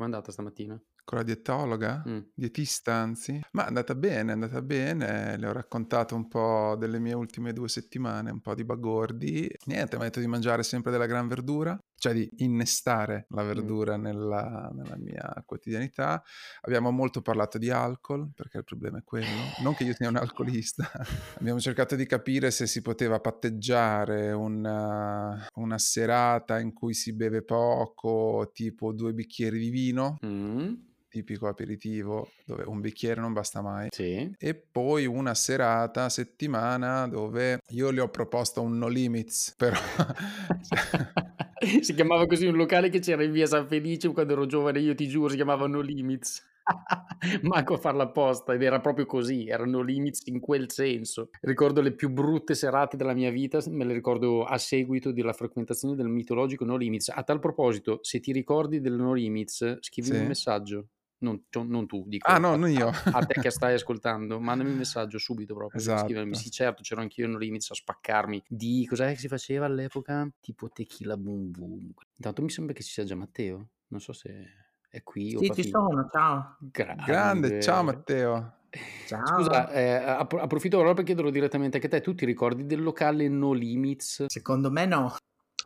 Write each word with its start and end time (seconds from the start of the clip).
Com'è 0.00 0.12
andata 0.12 0.32
stamattina? 0.32 0.82
Con 1.04 1.18
la 1.18 1.24
dietologa? 1.24 2.02
Mh. 2.06 2.30
Dietista 2.32 2.94
anzi? 2.94 3.38
Ma 3.52 3.64
è 3.64 3.66
andata 3.66 3.94
bene, 3.94 4.30
è 4.30 4.32
andata 4.32 4.62
bene, 4.62 5.36
le 5.36 5.46
ho 5.46 5.52
raccontato 5.52 6.14
un 6.14 6.26
po' 6.26 6.74
delle 6.78 6.98
mie 6.98 7.12
ultime 7.12 7.52
2 7.52 7.68
settimane, 7.68 8.30
un 8.30 8.40
po' 8.40 8.54
di 8.54 8.64
bagordi. 8.64 9.50
Niente, 9.66 9.98
m'ha 9.98 10.04
detto 10.04 10.20
di 10.20 10.26
mangiare 10.26 10.62
sempre 10.62 10.90
della 10.90 11.04
gran 11.04 11.28
verdura, 11.28 11.78
cioè 12.00 12.14
di 12.14 12.28
innestare 12.38 13.26
la 13.28 13.42
verdura 13.42 13.96
nella 13.98 14.70
nella 14.72 14.96
mia 14.96 15.42
quotidianità. 15.44 16.22
Abbiamo 16.62 16.90
molto 16.90 17.20
parlato 17.20 17.58
di 17.58 17.68
alcol, 17.70 18.30
perché 18.34 18.56
il 18.56 18.64
problema 18.64 18.98
è 18.98 19.04
quello. 19.04 19.26
Non 19.62 19.74
che 19.74 19.84
io 19.84 19.94
sia 19.94 20.08
un 20.08 20.16
alcolista. 20.16 20.90
Abbiamo 21.38 21.60
cercato 21.60 21.96
di 21.96 22.06
capire 22.06 22.50
se 22.50 22.66
si 22.66 22.80
poteva 22.80 23.20
patteggiare 23.20 24.32
una 24.32 25.46
una 25.54 25.78
serata 25.78 26.58
in 26.58 26.72
cui 26.72 26.94
si 26.94 27.12
beve 27.12 27.42
poco, 27.42 28.50
tipo 28.54 28.92
2 28.92 29.12
bicchieri 29.12 29.58
di 29.58 29.68
vino 29.68 30.16
Mh. 30.22 30.72
tipico 31.08 31.48
aperitivo 31.48 32.30
dove 32.46 32.62
un 32.64 32.80
bicchiere 32.80 33.20
non 33.20 33.34
basta 33.34 33.60
mai. 33.60 33.88
Sì. 33.90 34.34
E 34.38 34.54
poi 34.54 35.04
una 35.04 35.34
serata 35.34 36.08
settimana 36.08 37.06
dove 37.06 37.60
io 37.68 37.90
le 37.90 38.00
ho 38.00 38.08
proposto 38.08 38.62
un 38.62 38.78
no 38.78 38.88
limits, 38.88 39.54
però 39.56 39.76
cioè 40.66 41.12
Si 41.82 41.94
chiamava 41.94 42.26
così 42.26 42.46
un 42.46 42.56
locale 42.56 42.88
che 42.88 43.00
c'era 43.00 43.22
in 43.22 43.32
via 43.32 43.46
San 43.46 43.66
Felice 43.66 44.12
quando 44.12 44.32
ero 44.32 44.46
giovane 44.46 44.80
io, 44.80 44.94
ti 44.94 45.06
giuro, 45.08 45.28
si 45.28 45.36
chiamava 45.36 45.66
No 45.66 45.80
Limits. 45.80 46.42
Manco 47.42 47.74
a 47.74 47.78
farlo 47.78 48.02
apposta 48.02 48.54
ed 48.54 48.62
era 48.62 48.80
proprio 48.80 49.04
così, 49.04 49.46
era 49.48 49.64
No 49.66 49.82
Limits 49.82 50.22
in 50.26 50.40
quel 50.40 50.70
senso. 50.70 51.28
Ricordo 51.40 51.80
le 51.80 51.92
più 51.92 52.10
brutte 52.10 52.54
serate 52.54 52.96
della 52.96 53.12
mia 53.14 53.30
vita, 53.30 53.58
me 53.68 53.84
le 53.84 53.92
ricordo 53.92 54.44
a 54.44 54.56
seguito 54.58 55.12
della 55.12 55.32
frequentazione 55.32 55.96
del 55.96 56.08
mitologico 56.08 56.64
No 56.64 56.76
Limits. 56.76 57.08
A 57.10 57.22
tal 57.24 57.40
proposito, 57.40 57.98
se 58.02 58.20
ti 58.20 58.32
ricordi 58.32 58.80
del 58.80 58.94
No 58.94 59.12
Limits, 59.12 59.78
scrivimi 59.80 60.18
un 60.18 60.24
Sì. 60.24 60.26
messaggio. 60.26 60.86
Non 61.22 61.48
tu 61.50 61.62
non 61.64 61.86
tu, 61.86 62.04
dico 62.08 62.32
Ah 62.32 62.38
no, 62.38 62.54
a 62.54 62.56
non 62.56 62.70
io. 62.70 62.90
a 62.90 63.18
a 63.18 63.22
te 63.24 63.38
che 63.38 63.50
stai 63.50 63.74
ascoltando, 63.74 64.40
mandami 64.40 64.70
un 64.70 64.76
messaggio 64.76 65.18
subito 65.18 65.54
proprio, 65.54 65.80
Esatto. 65.80 66.26
"Sì 66.30 66.50
certo, 66.50 66.82
c'ero 66.82 67.00
anch'io 67.02 67.26
ai 67.26 67.30
No 67.32 67.38
Limits 67.38 67.70
a 67.70 67.74
spaccarmi." 67.74 68.42
Di 68.46 68.86
cos'è 68.88 69.12
che 69.12 69.18
si 69.18 69.28
faceva 69.28 69.66
all'epoca? 69.66 70.28
Tipo 70.40 70.70
Tequila 70.70 71.16
Boom 71.16 71.50
Boom. 71.50 71.92
Intanto 72.16 72.42
mi 72.42 72.50
sembra 72.50 72.72
che 72.74 72.82
ci 72.82 72.90
sia 72.92 73.04
già 73.04 73.14
Matteo, 73.14 73.68
non 73.88 74.00
so 74.00 74.12
se 74.12 74.46
è 74.88 75.02
qui 75.02 75.36
o 75.36 75.42
Sì, 75.42 75.52
ci 75.52 75.62
sono, 75.64 76.08
ciao. 76.10 76.56
Grande, 76.72 77.56
ciao 77.58 77.82
Grande. 77.82 77.82
Matteo. 77.82 78.58
Scusa, 79.22 79.68
Ciao. 79.68 79.72
ehm, 79.72 80.04
appro 80.20 80.40
approfitto 80.40 80.78
allora 80.78 80.94
per 80.94 81.04
chiederlo 81.04 81.30
direttamente 81.30 81.76
anche 81.76 81.88
a 81.88 81.90
te, 81.90 82.00
tu 82.00 82.14
ti 82.14 82.24
ricordi 82.26 82.66
del 82.66 82.82
locale 82.82 83.28
No 83.28 83.52
Limits? 83.52 84.26
Secondo 84.28 84.70
me 84.70 84.86
no. 84.86 85.16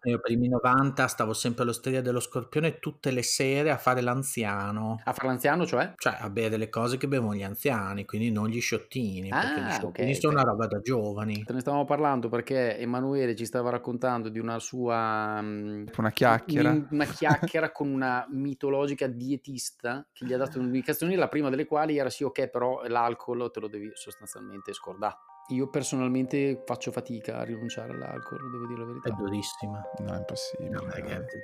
Io 0.06 0.18
per 0.20 0.30
i 0.30 0.34
primi 0.36 0.48
90 0.48 1.06
stavo 1.08 1.32
sempre 1.34 1.62
all'Osteria 1.62 2.00
dello 2.02 2.20
Scorpione 2.20 2.78
tutte 2.78 3.10
le 3.10 3.22
sere 3.22 3.70
a 3.70 3.78
fare 3.78 4.00
l'anziano. 4.02 5.06
A 5.06 5.12
far 5.14 5.24
l'anziano, 5.24 5.64
cioè? 5.66 5.96
Cioè 5.96 6.16
a 6.20 6.30
bere 6.30 6.56
le 6.58 6.68
cose 6.70 6.96
che 6.98 7.08
bevono 7.08 7.34
gli 7.34 7.42
anziani, 7.44 8.04
quindi 8.06 8.30
non 8.32 8.48
gli 8.48 8.60
sciottini, 8.60 9.36
perché 9.36 9.62
gli 9.62 9.70
Ah, 9.70 9.70
sciottini 9.70 10.14
okay, 10.14 10.16
sono 10.16 10.32
okay. 10.32 10.40
una 10.40 10.42
roba 10.44 10.66
da 10.66 10.80
giovani. 10.80 11.46
Te 11.46 11.52
ne 11.52 11.60
stavamo 11.60 11.84
parlando 11.84 12.28
perché 12.30 12.78
Emanuele 12.78 13.36
ci 13.36 13.44
stava 13.44 13.68
raccontando 13.70 14.30
di 14.30 14.38
una 14.38 14.58
sua, 14.58 15.40
mhmm, 15.42 15.84
Una 15.98 16.10
chiacchiera. 16.12 16.72
un 16.72 16.86
una 16.90 17.04
chiacchiera 17.06 17.70
con 17.70 17.88
una 17.90 18.26
mitologica 18.30 19.06
dietista 19.08 20.08
che 20.12 20.24
gli 20.24 20.32
ha 20.32 20.38
dato 20.38 20.58
un'indicazioni, 20.58 21.16
la 21.16 21.28
prima 21.28 21.50
delle 21.50 21.66
quali 21.66 21.98
era: 21.98 22.08
"Sì, 22.10 22.24
okay, 22.24 22.48
però 22.50 22.82
l'alcol 22.86 23.50
te 23.52 23.60
lo 23.60 23.68
devi 23.68 23.90
sostanzialmente 23.94 24.72
scordà." 24.72 25.14
Io 25.48 25.68
personalmente 25.68 26.62
faccio 26.64 26.90
fatica 26.90 27.36
a 27.38 27.44
rinunciare 27.44 27.92
all'alcol, 27.92 28.38
devo 28.50 28.66
dire 28.66 28.78
la 28.78 28.84
È 28.84 28.86
verità. 28.86 29.10
durissima. 29.14 29.82
No, 29.98 30.14
è 30.14 30.16
impossibile. 30.16 30.70
No, 30.70 30.84
ragazzi. 30.90 31.38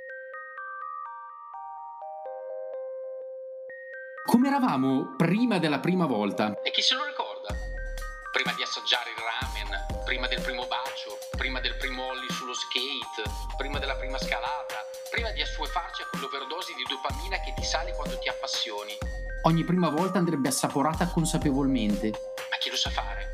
Come 4.25 4.47
eravamo 4.47 5.13
prima 5.17 5.59
della 5.59 5.79
prima 5.79 6.05
volta? 6.07 6.59
E 6.63 6.71
chi 6.71 6.81
se 6.81 6.95
lo 6.95 7.03
ricorda? 7.05 7.53
Prima 8.31 8.53
di 8.53 8.63
assaggiare 8.63 9.11
il 9.11 9.17
ramen, 9.21 10.03
prima 10.05 10.25
del 10.27 10.41
primo 10.41 10.65
bacio, 10.65 11.17
prima 11.37 11.59
del 11.59 11.75
primo 11.77 12.05
ollie 12.07 12.29
sullo 12.31 12.53
skate, 12.53 13.29
prima 13.57 13.77
della 13.77 13.95
prima 13.95 14.17
scalata, 14.17 14.81
prima 15.11 15.29
di 15.31 15.41
assuefarci 15.41 16.01
a 16.01 16.05
quell'overdose 16.09 16.73
di 16.73 16.83
dopamina 16.89 17.37
che 17.41 17.53
ti 17.55 17.63
sale 17.63 17.93
quando 17.93 18.17
ti 18.17 18.29
appassioni. 18.29 18.97
Ogni 19.43 19.63
prima 19.63 19.89
volta 19.89 20.17
andrebbe 20.17 20.47
assaporata 20.47 21.07
consapevolmente. 21.07 22.09
Ma 22.49 22.57
chi 22.59 22.69
lo 22.69 22.77
sa 22.77 22.89
fare? 22.89 23.29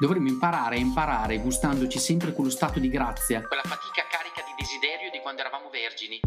Dovremmo 0.00 0.28
imparare 0.28 0.76
a 0.76 0.78
imparare 0.78 1.38
gustandoci 1.40 1.98
sempre 1.98 2.32
quello 2.32 2.48
stato 2.48 2.78
di 2.78 2.88
grazia, 2.88 3.42
quella 3.42 3.62
fatica 3.62 4.02
carica 4.10 4.40
di 4.46 4.54
desiderio 4.56 5.10
di 5.10 5.20
quando 5.20 5.42
eravamo 5.42 5.68
vergini. 5.68 6.18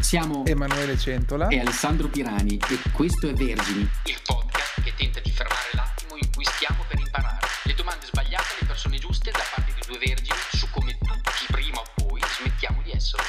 Siamo 0.00 0.44
Emanuele 0.46 0.96
Centola. 0.96 1.48
e 1.48 1.58
Alessandro 1.58 2.06
Pirani 2.08 2.54
e 2.56 2.90
questo 2.92 3.28
è 3.28 3.32
Vergini, 3.32 3.80
il 4.04 4.20
podcast 4.24 4.82
che 4.82 4.94
tenta 4.96 5.18
di 5.18 5.30
fermare 5.30 5.70
l'attimo 5.72 6.14
in 6.14 6.30
cui 6.32 6.44
stiamo 6.44 6.84
per 6.88 7.00
imparare. 7.00 7.46
Le 7.64 7.74
domande 7.74 8.06
sbagliate 8.06 8.54
alle 8.58 8.66
persone 8.68 8.98
giuste 8.98 9.30
da 9.32 9.42
parte 9.52 9.72
di 9.74 9.82
due 9.84 9.98
vergini 9.98 10.38
su 10.52 10.70
come 10.70 10.96
tutti 10.98 11.44
prima 11.50 11.78
o 11.78 11.84
poi 12.06 12.20
smettiamo 12.38 12.82
di 12.82 12.92
esserlo. 12.92 13.26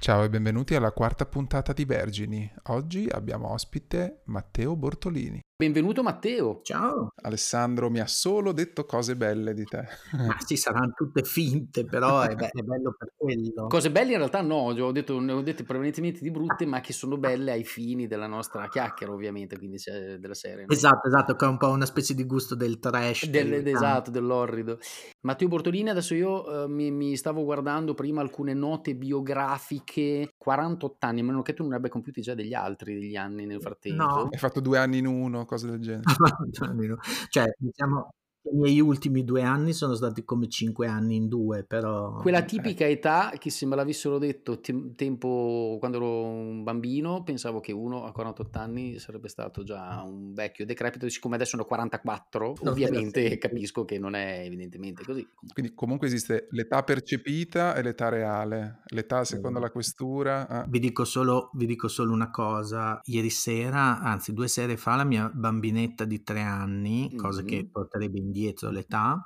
Ciao 0.00 0.24
e 0.24 0.28
benvenuti 0.28 0.74
alla 0.74 0.90
quarta 0.90 1.24
puntata 1.24 1.72
di 1.72 1.84
Vergini. 1.84 2.50
Oggi 2.68 3.06
abbiamo 3.08 3.52
ospite 3.52 4.22
Matteo 4.24 4.74
Bortolini. 4.74 5.40
Benvenuto 5.60 6.02
Matteo. 6.02 6.60
Ciao. 6.62 7.12
Alessandro 7.20 7.90
mi 7.90 8.00
ha 8.00 8.06
solo 8.06 8.52
detto 8.52 8.86
cose 8.86 9.14
belle 9.14 9.52
di 9.52 9.64
te. 9.64 9.84
Ma 10.16 10.38
sì, 10.38 10.56
saranno 10.56 10.94
tutte 10.96 11.22
finte, 11.22 11.84
però 11.84 12.22
è, 12.22 12.34
be- 12.34 12.48
è 12.48 12.62
bello 12.62 12.94
per 12.96 13.12
quello. 13.14 13.66
Cose 13.66 13.90
belle 13.90 14.12
in 14.12 14.16
realtà 14.16 14.40
no, 14.40 14.54
ho 14.54 14.90
detto, 14.90 15.20
ne 15.20 15.32
ho 15.32 15.42
dette 15.42 15.64
prevalentemente 15.64 16.20
di 16.22 16.30
brutte, 16.30 16.64
ma 16.64 16.80
che 16.80 16.94
sono 16.94 17.18
belle 17.18 17.52
ai 17.52 17.64
fini 17.64 18.06
della 18.06 18.26
nostra 18.26 18.68
chiacchiera 18.68 19.12
ovviamente, 19.12 19.58
quindi 19.58 19.76
c'è 19.76 20.16
della 20.16 20.32
serie. 20.32 20.64
no? 20.64 20.72
Esatto, 20.72 21.06
esatto, 21.08 21.36
che 21.36 21.44
è 21.44 21.48
un 21.48 21.58
po' 21.58 21.68
una 21.68 21.84
specie 21.84 22.14
di 22.14 22.24
gusto 22.24 22.54
del 22.54 22.78
trash. 22.78 23.26
Del- 23.26 23.52
esatto, 23.52 24.10
dell'orrido. 24.10 24.78
Matteo 25.20 25.48
Bortolini, 25.48 25.90
adesso 25.90 26.14
io 26.14 26.64
eh, 26.64 26.68
mi, 26.68 26.90
mi 26.90 27.18
stavo 27.18 27.44
guardando 27.44 27.92
prima 27.92 28.22
alcune 28.22 28.54
note 28.54 28.94
biografiche, 28.94 30.32
48 30.38 31.06
anni, 31.06 31.20
a 31.20 31.24
meno 31.24 31.42
che 31.42 31.52
tu 31.52 31.64
non 31.64 31.74
abbia 31.74 31.90
compiuti 31.90 32.22
già 32.22 32.32
degli 32.32 32.54
altri 32.54 32.94
degli 32.94 33.16
anni 33.16 33.44
nel 33.44 33.60
frattempo. 33.60 34.02
No. 34.02 34.28
Hai 34.32 34.38
fatto 34.38 34.60
due 34.60 34.78
anni 34.78 34.96
in 34.96 35.06
uno, 35.06 35.48
cose 35.50 35.66
del 35.66 35.80
genere. 35.80 36.02
cioè, 37.28 37.44
diciamo, 37.58 38.14
i 38.42 38.56
miei 38.56 38.80
ultimi 38.80 39.22
due 39.22 39.42
anni 39.42 39.72
sono 39.74 39.94
stati 39.94 40.24
come 40.24 40.48
cinque 40.48 40.86
anni 40.86 41.16
in 41.16 41.28
due, 41.28 41.62
però... 41.64 42.14
Quella 42.16 42.42
tipica 42.42 42.86
età 42.86 43.32
che 43.38 43.50
se 43.50 43.66
me 43.66 43.76
l'avessero 43.76 44.18
detto 44.18 44.60
tem- 44.60 44.94
tempo 44.94 45.76
quando 45.78 45.98
ero 45.98 46.24
un 46.24 46.62
bambino, 46.62 47.22
pensavo 47.22 47.60
che 47.60 47.72
uno 47.72 48.04
a 48.04 48.12
48 48.12 48.58
anni 48.58 48.98
sarebbe 48.98 49.28
stato 49.28 49.62
già 49.62 50.02
un 50.02 50.32
vecchio 50.32 50.64
decrepito, 50.64 51.08
siccome 51.08 51.34
adesso 51.34 51.56
ho 51.58 51.64
44, 51.66 52.46
Non 52.46 52.54
te 52.56 52.64
la 52.64 52.70
ovviamente 52.70 53.36
capisco 53.38 53.84
che 53.84 53.98
non 53.98 54.14
è 54.14 54.42
evidentemente 54.44 55.04
così. 55.04 55.26
Quindi 55.52 55.74
comunque 55.74 56.06
esiste 56.06 56.46
l'età 56.50 56.82
percepita 56.82 57.74
e 57.74 57.82
l'età 57.82 58.08
reale. 58.08 58.80
L'età 58.86 59.24
secondo 59.24 59.58
la 59.58 59.70
questura... 59.70 60.48
ah, 60.48 60.66
Vi 60.66 60.78
dico, 60.78 61.04
solo, 61.04 61.50
vi 61.54 61.66
dico 61.66 61.88
solo 61.88 62.12
una 62.12 62.30
cosa, 62.30 63.00
ieri 63.04 63.30
sera, 63.30 64.00
anzi 64.00 64.32
due 64.32 64.48
sere 64.48 64.76
fa, 64.78 64.96
la 64.96 65.04
mia 65.04 65.30
bambinetta 65.32 66.04
di 66.04 66.22
tre 66.22 66.40
anni, 66.40 67.14
cosa 67.16 67.42
Mhm. 67.42 67.46
che 67.46 67.68
porterebbe 67.70 68.18
indietro 68.18 68.38
l'età, 68.70 69.24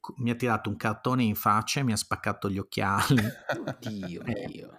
co- 0.00 0.14
mi 0.18 0.30
ha 0.30 0.34
tirato 0.34 0.68
un 0.68 0.76
cartone 0.76 1.22
in 1.24 1.34
faccia 1.34 1.80
e 1.80 1.82
mi 1.82 1.92
ha 1.92 1.96
spaccato 1.96 2.48
gli 2.48 2.58
occhiali. 2.58 3.16
Dio 3.78 4.22
Eh, 4.22 4.46
mio. 4.48 4.76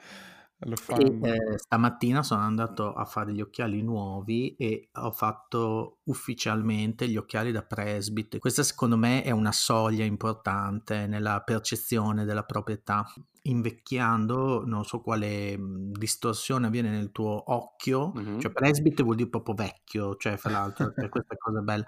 E 0.98 1.20
eh, 1.22 1.58
stamattina 1.58 2.24
sono 2.24 2.42
andato 2.42 2.94
a 2.94 3.06
fare 3.06 3.32
gli 3.34 3.42
occhiali 3.42 3.84
nuovi 3.84 4.56
e 4.56 4.90
ho 4.94 5.12
fatto 5.12 6.00
ufficialmente 6.06 7.08
gli 7.08 7.18
occhiali 7.18 7.52
da 7.52 7.62
presbite. 7.62 8.40
Questa 8.40 8.64
secondo 8.64 8.98
me 8.98 9.22
è 9.22 9.30
una 9.30 9.52
soglia 9.52 10.04
importante 10.04 11.06
nella 11.06 11.42
percezione 11.42 12.26
della 12.26 12.44
proprietà. 12.44 13.06
Invecchiando, 13.44 14.66
non 14.66 14.84
so 14.86 15.02
quale 15.02 15.56
mh, 15.56 15.92
distorsione 15.92 16.66
avviene 16.66 16.90
nel 16.90 17.12
tuo 17.12 17.44
occhio, 17.54 18.12
Mhm. 18.16 18.40
cioè 18.40 18.52
presbite 18.52 19.04
vuol 19.04 19.18
dire 19.18 19.30
proprio 19.30 19.54
vecchio, 19.54 20.16
cioè 20.16 20.36
fra 20.36 20.50
l'altro, 20.50 20.92
per 20.94 21.10
questa 21.10 21.36
cosa 21.38 21.62
bella. 21.62 21.86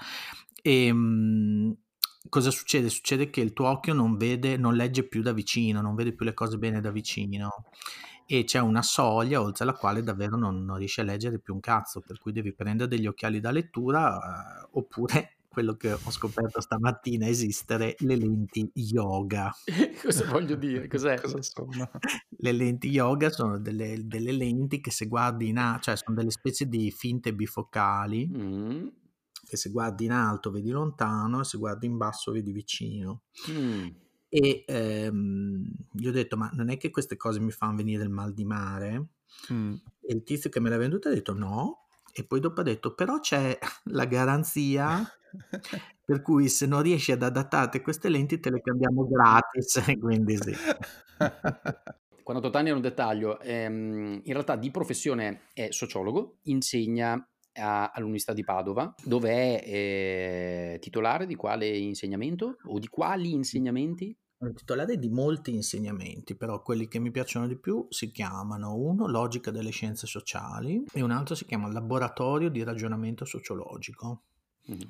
E 0.62 0.94
mh, 0.94 1.78
cosa 2.30 2.52
succede? 2.52 2.90
Succede 2.90 3.31
che 3.31 3.42
il 3.42 3.54
tuo 3.54 3.69
occhio 3.69 3.94
non 3.96 4.18
vede, 4.18 4.56
non 4.56 4.75
legge 4.75 5.02
più 5.02 5.24
da 5.24 5.31
vicino, 5.31 5.81
non 5.81 5.96
vede 5.96 6.13
più 6.13 6.25
le 6.25 6.36
cose 6.36 6.57
bene 6.60 6.80
da 6.80 6.92
vicino 6.92 7.50
e 8.28 8.44
c'è 8.44 8.60
una 8.60 8.82
soglia 8.82 9.42
oltre 9.42 9.66
la 9.66 9.74
quale 9.74 10.04
davvero 10.04 10.38
non, 10.38 10.66
non 10.66 10.78
riesci 10.78 11.00
a 11.00 11.04
leggere 11.04 11.40
più 11.40 11.54
un 11.54 11.60
cazzo, 11.62 12.02
per 12.06 12.20
cui 12.20 12.32
devi 12.34 12.54
prendere 12.54 12.90
degli 12.90 13.08
occhiali 13.08 13.40
da 13.40 13.52
lettura 13.52 14.62
eh, 14.64 14.68
oppure 14.74 15.38
quello 15.58 15.76
che 15.76 15.92
ho 15.94 16.12
scoperto 16.12 16.62
stamattina 16.62 17.28
esistere, 17.28 17.96
le 18.00 18.16
lenti 18.16 18.70
yoga. 18.76 19.52
Cosa 20.04 20.26
voglio 20.26 20.56
dire? 20.56 20.86
Cos'è? 20.88 21.20
Cosa 21.20 21.42
sono? 21.42 21.90
Le 22.38 22.52
lenti 22.52 22.90
yoga 22.90 23.32
sono 23.32 23.58
delle, 23.60 24.06
delle 24.06 24.32
lenti 24.34 24.80
che 24.82 24.92
se 24.92 25.08
guardi 25.08 25.48
in 25.48 25.58
alto, 25.58 25.84
cioè 25.84 25.96
sono 25.98 26.16
delle 26.16 26.30
specie 26.32 26.68
di 26.68 26.92
finte 26.92 27.34
bifocali 27.34 28.28
Mm. 28.28 28.88
che 29.46 29.58
se 29.58 29.70
guardi 29.70 30.06
in 30.06 30.12
alto 30.12 30.52
vedi 30.52 30.70
lontano 30.70 31.40
e 31.42 31.44
se 31.44 31.58
guardi 31.58 31.86
in 31.88 31.98
basso 31.98 32.32
vedi 32.32 32.52
vicino. 32.52 33.24
Mm. 33.50 33.88
E 34.30 34.64
ehm, 34.68 35.66
gli 35.92 36.08
ho 36.08 36.12
detto, 36.12 36.38
ma 36.38 36.50
non 36.54 36.70
è 36.70 36.78
che 36.78 36.90
queste 36.90 37.16
cose 37.16 37.40
mi 37.40 37.52
fanno 37.52 37.78
venire 37.78 38.04
il 38.04 38.10
mal 38.10 38.34
di 38.34 38.46
mare? 38.46 39.08
Mm. 39.54 39.74
E 40.02 40.14
il 40.14 40.24
tizio 40.24 40.50
che 40.50 40.60
me 40.60 40.70
l'ha 40.70 40.78
venduta 40.78 41.10
ha 41.10 41.14
detto 41.14 41.34
no, 41.34 41.88
e 42.14 42.24
poi 42.26 42.40
dopo 42.40 42.62
ha 42.62 42.64
detto 42.64 42.94
però 42.94 43.20
c'è 43.20 43.58
la 43.92 44.06
garanzia 44.06 45.04
per 46.04 46.22
cui 46.22 46.50
se 46.50 46.66
non 46.66 46.82
riesci 46.82 47.12
ad 47.12 47.22
adattarti 47.24 47.82
queste 47.82 48.10
lenti 48.10 48.40
te 48.40 48.50
le 48.50 48.62
cambiamo 48.62 49.08
gratis, 49.08 49.82
quindi 50.00 50.38
sì. 50.38 50.56
Quando 52.24 52.44
Totani 52.44 52.68
era 52.68 52.76
un 52.76 52.82
dettaglio, 52.82 53.40
ehm, 53.40 54.22
in 54.24 54.34
realtà 54.34 54.56
di 54.58 54.70
professione 54.72 55.44
è 55.54 55.70
sociologo, 55.72 56.40
insegna 56.44 57.26
a, 57.57 57.89
all'Università 57.89 58.33
di 58.33 58.44
Padova, 58.44 58.94
dove 59.04 59.62
è 59.62 59.63
eh, 60.75 60.80
titolare 60.80 61.25
di 61.25 61.36
quale 61.36 61.68
insegnamento 61.68 62.57
o 62.65 62.80
di 62.80 62.88
quali 62.88 63.33
insegnamenti? 63.33 64.15
Titolare 64.56 65.00
di 65.00 65.09
molti 65.09 65.54
insegnamenti, 65.56 66.36
però 66.36 66.62
quelli 66.62 66.88
che 66.88 67.00
mi 67.00 67.09
piacciono 67.09 67.48
di 67.48 67.57
più 67.57 67.88
si 67.89 68.12
chiamano 68.12 68.75
uno 68.75 69.07
Logica 69.07 69.50
delle 69.50 69.71
scienze 69.71 70.06
sociali 70.06 70.83
e 70.94 71.01
un 71.01 71.09
altro 71.09 71.33
si 71.33 71.45
chiama 71.45 71.71
Laboratorio 71.71 72.50
di 72.50 72.63
ragionamento 72.63 73.25
sociologico. 73.25 74.25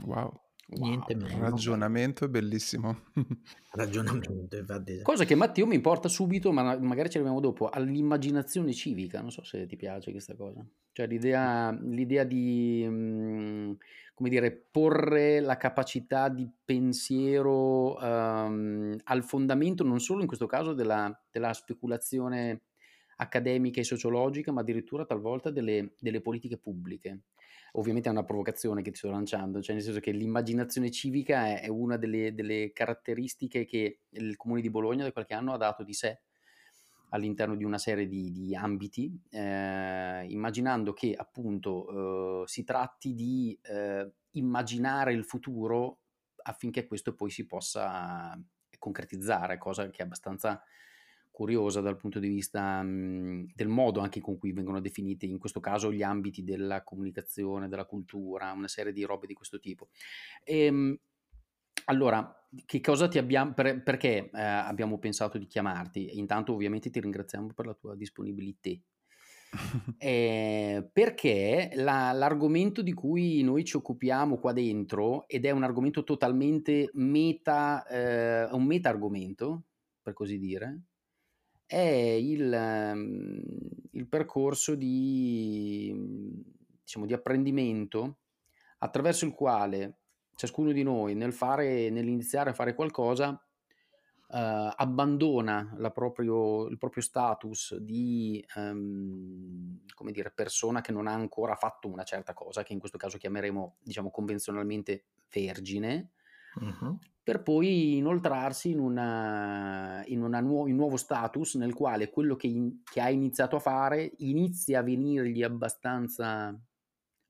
Wow. 0.06 0.42
Niente 0.70 1.16
Wow, 1.16 1.22
meno. 1.22 1.40
ragionamento 1.40 2.26
è 2.26 2.28
bellissimo. 2.28 3.04
Ragionamento, 3.72 4.58
infatti. 4.58 5.02
Cosa 5.02 5.24
che 5.24 5.36
Matteo 5.36 5.66
mi 5.66 5.80
porta 5.80 6.10
subito, 6.10 6.52
ma 6.52 6.78
magari 6.78 7.10
ci 7.10 7.18
arriviamo 7.18 7.40
dopo, 7.40 7.70
all'immaginazione 7.70 8.74
civica. 8.74 9.22
Non 9.22 9.32
so 9.32 9.44
se 9.46 9.66
ti 9.66 9.78
piace 9.78 10.12
questa 10.12 10.36
cosa. 10.36 10.66
Cioè 10.98 11.06
l'idea, 11.06 11.70
l'idea 11.80 12.24
di, 12.24 12.84
mm, 12.90 13.72
come 14.16 14.30
dire, 14.30 14.52
porre 14.52 15.40
la 15.42 15.56
capacità 15.56 16.28
di 16.28 16.50
pensiero 16.66 18.00
ehm, 18.00 18.98
al 19.04 19.24
fondamento 19.24 19.84
non 19.84 20.00
solo 20.00 20.22
in 20.22 20.28
questo 20.28 20.48
caso 20.48 20.74
della, 20.74 21.16
della 21.30 21.54
speculazione 21.54 22.64
accademica 23.18 23.80
e 23.80 23.84
sociologica, 23.84 24.52
ma 24.52 24.62
addirittura 24.62 25.06
talvolta 25.06 25.52
delle, 25.52 25.94
delle 26.00 26.20
politiche 26.20 26.58
pubbliche. 26.58 27.26
Ovviamente 27.74 28.10
è 28.10 28.12
una 28.12 28.24
provocazione 28.24 28.82
che 28.82 28.90
ti 28.90 28.98
sto 28.98 29.12
lanciando, 29.12 29.62
cioè 29.62 29.76
nel 29.76 29.84
senso 29.84 30.00
che 30.00 30.10
l'immaginazione 30.10 30.90
civica 30.90 31.46
è, 31.46 31.62
è 31.62 31.68
una 31.68 31.98
delle, 31.98 32.34
delle, 32.34 32.72
caratteristiche 32.74 33.66
che 33.66 34.00
il 34.10 34.36
Comune 34.36 34.62
di 34.62 34.72
Bologna 34.72 35.04
da 35.04 35.12
qualche 35.12 35.36
anno 35.36 35.54
ha 35.54 35.58
dato 35.58 35.84
di 35.84 35.94
sé 35.94 36.22
all'interno 37.10 37.56
di 37.56 37.64
una 37.64 37.78
serie 37.78 38.08
di, 38.08 38.32
di 38.32 38.56
ambiti, 38.56 39.20
eh, 39.30 40.26
immaginando 40.28 40.94
che 40.94 41.14
appunto 41.16 42.44
eh, 42.44 42.48
si 42.48 42.64
tratti 42.64 43.14
di 43.14 43.58
eh, 43.62 44.12
immaginare 44.32 45.14
il 45.14 45.24
futuro 45.24 46.00
affinché 46.44 46.86
questo 46.86 47.14
poi 47.14 47.30
si 47.30 47.46
possa 47.46 48.40
concretizzare, 48.78 49.58
cosa 49.58 49.90
che 49.90 50.02
è 50.02 50.06
abbastanza 50.06 50.62
curiosa 51.38 51.82
dal 51.82 51.98
punto 51.98 52.20
di 52.20 52.30
vista 52.30 52.82
mh, 52.82 53.52
del 53.54 53.68
modo 53.68 54.00
anche 54.00 54.20
con 54.20 54.38
cui 54.38 54.54
vengono 54.54 54.82
definiti, 54.82 55.30
in 55.30 55.38
questo 55.38 55.60
caso, 55.60 55.92
gli 55.92 56.02
ambiti 56.02 56.44
della 56.44 56.84
comunicazione, 56.84 57.68
della 57.68 57.86
cultura, 57.86 58.52
una 58.52 58.68
serie 58.68 58.92
di 58.92 59.04
robe 59.04 59.28
di 59.28 59.34
questo 59.34 59.60
tipo. 59.60 59.90
E, 60.44 60.66
ehm, 60.66 61.00
allora, 61.86 62.37
che 62.66 62.82
cosa 62.82 63.08
ti 63.08 63.18
abbiamo, 63.18 63.54
per, 63.54 63.84
perché 63.84 64.30
eh, 64.30 64.42
abbiamo 64.42 64.98
pensato 65.00 65.38
di 65.38 65.48
chiamarti? 65.48 66.18
Intanto 66.18 66.54
ovviamente 66.54 66.90
ti 66.90 67.00
ringraziamo 67.00 67.54
per 67.54 67.66
la 67.66 67.74
tua 67.74 67.96
disponibilità. 67.96 68.72
eh, 69.98 70.90
perché 70.92 71.72
la, 71.76 72.12
l'argomento 72.12 72.82
di 72.82 72.94
cui 72.94 73.42
noi 73.44 73.64
ci 73.64 73.78
occupiamo 73.78 74.38
qua 74.38 74.54
dentro, 74.54 75.28
ed 75.28 75.46
è 75.46 75.52
un 75.52 75.64
argomento 75.64 76.04
totalmente 76.04 76.90
meta, 76.94 77.86
eh, 77.86 78.50
un 78.52 78.66
meta 78.66 78.90
argomento, 78.90 79.64
per 80.02 80.14
così 80.14 80.38
dire, 80.38 80.82
è 81.66 81.78
il, 81.78 83.80
il 83.92 84.08
percorso 84.08 84.76
di, 84.76 85.94
diciamo, 86.82 87.06
di 87.06 87.14
apprendimento 87.14 88.20
attraverso 88.80 89.26
il 89.26 89.34
quale 89.34 90.00
ciascuno 90.38 90.72
di 90.72 90.84
noi 90.84 91.16
nel 91.16 91.34
fare, 91.34 91.90
nell'iniziare 91.90 92.52
a 92.52 92.54
fare 92.54 92.76
qualcosa 92.76 93.30
uh, 93.30 93.38
abbandona 94.28 95.76
proprio, 95.92 96.68
il 96.68 96.78
proprio 96.78 97.02
status 97.02 97.76
di 97.78 98.46
um, 98.56 99.82
come 99.96 100.12
dire, 100.12 100.32
persona 100.32 100.82
che 100.82 100.92
non 100.92 101.08
ha 101.08 101.14
ancora 101.14 101.56
fatto 101.56 101.88
una 101.88 102.04
certa 102.04 102.34
cosa, 102.34 102.62
che 102.62 102.74
in 102.74 102.80
questo 102.80 103.00
caso 103.00 103.18
chiameremo 103.18 103.78
diciamo 103.82 104.12
convenzionalmente 104.12 105.06
vergine, 105.30 106.12
uh-huh 106.54 107.00
per 107.28 107.44
poi 107.44 107.98
inoltrarsi 107.98 108.72
in, 108.72 108.80
una, 108.80 110.02
in, 110.06 110.22
una 110.22 110.40
nuo- 110.40 110.64
un 110.64 110.74
nuovo 110.74 110.96
status 110.96 111.56
nel 111.56 111.74
quale 111.74 112.10
quello 112.10 112.38
che, 112.38 112.48
in- 112.48 112.84
che, 112.86 113.02
ha 113.02 113.10
iniziato 113.10 113.58
a 113.58 113.60
fare 113.60 114.14
inizia 114.20 114.80
a 114.80 114.82
venirgli 114.82 115.44
abbastanza 115.44 116.58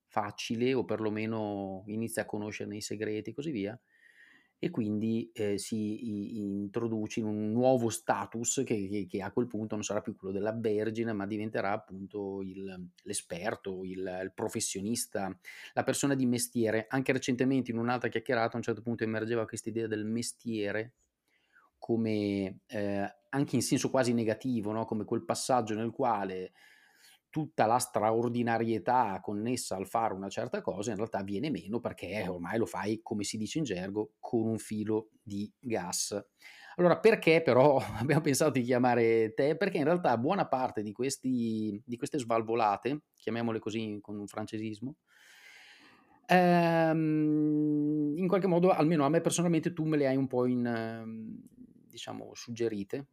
facile 0.08 0.74
o 0.74 0.84
perlomeno 0.84 1.84
inizia 1.86 2.22
a 2.22 2.26
conoscerne 2.26 2.76
i 2.76 2.80
segreti 2.80 3.30
e 3.30 3.34
così 3.34 3.50
via 3.50 3.78
e 4.60 4.70
quindi 4.70 5.30
eh, 5.32 5.56
si 5.56 6.40
introduce 6.40 7.20
in 7.20 7.26
un 7.26 7.52
nuovo 7.52 7.90
status 7.90 8.62
che, 8.66 8.88
che, 8.88 9.06
che, 9.08 9.22
a 9.22 9.30
quel 9.30 9.46
punto 9.46 9.76
non 9.76 9.84
sarà 9.84 10.00
più 10.00 10.16
quello 10.16 10.34
della 10.34 10.52
vergine, 10.52 11.12
ma 11.12 11.26
diventerà 11.26 11.70
appunto 11.70 12.42
il, 12.42 12.88
l'esperto, 13.02 13.84
il, 13.84 13.98
il, 13.98 14.32
professionista, 14.34 15.32
la 15.74 15.84
persona 15.84 16.16
di 16.16 16.26
mestiere. 16.26 16.86
Anche 16.88 17.12
recentemente 17.12 17.70
in 17.70 17.78
un'altra 17.78 18.08
chiacchierata 18.08 18.54
a 18.54 18.56
un 18.56 18.62
certo 18.62 18.82
punto 18.82 19.04
emergeva 19.04 19.46
questa 19.46 19.68
idea 19.68 19.86
del 19.86 20.04
mestiere 20.04 20.94
come 21.78 22.62
eh, 22.66 23.14
anche 23.28 23.54
in 23.54 23.62
senso 23.62 23.90
quasi 23.90 24.12
negativo, 24.12 24.72
no? 24.72 24.84
come 24.84 25.04
quel 25.04 25.24
passaggio 25.24 25.74
nel 25.76 25.92
quale 25.92 26.52
tutta 27.38 27.66
la 27.66 27.78
straordinarietà 27.78 29.20
connessa 29.22 29.76
al 29.76 29.86
fare 29.86 30.12
una 30.12 30.28
certa 30.28 30.60
cosa 30.60 30.90
in 30.90 30.96
realtà 30.96 31.22
viene 31.22 31.50
meno 31.50 31.78
perché 31.78 32.26
ormai 32.26 32.58
lo 32.58 32.66
fai, 32.66 32.98
come 33.00 33.22
si 33.22 33.36
dice 33.36 33.58
in 33.58 33.64
gergo, 33.64 34.14
con 34.18 34.44
un 34.44 34.58
filo 34.58 35.10
di 35.22 35.48
gas. 35.56 36.20
Allora, 36.74 36.98
perché 36.98 37.40
però 37.40 37.78
abbiamo 38.00 38.22
pensato 38.22 38.50
di 38.50 38.62
chiamare 38.62 39.34
te? 39.34 39.56
Perché 39.56 39.78
in 39.78 39.84
realtà 39.84 40.18
buona 40.18 40.48
parte 40.48 40.82
di, 40.82 40.90
questi, 40.90 41.80
di 41.86 41.96
queste 41.96 42.18
svalvolate, 42.18 43.02
chiamiamole 43.14 43.60
così 43.60 43.98
con 44.00 44.18
un 44.18 44.26
francesismo, 44.26 44.96
ehm, 46.26 48.14
in 48.16 48.26
qualche 48.26 48.48
modo, 48.48 48.70
almeno 48.70 49.04
a 49.04 49.08
me 49.08 49.20
personalmente, 49.20 49.72
tu 49.72 49.84
me 49.84 49.96
le 49.96 50.08
hai 50.08 50.16
un 50.16 50.26
po' 50.26 50.44
in, 50.46 50.66
ehm, 50.66 51.40
diciamo, 51.88 52.34
suggerite 52.34 53.06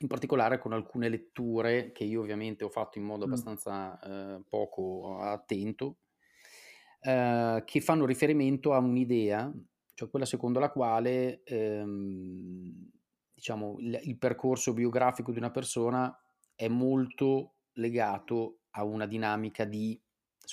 in 0.00 0.08
particolare 0.08 0.58
con 0.58 0.72
alcune 0.72 1.08
letture 1.08 1.92
che 1.92 2.04
io 2.04 2.20
ovviamente 2.20 2.64
ho 2.64 2.70
fatto 2.70 2.98
in 2.98 3.04
modo 3.04 3.24
abbastanza 3.26 3.98
eh, 4.00 4.42
poco 4.48 5.18
attento, 5.18 5.98
eh, 7.00 7.62
che 7.64 7.80
fanno 7.80 8.06
riferimento 8.06 8.72
a 8.72 8.78
un'idea, 8.78 9.52
cioè 9.94 10.08
quella 10.08 10.24
secondo 10.24 10.58
la 10.58 10.70
quale 10.70 11.42
ehm, 11.44 12.90
diciamo, 13.34 13.76
il, 13.80 14.00
il 14.04 14.16
percorso 14.16 14.72
biografico 14.72 15.32
di 15.32 15.38
una 15.38 15.50
persona 15.50 16.14
è 16.54 16.68
molto 16.68 17.56
legato 17.74 18.60
a 18.70 18.84
una 18.84 19.06
dinamica 19.06 19.64
di, 19.64 20.00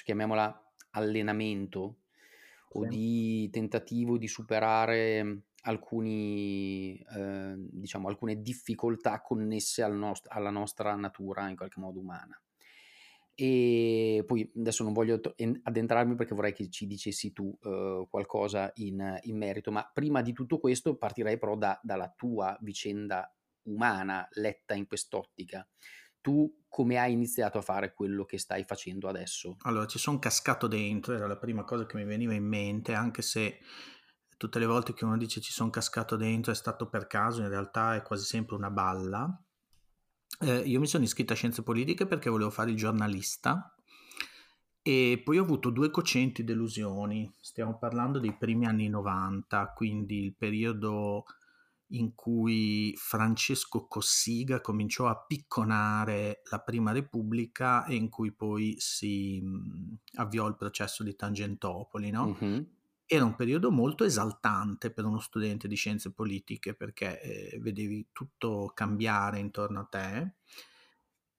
chiamiamola 0.04 0.74
allenamento, 0.92 2.00
o 2.72 2.84
sì. 2.84 2.90
di 2.90 3.50
tentativo 3.50 4.18
di 4.18 4.28
superare 4.28 5.44
alcuni, 5.68 6.98
eh, 7.16 7.56
diciamo, 7.58 8.08
alcune 8.08 8.42
difficoltà 8.42 9.22
connesse 9.22 9.84
al 9.84 9.96
nost- 9.96 10.28
alla 10.30 10.50
nostra 10.50 10.96
natura 10.96 11.50
in 11.50 11.56
qualche 11.56 11.80
modo 11.80 12.00
umana. 12.00 12.42
E 13.40 14.24
poi 14.26 14.52
adesso 14.58 14.84
non 14.84 14.94
voglio 14.94 15.22
addentrarmi 15.62 16.16
perché 16.16 16.34
vorrei 16.34 16.54
che 16.54 16.72
ci 16.72 16.88
dicessi 16.88 17.34
tu 17.34 17.56
uh, 17.62 18.08
qualcosa 18.10 18.72
in, 18.76 19.20
in, 19.24 19.38
merito, 19.38 19.72
ma 19.72 19.88
prima 19.94 20.24
di 20.24 20.34
tutto 20.34 20.58
questo 20.58 20.96
partirei 20.96 21.38
però 21.38 21.56
da, 21.56 21.80
dalla 21.84 22.12
tua 22.16 22.58
vicenda 22.62 23.32
umana 23.64 24.28
letta 24.32 24.74
in 24.74 24.88
quest'ottica. 24.88 25.68
Tu 26.20 26.64
come 26.68 26.98
hai 26.98 27.14
iniziato 27.14 27.60
a 27.60 27.62
fare 27.62 27.94
quello 27.94 28.26
che 28.26 28.40
stai 28.40 28.64
facendo 28.64 29.08
adesso? 29.08 29.58
Allora, 29.62 29.86
ci 29.86 30.00
sono 30.00 30.18
cascato 30.18 30.66
dentro, 30.66 31.14
era 31.14 31.28
la 31.28 31.38
prima 31.38 31.64
cosa 31.64 31.86
che 31.86 31.96
mi 31.96 32.06
veniva 32.06 32.34
in 32.34 32.46
mente, 32.46 32.94
anche 32.94 33.22
se 33.22 33.60
tutte 34.38 34.60
le 34.60 34.66
volte 34.66 34.94
che 34.94 35.04
uno 35.04 35.18
dice 35.18 35.42
ci 35.42 35.52
sono 35.52 35.70
cascato 35.70 36.16
dentro 36.16 36.52
è 36.52 36.56
stato 36.56 36.88
per 36.88 37.08
caso, 37.08 37.42
in 37.42 37.50
realtà 37.50 37.96
è 37.96 38.04
quasi 38.04 38.24
sempre 38.24 38.56
una 38.56 38.70
balla. 38.70 39.42
Eh, 40.40 40.60
io 40.60 40.80
mi 40.80 40.88
sono 40.88 41.04
iscritto 41.04 41.34
a 41.34 41.36
scienze 41.36 41.64
politiche 41.64 42.06
perché 42.06 42.30
volevo 42.30 42.52
fare 42.52 42.70
il 42.70 42.78
giornalista 42.78 43.74
e 44.84 45.20
poi 45.24 45.40
ho 45.40 45.44
avuto 45.44 45.72
due 45.72 45.90
cocenti 45.90 46.44
delusioni. 46.44 47.30
Stiamo 47.42 47.78
parlando 47.78 48.20
dei 48.20 48.38
primi 48.38 48.68
anni 48.68 48.88
90, 48.88 49.74
quindi 49.76 50.24
il 50.24 50.36
periodo 50.36 51.26
in 51.92 52.14
cui 52.14 52.94
Francesco 52.96 53.88
Cossiga 53.88 54.62
cominciò 54.62 55.08
a 55.08 55.18
picconare 55.26 56.42
la 56.52 56.60
Prima 56.60 56.92
Repubblica 56.92 57.86
e 57.86 57.96
in 57.96 58.10
cui 58.10 58.32
poi 58.34 58.76
si 58.78 59.42
mh, 59.42 59.98
avviò 60.16 60.48
il 60.48 60.56
processo 60.56 61.04
di 61.04 61.16
Tangentopoli, 61.16 62.12
no? 62.12 62.38
Mm-hmm 62.40 62.64
era 63.08 63.24
un 63.24 63.36
periodo 63.36 63.72
molto 63.72 64.04
esaltante 64.04 64.92
per 64.92 65.06
uno 65.06 65.20
studente 65.20 65.68
di 65.68 65.76
scienze 65.76 66.12
politiche 66.12 66.76
perché 66.76 67.22
eh, 67.22 67.60
vedevi 67.60 68.10
tutto 68.12 68.72
cambiare 68.76 69.40
intorno 69.40 69.80
a 69.80 69.86
te 69.86 70.34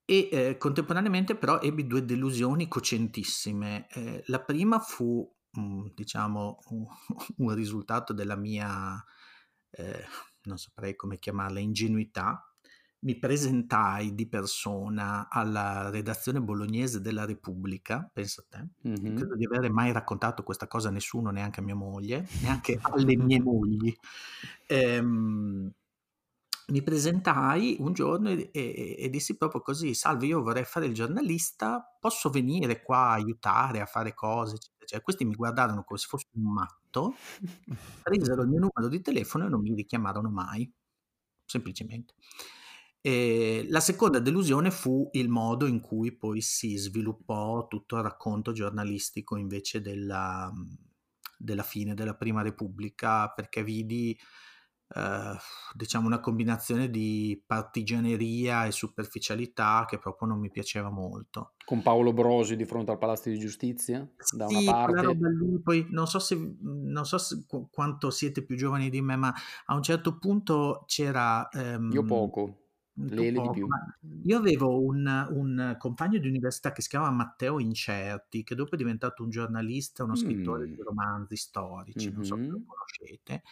e 0.09 0.27
eh, 0.31 0.57
contemporaneamente 0.57 1.35
però 1.35 1.59
ebbi 1.61 1.85
due 1.85 2.03
delusioni 2.03 2.67
cocentissime. 2.67 3.87
Eh, 3.89 4.23
la 4.25 4.41
prima 4.41 4.79
fu, 4.79 5.31
mh, 5.51 5.61
mm, 5.61 5.85
diciamo, 5.93 6.57
un, 7.37 7.53
risultato 7.53 8.11
della 8.11 8.35
mia, 8.35 8.99
eh, 9.69 10.03
non 10.45 10.57
saprei 10.57 10.95
come 10.95 11.19
chiamarla, 11.19 11.59
ingenuità, 11.59 12.48
mi 13.01 13.17
presentai 13.17 14.13
di 14.13 14.27
persona 14.27 15.29
alla 15.29 15.89
redazione 15.89 16.41
bolognese 16.41 16.99
della 16.99 17.25
Repubblica, 17.25 18.09
pensa 18.11 18.41
a 18.41 18.57
te, 18.57 18.89
mm-hmm. 18.89 19.15
credo 19.15 19.35
di 19.35 19.45
avere 19.45 19.69
mai 19.69 19.91
raccontato 19.91 20.43
questa 20.43 20.67
cosa 20.67 20.89
a 20.89 20.91
nessuno, 20.91 21.29
neanche 21.29 21.61
a 21.61 21.63
mia 21.63 21.75
moglie, 21.75 22.27
neanche 22.41 22.77
alle 22.81 23.15
mie 23.15 23.41
mogli. 23.41 23.95
Ehm, 24.67 25.71
mi 26.69 26.83
presentai 26.83 27.77
un 27.79 27.93
giorno 27.93 28.29
e, 28.29 28.49
e, 28.53 28.95
e, 28.99 29.09
dissi 29.09 29.37
proprio 29.37 29.61
così, 29.61 29.93
salve, 29.93 30.27
io 30.27 30.41
vorrei 30.41 30.65
fare 30.65 30.85
il 30.85 30.93
giornalista, 30.93 31.95
posso 31.99 32.29
venire 32.29 32.81
qua 32.81 33.09
a 33.09 33.13
aiutare 33.13 33.81
a 33.81 33.85
fare 33.85 34.13
cose? 34.13 34.57
Cioè, 34.85 35.01
questi 35.01 35.25
mi 35.25 35.35
guardarono 35.35 35.83
come 35.83 35.99
se 35.99 36.07
fossi 36.07 36.27
un 36.33 36.51
matto, 36.51 37.15
presero 38.03 38.43
il 38.43 38.49
mio 38.49 38.59
numero 38.59 38.87
di 38.87 39.01
telefono 39.01 39.45
e 39.45 39.49
non 39.49 39.61
mi 39.61 39.73
richiamarono 39.73 40.29
mai, 40.29 40.71
semplicemente. 41.45 42.13
E 43.01 43.65
la 43.69 43.79
seconda 43.79 44.19
delusione 44.19 44.71
fu 44.71 45.07
il 45.13 45.29
modo 45.29 45.65
in 45.65 45.79
cui 45.79 46.11
poi 46.11 46.41
si 46.41 46.75
sviluppò 46.75 47.67
tutto 47.67 47.95
il 47.95 48.03
racconto 48.03 48.51
giornalistico 48.51 49.37
invece 49.37 49.79
della, 49.79 50.51
della 51.37 51.63
fine 51.63 51.93
della 51.93 52.15
Prima 52.15 52.41
Repubblica, 52.41 53.29
perché 53.29 53.63
vidi 53.63 54.19
eh, 54.95 55.37
diciamo 55.73 56.07
una 56.07 56.19
combinazione 56.19 56.89
di 56.89 57.41
partigianeria 57.45 58.65
e 58.65 58.71
superficialità 58.71 59.85
che 59.87 59.97
proprio 59.97 60.27
non 60.27 60.39
mi 60.39 60.51
piaceva 60.51 60.89
molto. 60.89 61.53
Con 61.63 61.81
Paolo 61.81 62.11
Brosi 62.11 62.57
di 62.57 62.65
fronte 62.65 62.91
al 62.91 62.97
Palazzo 62.97 63.29
di 63.29 63.39
Giustizia, 63.39 64.05
da 64.35 64.47
sì, 64.47 64.55
una 64.55 64.71
parte. 64.71 65.07
Lì, 65.13 65.61
poi 65.63 65.87
non 65.89 66.05
so, 66.05 66.19
se, 66.19 66.35
non 66.61 67.05
so 67.05 67.17
se, 67.17 67.45
quanto 67.71 68.09
siete 68.09 68.43
più 68.43 68.57
giovani 68.57 68.89
di 68.89 69.01
me, 69.01 69.15
ma 69.15 69.33
a 69.67 69.73
un 69.73 69.83
certo 69.83 70.17
punto 70.17 70.83
c'era... 70.85 71.47
Ehm, 71.49 71.91
Io 71.93 72.03
poco 72.03 72.63
Lele 73.07 73.41
di 73.41 73.49
più. 73.51 73.67
Io 74.23 74.37
avevo 74.37 74.81
un, 74.81 75.27
un, 75.29 75.75
compagno 75.77 76.19
di 76.19 76.27
università 76.27 76.71
che 76.71 76.81
si 76.81 76.89
chiama 76.89 77.09
Matteo 77.11 77.59
Incerti, 77.59 78.43
che 78.43 78.55
dopo 78.55 78.75
è 78.75 78.77
diventato 78.77 79.23
un 79.23 79.29
giornalista, 79.29 80.03
uno 80.03 80.15
scrittore 80.15 80.65
mm. 80.65 80.73
di 80.73 80.81
romanzi 80.81 81.37
storici, 81.37 82.07
mm-hmm. 82.07 82.15
non 82.15 82.25
so 82.25 82.35
se 82.35 82.47
lo 82.47 82.61
conoscete, 82.65 83.43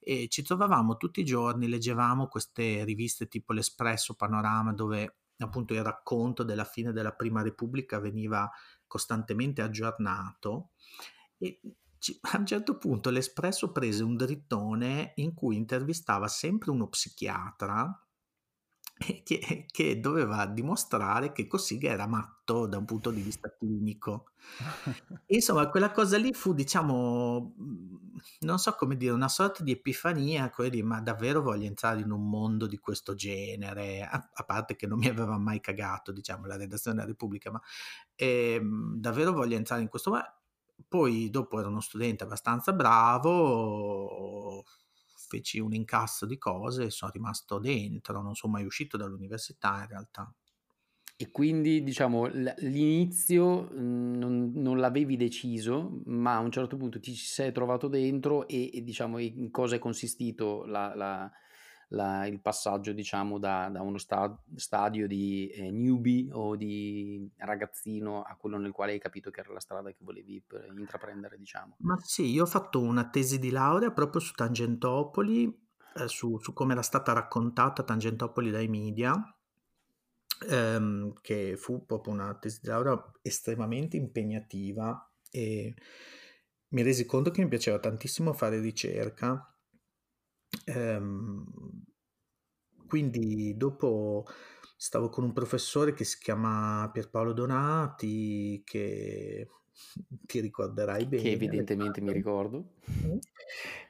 e 0.00 0.26
ci 0.28 0.42
trovavamo 0.42 0.96
tutti 0.96 1.20
i 1.20 1.24
giorni, 1.24 1.68
leggevamo 1.68 2.26
queste 2.26 2.84
riviste 2.84 3.28
tipo 3.28 3.52
l'Espresso 3.52 4.14
Panorama, 4.14 4.72
dove 4.72 5.16
appunto 5.38 5.74
il 5.74 5.82
racconto 5.82 6.42
della 6.42 6.64
fine 6.64 6.92
della 6.92 7.12
Prima 7.12 7.42
Repubblica 7.42 8.00
veniva 8.00 8.50
costantemente 8.86 9.62
aggiornato. 9.62 10.70
E 11.38 11.60
a 12.32 12.38
un 12.38 12.46
certo 12.46 12.76
punto 12.78 13.10
l'Espresso 13.10 13.72
prese 13.72 14.02
un 14.02 14.16
drittone 14.16 15.12
in 15.16 15.34
cui 15.34 15.56
intervistava 15.56 16.28
sempre 16.28 16.70
uno 16.70 16.88
psichiatra 16.88 18.00
che, 19.24 19.66
che, 19.70 20.00
doveva 20.00 20.46
dimostrare 20.46 21.32
che 21.32 21.46
Cossiga 21.46 21.90
era 21.90 22.06
matto 22.06 22.66
da 22.66 22.78
un 22.78 22.86
punto 22.86 23.10
di 23.10 23.20
vista 23.20 23.54
clinico. 23.54 24.30
Insomma, 25.26 25.68
quella 25.68 25.90
cosa 25.90 26.16
lì 26.16 26.32
fu, 26.32 26.54
diciamo, 26.54 27.54
mhmm, 27.56 27.98
non 28.40 28.58
so 28.58 28.72
come 28.72 28.96
dire, 28.96 29.12
una 29.12 29.28
sorta 29.28 29.62
di 29.62 29.72
epifania, 29.72 30.50
quelli, 30.50 30.82
ma 30.82 31.00
davvero 31.00 31.42
voglio 31.42 31.66
entrare 31.66 32.00
in 32.00 32.10
un 32.10 32.26
mondo 32.28 32.66
di 32.66 32.78
questo 32.78 33.14
genere, 33.14 34.02
a, 34.02 34.30
a 34.32 34.44
parte 34.44 34.76
che 34.76 34.86
non 34.86 34.98
mi 34.98 35.08
aveva 35.08 35.36
mai 35.36 35.60
cagato, 35.60 36.10
diciamo, 36.10 36.46
la 36.46 36.56
redazione 36.56 36.96
della 36.96 37.08
Repubblica, 37.08 37.50
ma 37.50 37.60
eh, 38.14 38.60
davvero 38.94 39.32
voglio 39.32 39.56
entrare 39.56 39.82
in 39.82 39.88
questo... 39.88 40.10
Ma 40.10 40.24
poi 40.88 41.30
dopo 41.30 41.58
ero 41.58 41.68
uno 41.68 41.80
studente 41.80 42.24
abbastanza 42.24 42.72
bravo, 42.72 44.64
feci 45.28 45.58
un 45.58 45.72
incasso 45.72 46.26
di 46.26 46.38
cose 46.38 46.84
e 46.84 46.90
sono 46.90 47.10
rimasto 47.12 47.58
dentro, 47.58 48.22
non 48.22 48.34
sono 48.34 48.52
mai 48.52 48.64
uscito 48.64 48.96
dall'università 48.96 49.80
in 49.82 49.88
realtà. 49.88 50.32
E 51.18 51.30
quindi 51.30 51.82
diciamo 51.82 52.26
l'inizio 52.26 53.70
mhmm, 53.72 54.18
non, 54.18 54.52
non, 54.54 54.78
l'avevi 54.78 55.16
deciso, 55.16 56.02
ma 56.06 56.36
a 56.36 56.40
un 56.40 56.50
certo 56.50 56.76
punto 56.76 57.00
ti 57.00 57.14
sei 57.14 57.52
trovato 57.52 57.88
dentro 57.88 58.46
e, 58.46 58.70
e 58.70 58.82
diciamo 58.82 59.16
in 59.18 59.50
cosa 59.50 59.76
è 59.76 59.78
consistito 59.78 60.66
la, 60.66 60.94
la, 60.94 61.30
la, 61.88 62.26
il 62.26 62.40
passaggio 62.40 62.92
diciamo 62.92 63.38
da, 63.38 63.68
da 63.70 63.82
uno 63.82 63.98
sta, 63.98 64.36
stadio 64.54 65.06
di 65.06 65.48
eh, 65.48 65.70
newbie 65.70 66.28
o 66.32 66.56
di 66.56 67.30
ragazzino 67.36 68.22
a 68.22 68.34
quello 68.36 68.58
nel 68.58 68.72
quale 68.72 68.92
hai 68.92 68.98
capito 68.98 69.30
che 69.30 69.40
era 69.40 69.52
la 69.52 69.60
strada 69.60 69.90
che 69.90 69.98
volevi 70.00 70.42
intraprendere 70.76 71.38
diciamo. 71.38 71.76
Ma 71.80 71.96
sì, 72.00 72.30
io 72.30 72.42
ho 72.42 72.46
fatto 72.46 72.80
una 72.80 73.08
tesi 73.08 73.38
di 73.38 73.50
laurea 73.50 73.92
proprio 73.92 74.20
su 74.20 74.32
Tangentopoli, 74.32 75.46
eh, 75.96 76.08
su, 76.08 76.38
su 76.38 76.52
come 76.52 76.72
era 76.72 76.82
stata 76.82 77.12
raccontata 77.12 77.84
Tangentopoli 77.84 78.50
dai 78.50 78.68
media, 78.68 79.14
ehm, 80.48 81.14
che 81.20 81.56
fu 81.56 81.84
proprio 81.86 82.12
una 82.14 82.34
tesi 82.34 82.60
di 82.62 82.68
laurea 82.68 83.00
estremamente 83.22 83.96
impegnativa 83.96 85.08
e 85.30 85.74
mi 86.68 86.82
resi 86.82 87.06
conto 87.06 87.30
che 87.30 87.42
mi 87.42 87.48
piaceva 87.48 87.78
tantissimo 87.78 88.32
fare 88.32 88.58
ricerca 88.58 89.55
Ehm, 90.66 91.44
quindi 92.86 93.56
dopo 93.56 94.24
stavo 94.76 95.08
con 95.08 95.24
un 95.24 95.32
professore 95.32 95.92
che 95.92 96.04
si 96.04 96.18
chiama 96.18 96.88
Pierpaolo 96.92 97.32
Donati, 97.32 98.62
che 98.64 99.48
ti 100.26 100.40
ricorderai 100.40 101.06
bene. 101.06 101.22
Che 101.22 101.30
evidentemente 101.30 102.00
mi 102.00 102.12
ricordo. 102.12 102.72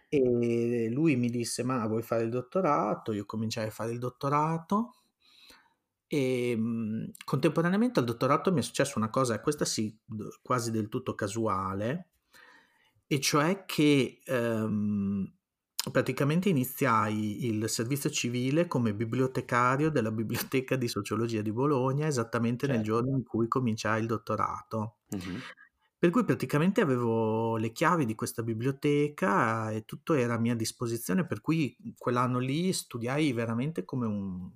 E 0.09 0.89
lui 0.91 1.17
mi 1.17 1.31
disse, 1.31 1.63
ma 1.63 1.87
vuoi 1.87 2.03
fare 2.03 2.23
il 2.23 2.31
dottorato? 2.31 3.13
Io 3.13 3.25
cominciai 3.27 3.67
a 3.67 3.71
fare 3.71 3.93
il 3.93 3.99
dottorato 3.99 4.95
e 6.09 6.57
mh, 6.57 7.13
contemporaneamente 7.25 7.99
al 7.99 8.05
dottorato 8.07 8.53
mi 8.53 8.61
è 8.61 8.63
successa 8.63 8.95
una 8.97 9.11
cosa, 9.11 9.41
questa 9.41 9.65
sì, 9.65 9.97
quasi 10.43 10.71
del 10.71 10.89
tutto 10.89 11.15
casuale, 11.15 12.11
e 13.07 13.21
cioè 13.21 13.65
che 13.65 14.21
um, 14.29 15.33
praticamente 15.91 16.49
iniziai 16.49 17.47
il 17.47 17.69
servizio 17.69 18.11
civile 18.11 18.67
come 18.67 18.95
bibliotecario 18.95 19.91
della 19.91 20.11
Biblioteca 20.11 20.77
di 20.77 20.89
Sociologia 20.89 21.43
di 21.43 21.53
Bologna 21.53 22.07
esattamente 22.07 22.67
certo. 22.67 22.75
nel 22.75 22.85
giorno 22.85 23.17
in 23.17 23.25
cui 23.25 23.49
cominciai 23.49 24.01
il 24.01 24.07
dottorato. 24.07 24.97
Uh-huh. 25.11 25.39
Per 25.99 26.11
cui 26.11 26.25
praticamente 26.25 26.81
avevo 26.81 27.57
le 27.57 27.73
chiavi 27.73 28.05
di 28.05 28.15
questa 28.15 28.43
biblioteca 28.43 29.71
e 29.71 29.85
tutto 29.85 30.13
era 30.13 30.35
a 30.35 30.39
mia 30.39 30.55
disposizione, 30.55 31.27
per 31.27 31.41
cui 31.41 31.77
quell'anno 31.97 32.39
lì 32.39 32.73
studiai 32.73 33.33
veramente 33.33 33.85
come 33.85 34.07
un, 34.07 34.51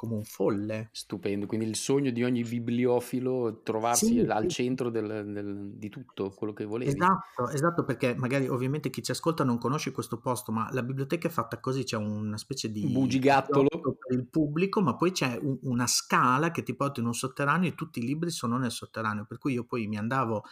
come 0.00 0.14
un 0.14 0.24
folle. 0.24 0.88
Stupendo, 0.92 1.44
quindi 1.44 1.66
il 1.66 1.76
sogno 1.76 2.10
di 2.10 2.24
ogni 2.24 2.42
bibliofilo 2.42 3.60
trovarsi 3.62 4.06
sì, 4.06 4.20
al 4.20 4.44
sì. 4.44 4.48
centro 4.48 4.88
del, 4.88 5.30
del, 5.30 5.72
di 5.74 5.90
tutto 5.90 6.30
quello 6.30 6.54
che 6.54 6.64
volevi. 6.64 6.90
Esatto, 6.90 7.48
esatto, 7.50 7.84
perché 7.84 8.14
magari 8.14 8.48
ovviamente 8.48 8.88
chi 8.88 9.02
ci 9.02 9.10
ascolta 9.10 9.44
non 9.44 9.58
conosce 9.58 9.92
questo 9.92 10.18
posto, 10.18 10.52
ma 10.52 10.70
la 10.72 10.82
biblioteca 10.82 11.28
è 11.28 11.30
fatta 11.30 11.60
così, 11.60 11.84
c'è 11.84 11.98
una 11.98 12.38
specie 12.38 12.72
di 12.72 12.86
bugigattolo 12.86 13.68
per 13.68 14.16
il 14.16 14.26
pubblico, 14.26 14.80
ma 14.80 14.96
poi 14.96 15.12
c'è 15.12 15.38
un, 15.38 15.58
una 15.64 15.86
scala 15.86 16.50
che 16.50 16.62
ti 16.62 16.74
porta 16.74 17.00
in 17.00 17.06
un 17.06 17.14
sotterraneo 17.14 17.68
e 17.68 17.74
tutti 17.74 17.98
i 17.98 18.06
libri 18.06 18.30
sono 18.30 18.56
nel 18.56 18.70
sotterraneo, 18.70 19.26
per 19.26 19.36
cui 19.36 19.52
io 19.52 19.64
poi 19.64 19.86
mi 19.86 19.98
andavo 19.98 20.44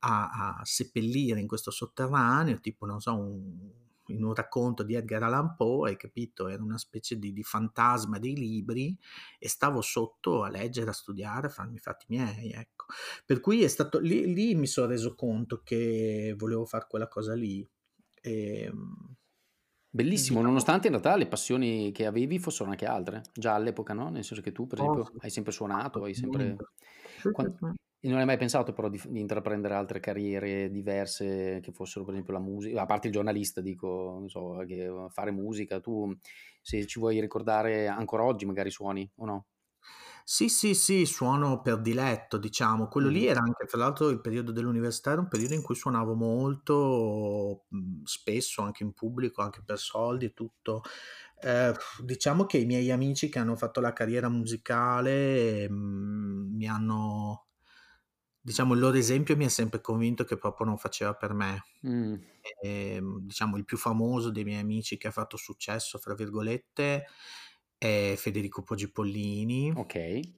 a, 0.00 0.56
a 0.58 0.60
seppellire 0.64 1.38
in 1.38 1.46
questo 1.46 1.70
sotterraneo, 1.70 2.58
tipo 2.58 2.84
non 2.84 2.98
so, 2.98 3.14
un 3.14 3.86
in 4.08 4.24
un 4.24 4.34
racconto 4.34 4.82
di 4.82 4.94
Edgar 4.94 5.22
Allan 5.22 5.54
Poe, 5.56 5.90
hai 5.90 5.96
capito? 5.96 6.48
Era 6.48 6.62
una 6.62 6.78
specie 6.78 7.18
di, 7.18 7.32
di, 7.32 7.42
fantasma 7.42 8.18
dei 8.18 8.34
libri 8.34 8.96
e 9.38 9.48
stavo 9.48 9.80
sotto 9.80 10.42
a 10.44 10.48
leggere, 10.48 10.90
a 10.90 10.94
studiare, 10.94 11.46
a 11.46 11.50
farmi 11.50 11.76
i 11.76 11.80
fatti 11.80 12.06
miei, 12.08 12.50
ecco. 12.50 12.86
Per 13.24 13.40
cui 13.40 13.62
è 13.62 13.68
stato, 13.68 13.98
lì, 13.98 14.32
lì 14.32 14.54
mi 14.54 14.66
sono 14.66 14.88
reso 14.88 15.14
conto 15.14 15.62
che 15.62 16.34
volevo 16.36 16.64
fare 16.64 16.86
quella 16.88 17.08
cosa 17.08 17.34
lì. 17.34 17.66
E, 18.20 18.62
ehm, 18.62 19.16
Bellissimo, 19.90 20.38
diciamo, 20.38 20.46
nonostante 20.46 20.86
in 20.86 20.92
realtà 20.92 21.16
le 21.16 21.26
passioni 21.26 21.92
che 21.92 22.04
avevi 22.04 22.38
fossero 22.38 22.68
anche 22.68 22.84
altre, 22.84 23.22
già 23.32 23.54
all'epoca, 23.54 23.94
no? 23.94 24.10
Nel 24.10 24.22
senso 24.22 24.42
che 24.42 24.52
tu, 24.52 24.66
per 24.66 24.78
esempio, 24.78 25.10
hai 25.20 25.30
sempre 25.30 25.52
suonato, 25.52 26.04
hai 26.04 26.14
sempre... 26.14 26.56
Quando, 27.32 27.56
e 28.00 28.08
non 28.08 28.18
hai 28.18 28.24
mai 28.24 28.36
pensato 28.36 28.72
però 28.72 28.88
di, 28.88 29.00
di, 29.08 29.20
intraprendere 29.20 29.74
altre 29.74 30.00
carriere 30.00 30.70
diverse 30.70 31.60
che 31.60 31.72
fossero 31.72 32.04
per 32.04 32.14
esempio 32.14 32.32
la 32.32 32.40
musica, 32.40 32.82
a 32.82 32.86
parte 32.86 33.08
il 33.08 33.12
giornalista 33.12 33.60
dico, 33.60 34.16
non 34.18 34.28
so, 34.28 34.56
fare 35.10 35.30
musica, 35.30 35.80
tu 35.80 36.16
se 36.62 36.86
ci 36.86 36.98
vuoi 37.00 37.20
ricordare 37.20 37.88
ancora 37.88 38.24
oggi 38.24 38.46
magari 38.46 38.70
suoni 38.70 39.10
o 39.16 39.24
no? 39.24 39.46
Sì, 40.30 40.50
sì, 40.50 40.74
sì, 40.74 41.06
suono 41.06 41.62
per 41.62 41.80
diletto, 41.80 42.36
diciamo. 42.36 42.88
Quello 42.88 43.08
lì 43.08 43.26
era 43.26 43.40
anche, 43.40 43.64
tra 43.64 43.78
l'altro, 43.78 44.10
il 44.10 44.20
periodo 44.20 44.52
dell'università 44.52 45.12
era 45.12 45.22
un 45.22 45.28
periodo 45.28 45.54
in 45.54 45.62
cui 45.62 45.74
suonavo 45.74 46.14
molto, 46.14 47.64
mhmm, 47.70 48.02
spesso 48.04 48.60
anche 48.60 48.82
in 48.82 48.92
pubblico, 48.92 49.40
anche 49.40 49.62
per 49.64 49.78
soldi 49.78 50.26
e 50.26 50.34
tutto. 50.34 50.82
Eh, 51.40 51.72
diciamo 52.02 52.44
che 52.44 52.58
i 52.58 52.66
miei 52.66 52.90
amici 52.90 53.30
che 53.30 53.38
hanno 53.38 53.56
fatto 53.56 53.80
la 53.80 53.92
carriera 53.94 54.28
musicale 54.28 55.66
mm, 55.70 56.54
mi 56.56 56.68
hanno 56.68 57.47
diciamo 58.48 58.74
il 58.74 58.80
loro 58.80 58.96
esempio 58.96 59.36
mi 59.36 59.44
ha 59.44 59.48
sempre 59.50 59.80
convinto 59.80 60.24
che 60.24 60.36
proprio 60.38 60.66
non 60.66 60.78
faceva 60.78 61.14
per 61.14 61.34
me. 61.34 61.62
Mh. 61.82 62.18
Ehm, 62.62 63.20
diciamo 63.20 63.56
il 63.56 63.64
più 63.64 63.76
famoso 63.76 64.30
dei 64.30 64.44
miei 64.44 64.60
amici 64.60 64.96
che 64.98 65.08
ha 65.08 65.10
fatto 65.12 65.36
"successo" 65.36 65.98
fra 65.98 66.14
virgolette 66.14 67.06
è 67.78 68.14
Federico 68.16 68.62
Poggi 68.62 68.90
Pollini. 68.90 69.74
Okay. 69.76 70.34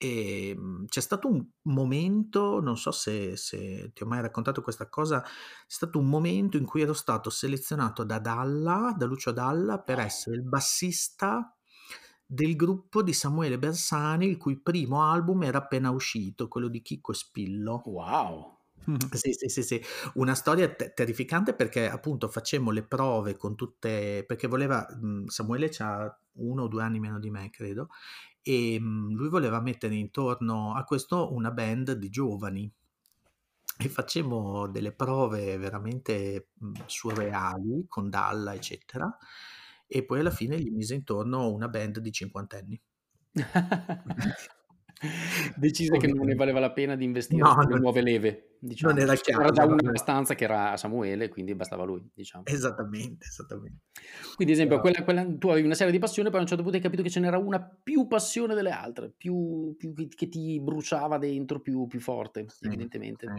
Ehm, 0.00 0.86
c'è 0.86 1.00
stato 1.00 1.28
un 1.28 1.46
momento, 1.62 2.60
non 2.60 2.76
so 2.76 2.90
se 2.90 3.36
se 3.36 3.92
ti 3.94 4.02
ho 4.02 4.06
mai 4.06 4.20
raccontato 4.20 4.60
questa 4.62 4.88
cosa, 4.88 5.22
c'è 5.22 5.28
stato 5.66 5.98
un 6.00 6.08
momento 6.08 6.56
in 6.56 6.64
cui 6.66 6.80
ero 6.82 6.92
stato 6.92 7.30
selezionato 7.30 8.02
da 8.04 8.18
Dalla, 8.18 8.94
da 8.96 9.06
Lucio 9.06 9.30
Dalla, 9.32 9.78
per 9.80 10.00
essere 10.00 10.36
il 10.36 10.42
bassista 10.42 11.56
del 12.32 12.56
gruppo 12.56 13.02
di 13.02 13.12
Samuele 13.12 13.58
Bersani, 13.58 14.26
il 14.26 14.38
cui 14.38 14.58
primo 14.58 15.02
album 15.02 15.42
era 15.42 15.58
appena 15.58 15.90
uscito, 15.90 16.48
quello 16.48 16.68
di 16.68 16.80
Chicco 16.82 17.12
Spillo. 17.12 17.82
Wow! 17.86 18.56
Sì, 19.12 19.32
sì, 19.32 19.48
sì, 19.48 19.62
sì. 19.62 19.80
Una 20.14 20.34
storia 20.34 20.68
te 20.74 20.92
terrificante 20.94 21.54
perché 21.54 21.88
appunto 21.88 22.28
facemmo 22.28 22.70
le 22.72 22.82
prove 22.82 23.36
con 23.36 23.54
tutte 23.54 24.24
perché 24.26 24.48
voleva 24.48 24.84
Samuele 25.26 25.68
c'ha 25.68 26.18
1 26.34 26.62
o 26.64 26.68
2 26.68 26.82
anni 26.82 26.98
meno 26.98 27.18
di 27.20 27.30
me 27.30 27.48
credo, 27.50 27.88
e 28.42 28.78
lui 28.80 29.28
voleva 29.28 29.60
mettere 29.60 29.94
intorno 29.94 30.74
a 30.74 30.82
questo 30.84 31.32
una 31.32 31.50
band 31.52 31.92
di 31.92 32.10
giovani 32.10 32.72
e 33.78 33.88
facemmo 33.88 34.66
delle 34.68 34.92
prove 34.92 35.56
veramente 35.58 36.48
surreali 36.86 37.86
con 37.88 38.10
Dalla 38.10 38.54
eccetera 38.54 39.16
e 39.94 40.04
poi 40.04 40.20
alla 40.20 40.30
fine 40.30 40.58
gli 40.58 40.70
mise 40.70 40.94
intorno 40.94 41.52
una 41.52 41.68
band 41.68 41.98
di 42.00 42.10
cinquantenni. 42.12 42.80
Decise 45.56 45.96
che 45.98 46.06
non 46.06 46.26
ne 46.26 46.34
valeva 46.34 46.60
la 46.60 46.72
pena 46.72 46.94
di 46.96 47.04
investire 47.04 47.40
No, 47.40 47.54
non 47.54 47.78
nuove 47.80 48.02
leve, 48.02 48.56
diciamo. 48.60 48.94
non 48.94 49.02
era 49.02 49.14
C'era 49.14 49.50
già 49.50 49.64
chiaro. 49.64 49.66
una 49.66 49.88
abbastanza 49.88 50.34
che 50.34 50.44
era 50.44 50.76
Samuele, 50.76 51.28
quindi 51.28 51.54
bastava 51.54 51.84
lui, 51.84 52.08
diciamo. 52.14 52.44
Esattamente, 52.44 53.26
esattamente. 53.26 53.82
Quindi, 54.34 54.52
esempio, 54.54 54.78
Però 54.78 54.80
quella, 54.80 55.04
quella, 55.04 55.24
tu 55.38 55.48
avevi 55.48 55.66
una 55.66 55.74
serie 55.74 55.92
di 55.92 55.98
passioni, 55.98 56.28
poi 56.28 56.38
a 56.38 56.42
un 56.42 56.48
certo 56.48 56.62
punto 56.62 56.76
hai 56.78 56.82
capito 56.82 57.02
che 57.02 57.10
ce 57.10 57.20
n'era 57.20 57.38
una 57.38 57.60
più 57.62 58.06
passione 58.08 58.54
delle 58.54 58.70
altre, 58.70 59.12
più, 59.16 59.74
più 59.76 59.92
che, 59.94 60.08
che 60.08 60.28
ti 60.28 60.60
bruciava 60.60 61.18
dentro, 61.18 61.60
più, 61.60 61.86
più 61.86 62.00
forte, 62.00 62.46
Sì, 62.46 62.68
evidentemente. 62.68 63.26
sì. 63.26 63.32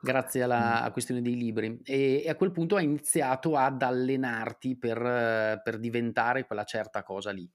Grazie 0.00 0.42
alla 0.42 0.82
a 0.82 0.90
questione 0.92 1.22
dei 1.22 1.36
libri. 1.36 1.80
E, 1.82 2.22
e 2.24 2.28
a 2.28 2.36
quel 2.36 2.52
punto 2.52 2.76
hai 2.76 2.84
iniziato 2.84 3.56
ad 3.56 3.82
allenarti 3.82 4.76
per, 4.76 5.60
per 5.62 5.78
diventare 5.78 6.46
quella 6.46 6.64
certa 6.64 7.02
cosa 7.02 7.30
lì. 7.30 7.50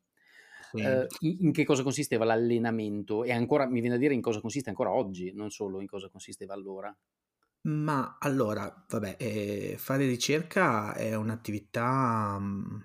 Sì. 0.71 0.81
Eh, 0.81 1.07
in, 1.19 1.51
che 1.51 1.63
cosa 1.63 1.83
consisteva 1.83 2.25
l'allenamento? 2.25 3.23
E 3.23 3.31
ancora 3.31 3.67
mi 3.67 3.79
viene 3.79 3.95
a 3.95 3.99
dire 3.99 4.13
in 4.13 4.21
cosa 4.21 4.41
consiste 4.41 4.69
ancora 4.69 4.91
oggi, 4.91 5.31
non 5.33 5.51
solo 5.51 5.79
in 5.79 5.87
cosa 5.87 6.09
consisteva 6.09 6.53
allora. 6.53 6.95
Ma 7.65 8.17
allora, 8.19 8.85
vabbè, 8.89 9.15
eh, 9.17 9.75
fare 9.77 10.05
ricerca 10.05 10.93
è 10.95 11.15
un'attività, 11.15 12.37
mm, 12.37 12.81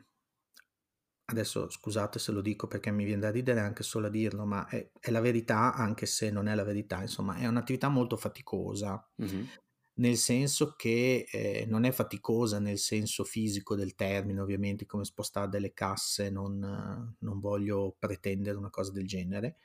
adesso 1.31 1.69
scusate 1.71 2.19
se 2.19 2.33
lo 2.33 2.41
dico 2.41 2.67
perché 2.67 2.91
mi 2.91 3.05
viene 3.05 3.21
da 3.21 3.31
ridere 3.31 3.61
anche 3.61 3.83
solo 3.83 4.07
a 4.07 4.11
dirlo, 4.11 4.45
ma 4.47 4.67
è, 4.69 4.91
è 4.99 5.11
la 5.11 5.21
verità 5.21 5.75
anche 5.75 6.07
se 6.07 6.31
non 6.31 6.49
è 6.49 6.55
la 6.55 6.65
verità, 6.65 7.01
insomma, 7.03 7.37
è 7.37 7.47
un'attività 7.47 7.89
molto 7.89 8.17
faticosa, 8.17 9.07
Mhm. 9.19 9.49
nel 9.95 10.17
senso 10.17 10.75
che 10.77 11.27
eh, 11.31 11.65
non 11.67 11.85
è 11.85 11.91
faticosa 11.93 12.59
nel 12.61 12.79
senso 12.79 13.25
fisico 13.25 13.75
del 13.75 13.95
termine, 13.95 14.41
ovviamente, 14.41 14.87
come 14.87 15.05
spostare 15.05 15.49
delle 15.49 15.73
casse, 15.75 16.31
non, 16.31 17.17
non 17.19 17.41
voglio 17.41 17.95
pretendere 17.99 18.57
una 18.57 18.71
cosa 18.71 18.93
del 18.93 19.07
genere, 19.07 19.59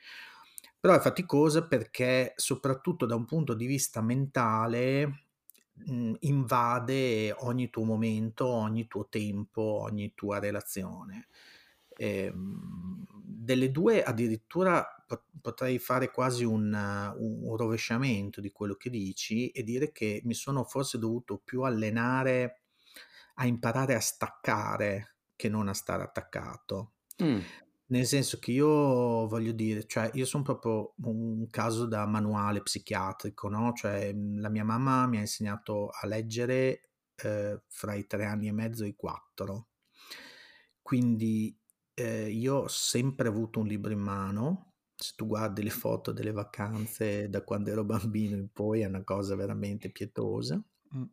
però 0.79 0.95
è 0.95 0.99
faticosa 0.99 1.67
perché 1.67 2.33
soprattutto 2.35 3.05
da 3.05 3.15
un 3.15 3.25
punto 3.25 3.53
di 3.53 3.65
vista 3.65 4.01
mentale 4.01 5.27
mh, 5.73 6.13
invade 6.21 7.31
ogni 7.39 7.69
tuo 7.69 7.83
momento, 7.83 8.47
ogni 8.47 8.87
tuo 8.87 9.07
tempo, 9.07 9.61
ogni 9.61 10.13
tua 10.15 10.39
relazione. 10.39 11.27
Ehm, 11.97 13.05
delle 13.25 13.71
due 13.71 14.03
addirittura 14.03 14.85
po- 15.05 15.25
potrei 15.41 15.79
fare 15.79 16.11
quasi 16.11 16.43
un, 16.45 16.73
un- 17.17 17.55
rovesciamento 17.57 18.39
di 18.41 18.51
quello 18.51 18.75
che 18.75 18.89
dici 18.89 19.49
e 19.49 19.63
dire 19.63 19.91
che 19.91 20.21
mi 20.23 20.33
sono 20.33 20.63
forse 20.63 20.97
dovuto 20.97 21.37
più 21.43 21.61
allenare 21.63 22.61
a 23.35 23.45
imparare 23.45 23.95
a 23.95 23.99
staccare 23.99 25.17
che 25.35 25.49
non 25.49 25.67
a 25.67 25.73
stare 25.73 26.03
attaccato. 26.03 26.93
Mm. 27.21 27.45
Nel 27.87 28.05
senso 28.05 28.39
che 28.39 28.51
io 28.51 29.27
voglio 29.27 29.51
dire, 29.51 29.85
cioè 29.85 30.09
io 30.13 30.25
sono 30.25 30.41
proprio 30.43 30.93
un 31.03 31.47
caso 31.49 31.85
da 31.85 32.05
manuale 32.07 32.61
psichiatrico, 32.63 33.49
no? 33.49 33.73
Cioè 33.73 34.13
mh, 34.13 34.39
la 34.39 34.49
mia 34.49 34.63
mamma 34.63 35.05
mi 35.07 35.17
ha 35.17 35.21
insegnato 35.21 35.89
a 35.89 36.07
leggere 36.07 36.81
eh, 37.15 37.61
fra 37.67 37.93
i 37.93 38.07
tre 38.07 38.25
anni 38.25 38.47
e 38.47 38.51
mezzo 38.53 38.83
e 38.83 38.87
i 38.89 38.95
quattro. 38.95 39.67
Quindi 40.81 41.57
eh, 41.93 42.29
io 42.29 42.55
ho 42.55 42.67
sempre 42.67 43.27
avuto 43.27 43.59
un 43.59 43.67
libro 43.67 43.91
in 43.91 43.99
mano. 43.99 44.71
Se 44.95 45.13
tu 45.15 45.25
guardi 45.27 45.63
le 45.63 45.69
foto 45.69 46.11
delle 46.11 46.31
vacanze 46.31 47.29
da 47.29 47.43
quando 47.43 47.71
ero 47.71 47.83
bambino 47.83 48.35
in 48.37 48.49
poi 48.51 48.81
è 48.81 48.85
una 48.85 49.03
cosa 49.03 49.35
veramente 49.35 49.89
pietosa. 49.89 50.61
Mm. 50.95 51.03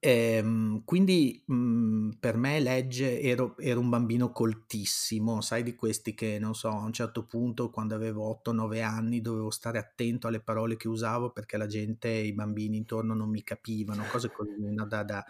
Ehm, 0.00 0.84
quindi 0.84 1.42
mh, 1.44 2.10
per 2.20 2.36
me 2.36 2.60
legge 2.60 3.20
ero, 3.20 3.56
ero 3.58 3.80
un 3.80 3.88
bambino 3.88 4.30
coltissimo, 4.30 5.40
sai 5.40 5.64
di 5.64 5.74
questi 5.74 6.14
che 6.14 6.38
non 6.38 6.54
so, 6.54 6.68
a 6.68 6.84
un 6.84 6.92
certo 6.92 7.24
punto 7.26 7.70
quando 7.70 7.96
avevo 7.96 8.28
8-9 8.28 8.80
anni 8.80 9.20
dovevo 9.20 9.50
stare 9.50 9.78
attento 9.78 10.28
alle 10.28 10.40
parole 10.40 10.76
che 10.76 10.86
usavo 10.86 11.30
perché 11.32 11.56
la 11.56 11.66
gente, 11.66 12.08
i 12.10 12.32
bambini 12.32 12.76
intorno 12.76 13.12
non 13.14 13.28
mi 13.28 13.42
capivano, 13.42 14.04
cose 14.06 14.30
così, 14.30 14.52
no, 14.72 14.86
da, 14.86 15.02
da- 15.02 15.24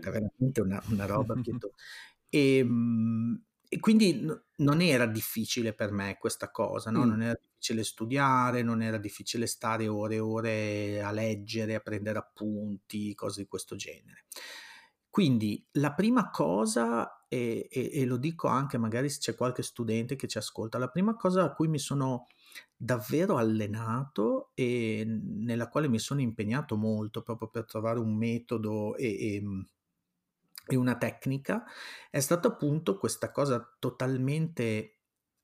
da 0.00 0.10
veramente 0.10 0.60
una, 0.62 0.82
una 0.90 1.06
roba 1.06 1.36
pietosa. 1.36 1.74
E, 2.28 2.62
mh, 2.64 3.42
e 3.68 3.78
quindi 3.80 4.14
n- 4.22 4.42
non 4.56 4.80
era 4.80 5.06
difficile 5.06 5.74
per 5.74 5.92
me 5.92 6.16
questa 6.18 6.50
cosa, 6.50 6.90
no? 6.90 7.04
Mm. 7.04 7.04
Non 7.04 7.22
era 7.22 7.38
difficile 7.40 7.84
studiare, 7.84 8.62
non 8.62 8.82
era 8.82 8.98
difficile 8.98 9.46
stare 9.46 9.88
ore 9.88 10.16
e 10.16 10.20
ore 10.20 11.02
a 11.02 11.10
leggere, 11.12 11.74
a 11.74 11.80
prendere 11.80 12.18
appunti, 12.18 13.14
cose 13.14 13.42
di 13.42 13.48
questo 13.48 13.76
genere. 13.76 14.26
Quindi 15.10 15.66
la 15.72 15.94
prima 15.94 16.30
cosa, 16.30 17.26
e, 17.28 17.68
e- 17.70 17.90
e 17.92 18.04
lo 18.06 18.16
dico 18.18 18.46
anche 18.48 18.78
magari 18.78 19.08
se 19.10 19.18
c'è 19.20 19.34
qualche 19.34 19.62
studente 19.62 20.16
che 20.16 20.28
ci 20.28 20.38
ascolta, 20.38 20.78
la 20.78 20.88
prima 20.90 21.14
cosa 21.16 21.44
a 21.44 21.52
cui 21.54 21.66
mi 21.68 21.78
sono 21.78 22.26
davvero 22.76 23.36
allenato 23.36 24.50
e 24.54 25.04
nella 25.06 25.68
quale 25.68 25.88
mi 25.88 25.98
sono 25.98 26.20
impegnato 26.20 26.76
molto 26.76 27.22
proprio 27.22 27.48
per 27.48 27.64
trovare 27.64 27.98
un 27.98 28.14
metodo 28.16 28.94
e, 28.96 29.42
e, 30.68 30.76
una 30.76 30.96
tecnica 30.96 31.64
è 32.10 32.20
stata 32.20 32.48
appunto 32.48 32.98
questa 32.98 33.30
cosa 33.30 33.76
totalmente 33.78 34.98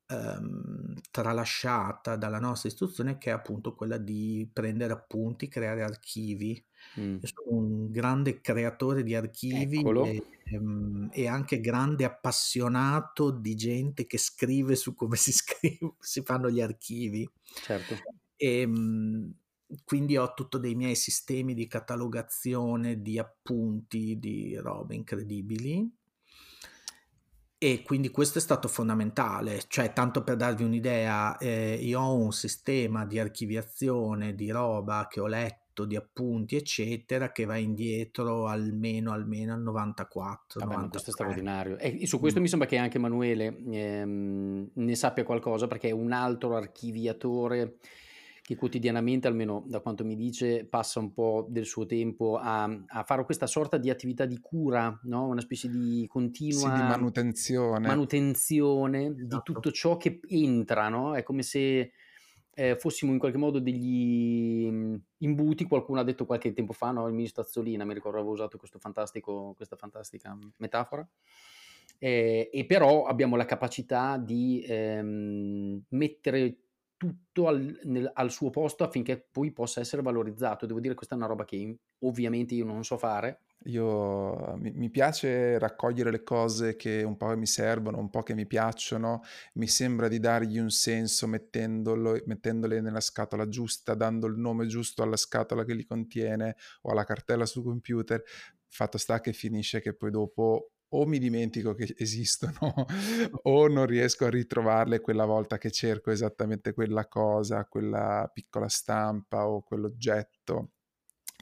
ehm, 0.06 0.94
tralasciata 1.10 2.16
dalla 2.16 2.38
nostra 2.38 2.68
istruzione 2.68 3.18
che 3.18 3.30
è 3.30 3.32
appunto 3.32 3.74
quella 3.74 3.98
di 3.98 4.48
prendere 4.52 4.92
appunti, 4.92 5.48
creare 5.48 5.82
archivi. 5.82 6.62
Mm. 7.00 7.18
Io 7.20 7.26
sono 7.26 7.56
un 7.56 7.90
grande 7.90 8.40
creatore 8.40 9.02
di 9.02 9.14
archivi 9.14 9.82
e, 9.82 10.22
ehm, 10.44 11.08
e 11.12 11.26
anche 11.26 11.60
grande 11.60 12.04
appassionato 12.04 13.30
di 13.30 13.54
gente 13.54 14.06
che 14.06 14.18
scrive 14.18 14.76
su 14.76 14.94
come 14.94 15.16
si, 15.16 15.32
scrive, 15.32 15.94
si 15.98 16.22
fanno 16.22 16.50
gli 16.50 16.60
archivi. 16.60 17.28
Certo. 17.42 17.96
E, 18.36 18.66
mh, 18.66 19.34
quindi 19.84 20.16
ho 20.16 20.34
tutto 20.34 20.58
dei 20.58 20.74
miei 20.74 20.94
sistemi 20.94 21.54
di 21.54 21.66
catalogazione, 21.66 23.00
di 23.02 23.18
appunti, 23.18 24.18
di 24.18 24.56
robe 24.56 24.94
incredibili. 24.94 25.90
E 27.56 27.82
quindi 27.82 28.10
questo 28.10 28.36
è 28.38 28.42
stato 28.42 28.68
fondamentale, 28.68 29.62
cioè 29.68 29.94
tanto 29.94 30.22
per 30.22 30.36
darvi 30.36 30.64
un'idea, 30.64 31.38
eh, 31.38 31.78
io 31.80 31.98
ho 31.98 32.14
un 32.14 32.30
sistema 32.32 33.06
di 33.06 33.18
archiviazione 33.18 34.34
di 34.34 34.50
roba 34.50 35.06
che 35.08 35.20
ho 35.20 35.26
letto, 35.26 35.86
di 35.86 35.96
appunti, 35.96 36.56
eccetera, 36.56 37.32
che 37.32 37.46
va 37.46 37.56
indietro 37.56 38.48
almeno, 38.48 39.12
almeno 39.12 39.54
al 39.54 39.62
94, 39.62 40.60
Vabbè, 40.60 40.74
ma 40.74 40.88
questo 40.88 41.10
è 41.10 41.12
93. 41.12 41.12
straordinario. 41.12 41.78
E 41.78 42.06
su 42.06 42.20
questo 42.20 42.38
Mm. 42.38 42.42
mi 42.42 42.48
sembra 42.48 42.68
che 42.68 42.76
anche 42.76 42.98
Emanuele 42.98 43.56
ehm, 43.72 44.70
ne 44.74 44.94
sappia 44.94 45.24
qualcosa 45.24 45.66
perché 45.66 45.88
è 45.88 45.92
un 45.92 46.12
altro 46.12 46.56
archiviatore 46.56 47.78
che 48.44 48.56
quotidianamente, 48.56 49.26
almeno 49.26 49.64
da 49.66 49.80
quanto 49.80 50.04
mi 50.04 50.16
dice, 50.16 50.66
passa 50.66 50.98
un 51.00 51.14
po' 51.14 51.46
del 51.48 51.64
suo 51.64 51.86
tempo 51.86 52.36
a, 52.36 52.64
a 52.64 53.02
fare 53.04 53.24
questa 53.24 53.46
sorta 53.46 53.78
di 53.78 53.88
attività 53.88 54.26
di 54.26 54.38
cura, 54.38 55.00
no? 55.04 55.26
una 55.28 55.40
specie 55.40 55.70
di 55.70 56.04
Sì, 56.48 56.70
di 56.72 56.82
continua 56.82 56.82
manutenzione. 56.82 58.06
manutenzione 58.06 59.14
di 59.26 59.42
Esatto. 59.42 59.42
tutto 59.42 59.70
ciò 59.70 59.96
che 59.96 60.20
entra, 60.28 60.88
no? 60.88 61.14
È 61.14 61.22
come 61.22 61.42
se 61.42 61.92
eh, 62.54 62.76
fossimo 62.76 63.12
in 63.12 63.18
qualche 63.18 63.38
modo 63.38 63.58
degli 63.58 64.68
mm, 64.70 64.94
imbuti, 65.18 65.64
qualcuno 65.64 66.00
ha 66.00 66.04
detto 66.04 66.26
qualche 66.26 66.52
tempo 66.52 66.72
fa, 66.72 66.92
no? 66.92 67.06
il 67.08 67.14
ministro 67.14 67.42
Azzolina, 67.42 67.84
mi 67.84 67.94
ricordo 67.94 68.18
avevo 68.18 68.32
usato 68.32 68.58
questo 68.58 68.78
fantastico, 68.78 69.54
questa 69.54 69.76
fantastica 69.76 70.36
metafora, 70.58 71.06
eh, 71.98 72.50
e 72.52 72.66
però 72.66 73.04
abbiamo 73.04 73.36
la 73.36 73.44
capacità 73.44 74.18
di 74.18 74.64
ehm, 74.66 75.84
mettere 75.90 76.63
tutto 76.96 77.48
al, 77.48 77.80
nel, 77.84 78.10
al, 78.14 78.30
suo 78.30 78.50
posto 78.50 78.84
affinché 78.84 79.18
poi 79.30 79.52
possa 79.52 79.80
essere 79.80 80.02
valorizzato. 80.02 80.66
Devo 80.66 80.80
dire 80.80 80.94
questa 80.94 81.14
è 81.14 81.18
una 81.18 81.26
roba 81.26 81.44
che 81.44 81.78
ovviamente 82.00 82.54
io 82.54 82.64
non 82.64 82.84
so 82.84 82.96
fare. 82.96 83.40
Io 83.66 84.56
mi, 84.58 84.72
mi, 84.72 84.90
piace 84.90 85.58
raccogliere 85.58 86.10
le 86.10 86.22
cose 86.22 86.76
che 86.76 87.02
un 87.02 87.16
po' 87.16 87.34
mi 87.36 87.46
servono, 87.46 87.98
un 87.98 88.10
po' 88.10 88.22
che 88.22 88.34
mi 88.34 88.46
piacciono, 88.46 89.22
mi 89.54 89.66
sembra 89.66 90.08
di 90.08 90.18
dargli 90.18 90.58
un 90.58 90.70
senso 90.70 91.26
mettendole 91.26 92.80
nella 92.80 93.00
scatola 93.00 93.48
giusta, 93.48 93.94
dando 93.94 94.26
il 94.26 94.36
nome 94.36 94.66
giusto 94.66 95.02
alla 95.02 95.16
scatola 95.16 95.64
che 95.64 95.74
li 95.74 95.84
contiene 95.84 96.56
o 96.82 96.90
alla 96.90 97.04
cartella 97.04 97.46
sul 97.46 97.64
computer. 97.64 98.22
Fatto 98.66 98.98
sta 98.98 99.20
che 99.20 99.32
finisce 99.32 99.80
che 99.80 99.94
poi 99.94 100.10
dopo 100.10 100.72
o 100.88 101.06
mi 101.06 101.18
dimentico 101.18 101.74
che 101.74 101.94
esistono 101.98 102.56
o 103.42 103.68
non 103.68 103.86
riesco 103.86 104.24
a 104.24 104.30
ritrovarle 104.30 105.00
quella 105.00 105.24
volta 105.24 105.58
che 105.58 105.70
cerco 105.70 106.10
esattamente 106.10 106.72
quella 106.72 107.06
cosa, 107.08 107.64
quella 107.66 108.30
piccola 108.32 108.68
stampa 108.68 109.48
o 109.48 109.62
quell'oggetto 109.62 110.70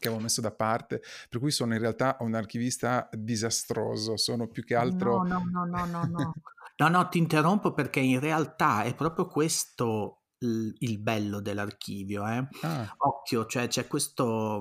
che 0.02 0.09
avevo 0.09 0.24
messo 0.24 0.40
da 0.40 0.50
parte, 0.50 1.00
per 1.28 1.38
cui 1.38 1.52
sono 1.52 1.74
in 1.74 1.81
realtà 1.81 2.16
un 2.20 2.35
archivista 2.35 3.09
disastroso, 3.12 4.16
sono 4.16 4.48
più 4.48 4.64
che 4.64 4.74
altro... 4.74 5.22
No, 5.22 5.44
no, 5.44 5.64
no, 5.64 5.85
no, 5.85 6.05
no, 6.07 6.33
no, 6.76 6.88
no, 6.88 7.09
ti 7.09 7.18
interrompo 7.18 7.72
perché 7.72 8.00
in 8.00 8.18
realtà 8.18 8.83
è 8.83 8.94
proprio 8.96 9.28
questo 9.28 10.22
il 10.42 10.98
bello 10.98 11.40
dell'archivio. 11.40 12.26
Eh. 12.26 12.48
Ah. 12.62 12.92
Occhio, 12.96 13.46
cioè 13.46 13.68
c'è 13.68 13.87
questo... 13.87 14.61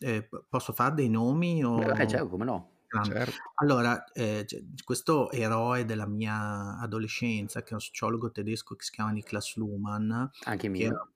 Eh, 0.00 0.28
posso 0.48 0.72
fare 0.72 0.96
dei 0.96 1.08
nomi? 1.08 1.62
O... 1.64 1.76
Beh, 1.76 2.08
certo, 2.08 2.28
come 2.28 2.44
no? 2.44 2.70
Certo. 2.90 3.32
Allora, 3.54 4.04
eh, 4.12 4.46
questo 4.84 5.30
eroe 5.30 5.84
della 5.84 6.06
mia 6.06 6.78
adolescenza, 6.78 7.62
che 7.62 7.70
è 7.70 7.74
un 7.74 7.80
sociologo 7.80 8.32
tedesco 8.32 8.74
che 8.74 8.84
si 8.84 8.90
chiama 8.90 9.12
Niklas 9.12 9.56
Luhmann, 9.56 10.24
anche 10.44 10.68
mio. 10.68 11.12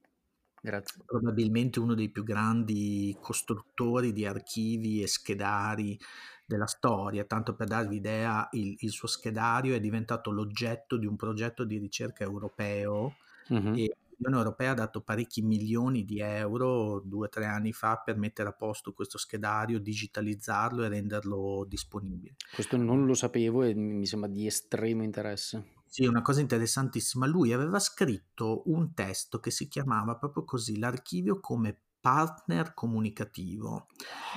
Grazie. 0.60 1.02
Probabilmente 1.04 1.78
uno 1.78 1.94
dei 1.94 2.08
più 2.08 2.22
grandi 2.22 3.14
costruttori 3.20 4.14
di 4.14 4.24
archivi 4.24 5.02
e 5.02 5.06
schedari 5.06 5.98
della 6.46 6.66
storia. 6.66 7.24
Tanto 7.24 7.54
per 7.54 7.66
darvi 7.66 7.96
idea, 7.96 8.48
il, 8.52 8.74
il 8.78 8.90
suo 8.90 9.08
schedario 9.08 9.74
è 9.74 9.80
diventato 9.80 10.30
l'oggetto 10.30 10.96
di 10.96 11.04
un 11.04 11.16
progetto 11.16 11.64
di 11.64 11.76
ricerca 11.76 12.24
europeo 12.24 13.16
mm-hmm. 13.52 13.74
e 13.74 13.96
l'Unione 14.24 14.36
Europea 14.36 14.70
ha 14.70 14.74
dato 14.74 15.02
parecchi 15.02 15.42
milioni 15.42 16.04
di 16.04 16.20
euro 16.20 17.00
due 17.04 17.26
o 17.26 17.28
tre 17.28 17.44
anni 17.44 17.72
fa 17.72 17.98
per 17.98 18.16
mettere 18.16 18.48
a 18.48 18.52
posto 18.52 18.92
questo 18.92 19.18
schedario, 19.18 19.78
digitalizzarlo 19.78 20.84
e 20.84 20.88
renderlo 20.88 21.64
disponibile. 21.68 22.36
Questo 22.54 22.76
non 22.76 23.04
lo 23.04 23.14
sapevo 23.14 23.62
e 23.62 23.74
mi 23.74 24.06
sembra 24.06 24.30
di 24.30 24.46
estremo 24.46 25.02
interesse. 25.02 25.72
Sì, 25.86 26.06
una 26.06 26.22
cosa 26.22 26.40
interessantissima. 26.40 27.26
Lui 27.26 27.52
aveva 27.52 27.78
scritto 27.78 28.62
un 28.66 28.94
testo 28.94 29.38
che 29.38 29.50
si 29.50 29.68
chiamava 29.68 30.16
proprio 30.16 30.44
così, 30.44 30.78
l'archivio 30.78 31.38
come 31.38 31.82
partner 32.04 32.74
comunicativo. 32.74 33.86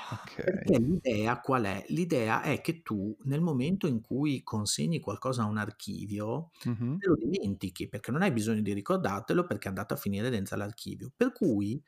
Okay. 0.09 0.45
Perché 0.45 0.79
l'idea 0.79 1.41
qual 1.41 1.65
è? 1.65 1.83
L'idea 1.89 2.41
è 2.41 2.61
che 2.61 2.81
tu 2.81 3.13
nel 3.23 3.41
momento 3.41 3.87
in 3.87 3.99
cui 3.99 4.41
consegni 4.41 5.01
qualcosa 5.01 5.43
a 5.43 5.47
un 5.47 5.57
archivio, 5.57 6.51
mm-hmm. 6.65 6.97
te 6.97 7.07
lo 7.07 7.17
dimentichi 7.17 7.89
perché 7.89 8.09
non 8.11 8.21
hai 8.21 8.31
bisogno 8.31 8.61
di 8.61 8.71
ricordartelo 8.71 9.45
perché 9.45 9.65
è 9.65 9.67
andato 9.67 9.95
a 9.95 9.97
finire 9.97 10.29
dentro 10.29 10.55
l'archivio. 10.55 11.11
Per 11.13 11.33
cui 11.33 11.83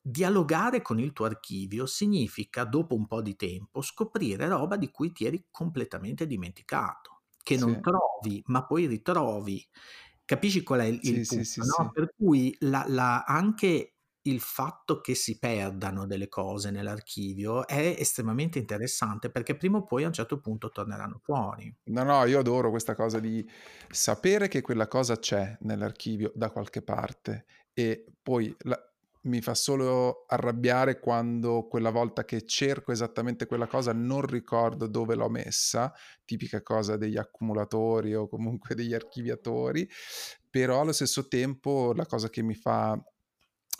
dialogare 0.00 0.82
con 0.82 1.00
il 1.00 1.12
tuo 1.12 1.24
archivio 1.24 1.84
significa 1.86 2.62
dopo 2.62 2.94
un 2.94 3.08
po' 3.08 3.22
di 3.22 3.34
tempo 3.34 3.82
scoprire 3.82 4.46
roba 4.46 4.76
di 4.76 4.88
cui 4.92 5.10
ti 5.10 5.24
eri 5.24 5.46
completamente 5.50 6.28
dimenticato, 6.28 7.22
che 7.42 7.58
sì. 7.58 7.64
non 7.64 7.80
trovi, 7.80 8.40
ma 8.46 8.64
poi 8.64 8.86
ritrovi. 8.86 9.66
Capisci 10.24 10.62
qual 10.62 10.82
è 10.82 10.84
il, 10.84 11.00
il 11.02 11.26
sì, 11.26 11.34
punto? 11.34 11.44
Sì, 11.44 11.60
no? 11.60 11.90
Per 11.92 12.14
cui 12.16 12.56
la, 12.60 12.84
la, 12.86 13.24
anche 13.24 13.91
il 14.22 14.40
fatto 14.40 15.00
che 15.00 15.14
si 15.14 15.38
perdano 15.38 16.06
delle 16.06 16.28
cose 16.28 16.70
nell'archivio 16.70 17.66
è 17.66 17.96
estremamente 17.98 18.58
interessante 18.58 19.30
perché 19.30 19.56
prima 19.56 19.78
o 19.78 19.84
poi 19.84 20.04
a 20.04 20.08
un 20.08 20.12
certo 20.12 20.38
punto 20.40 20.70
torneranno 20.70 21.18
fuori. 21.22 21.74
No, 21.84 22.02
no, 22.04 22.24
io 22.24 22.38
adoro 22.38 22.70
questa 22.70 22.94
cosa 22.94 23.18
di 23.18 23.44
sapere 23.88 24.48
che 24.48 24.60
quella 24.60 24.86
cosa 24.86 25.18
c'è 25.18 25.56
nell'archivio 25.62 26.32
da 26.34 26.50
qualche 26.50 26.82
parte 26.82 27.46
e 27.72 28.04
poi 28.22 28.54
la, 28.60 28.78
mi 29.22 29.40
fa 29.40 29.54
solo 29.54 30.24
arrabbiare 30.26 30.98
quando 30.98 31.66
quella 31.68 31.90
volta 31.90 32.24
che 32.24 32.44
cerco 32.44 32.92
esattamente 32.92 33.46
quella 33.46 33.66
cosa 33.66 33.92
non 33.92 34.22
ricordo 34.22 34.86
dove 34.86 35.14
l'ho 35.14 35.28
messa, 35.28 35.92
tipica 36.24 36.62
cosa 36.62 36.96
degli 36.96 37.16
accumulatori 37.16 38.14
o 38.14 38.28
comunque 38.28 38.74
degli 38.74 38.94
archiviatori, 38.94 39.88
però 40.50 40.80
allo 40.80 40.92
stesso 40.92 41.28
tempo 41.28 41.92
la 41.94 42.06
cosa 42.06 42.28
che 42.30 42.42
mi 42.42 42.54
fa 42.54 43.00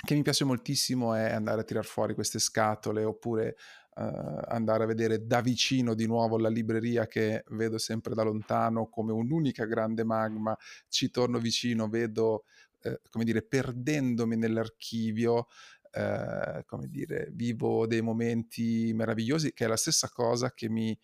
che 0.04 0.14
mi 0.14 0.22
piace 0.22 0.44
moltissimo 0.44 1.14
è 1.14 1.30
andare 1.30 1.60
a 1.60 1.64
tirar 1.64 1.84
fuori 1.84 2.14
queste 2.14 2.40
scatole 2.40 3.04
oppure 3.04 3.56
uh, 3.94 4.40
andare 4.48 4.82
a 4.82 4.86
vedere 4.86 5.24
da 5.26 5.40
vicino 5.40 5.94
di 5.94 6.06
nuovo 6.06 6.38
la 6.38 6.48
libreria 6.48 7.06
che 7.06 7.44
vedo 7.50 7.78
sempre 7.78 8.12
da 8.14 8.24
lontano 8.24 8.88
come 8.88 9.12
un'unica 9.12 9.64
grande 9.64 10.02
magma, 10.02 10.56
ci 10.88 11.10
torno 11.10 11.38
vicino, 11.38 11.88
vedo, 11.88 12.44
uh, 12.82 12.94
come 13.10 13.22
dire, 13.22 13.42
perdendomi 13.42 14.36
nell'archivio, 14.36 15.46
uh, 15.92 16.64
come 16.66 16.88
dire, 16.88 17.28
vivo 17.32 17.86
dei 17.86 18.02
momenti 18.02 18.90
meravigliosi, 18.92 19.52
che 19.52 19.66
è 19.66 19.68
la 19.68 19.76
stessa 19.76 20.08
cosa 20.08 20.52
che 20.52 20.68
mi 20.68 20.98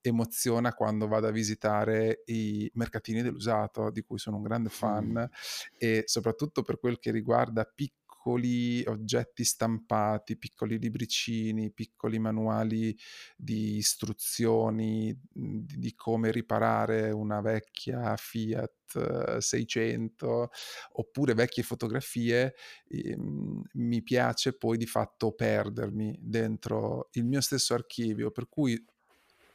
emoziona 0.00 0.74
quando 0.74 1.08
vado 1.08 1.26
a 1.26 1.32
visitare 1.32 2.22
i 2.26 2.70
mercatini 2.74 3.20
dell'usato, 3.20 3.90
di 3.90 4.02
cui 4.02 4.18
sono 4.18 4.36
un 4.36 4.42
grande 4.42 4.68
fan, 4.68 5.28
mm. 5.28 5.76
e 5.76 6.02
soprattutto 6.04 6.62
per 6.62 6.78
quel 6.78 7.00
che 7.00 7.10
riguarda 7.10 7.64
piccoli 7.64 8.03
piccoli 8.24 8.82
oggetti 8.86 9.44
stampati, 9.44 10.38
piccoli 10.38 10.78
libricini, 10.78 11.70
piccoli 11.72 12.18
manuali 12.18 12.96
di 13.36 13.76
istruzioni 13.76 15.14
mhmm, 15.34 15.60
di, 15.66 15.78
di 15.78 15.94
come 15.94 16.30
riparare 16.32 17.10
una 17.10 17.40
vecchia 17.42 18.16
Fiat 18.16 19.38
600 19.40 20.50
oppure 20.92 21.34
vecchie 21.34 21.62
fotografie, 21.62 22.54
ehm, 22.88 23.62
mi 23.74 24.02
piace 24.02 24.56
poi 24.56 24.78
di 24.78 24.86
fatto 24.86 25.32
perdermi 25.32 26.16
dentro 26.20 27.08
il 27.12 27.24
mio 27.26 27.40
stesso 27.42 27.74
archivio, 27.74 28.30
per 28.30 28.48
cui 28.48 28.82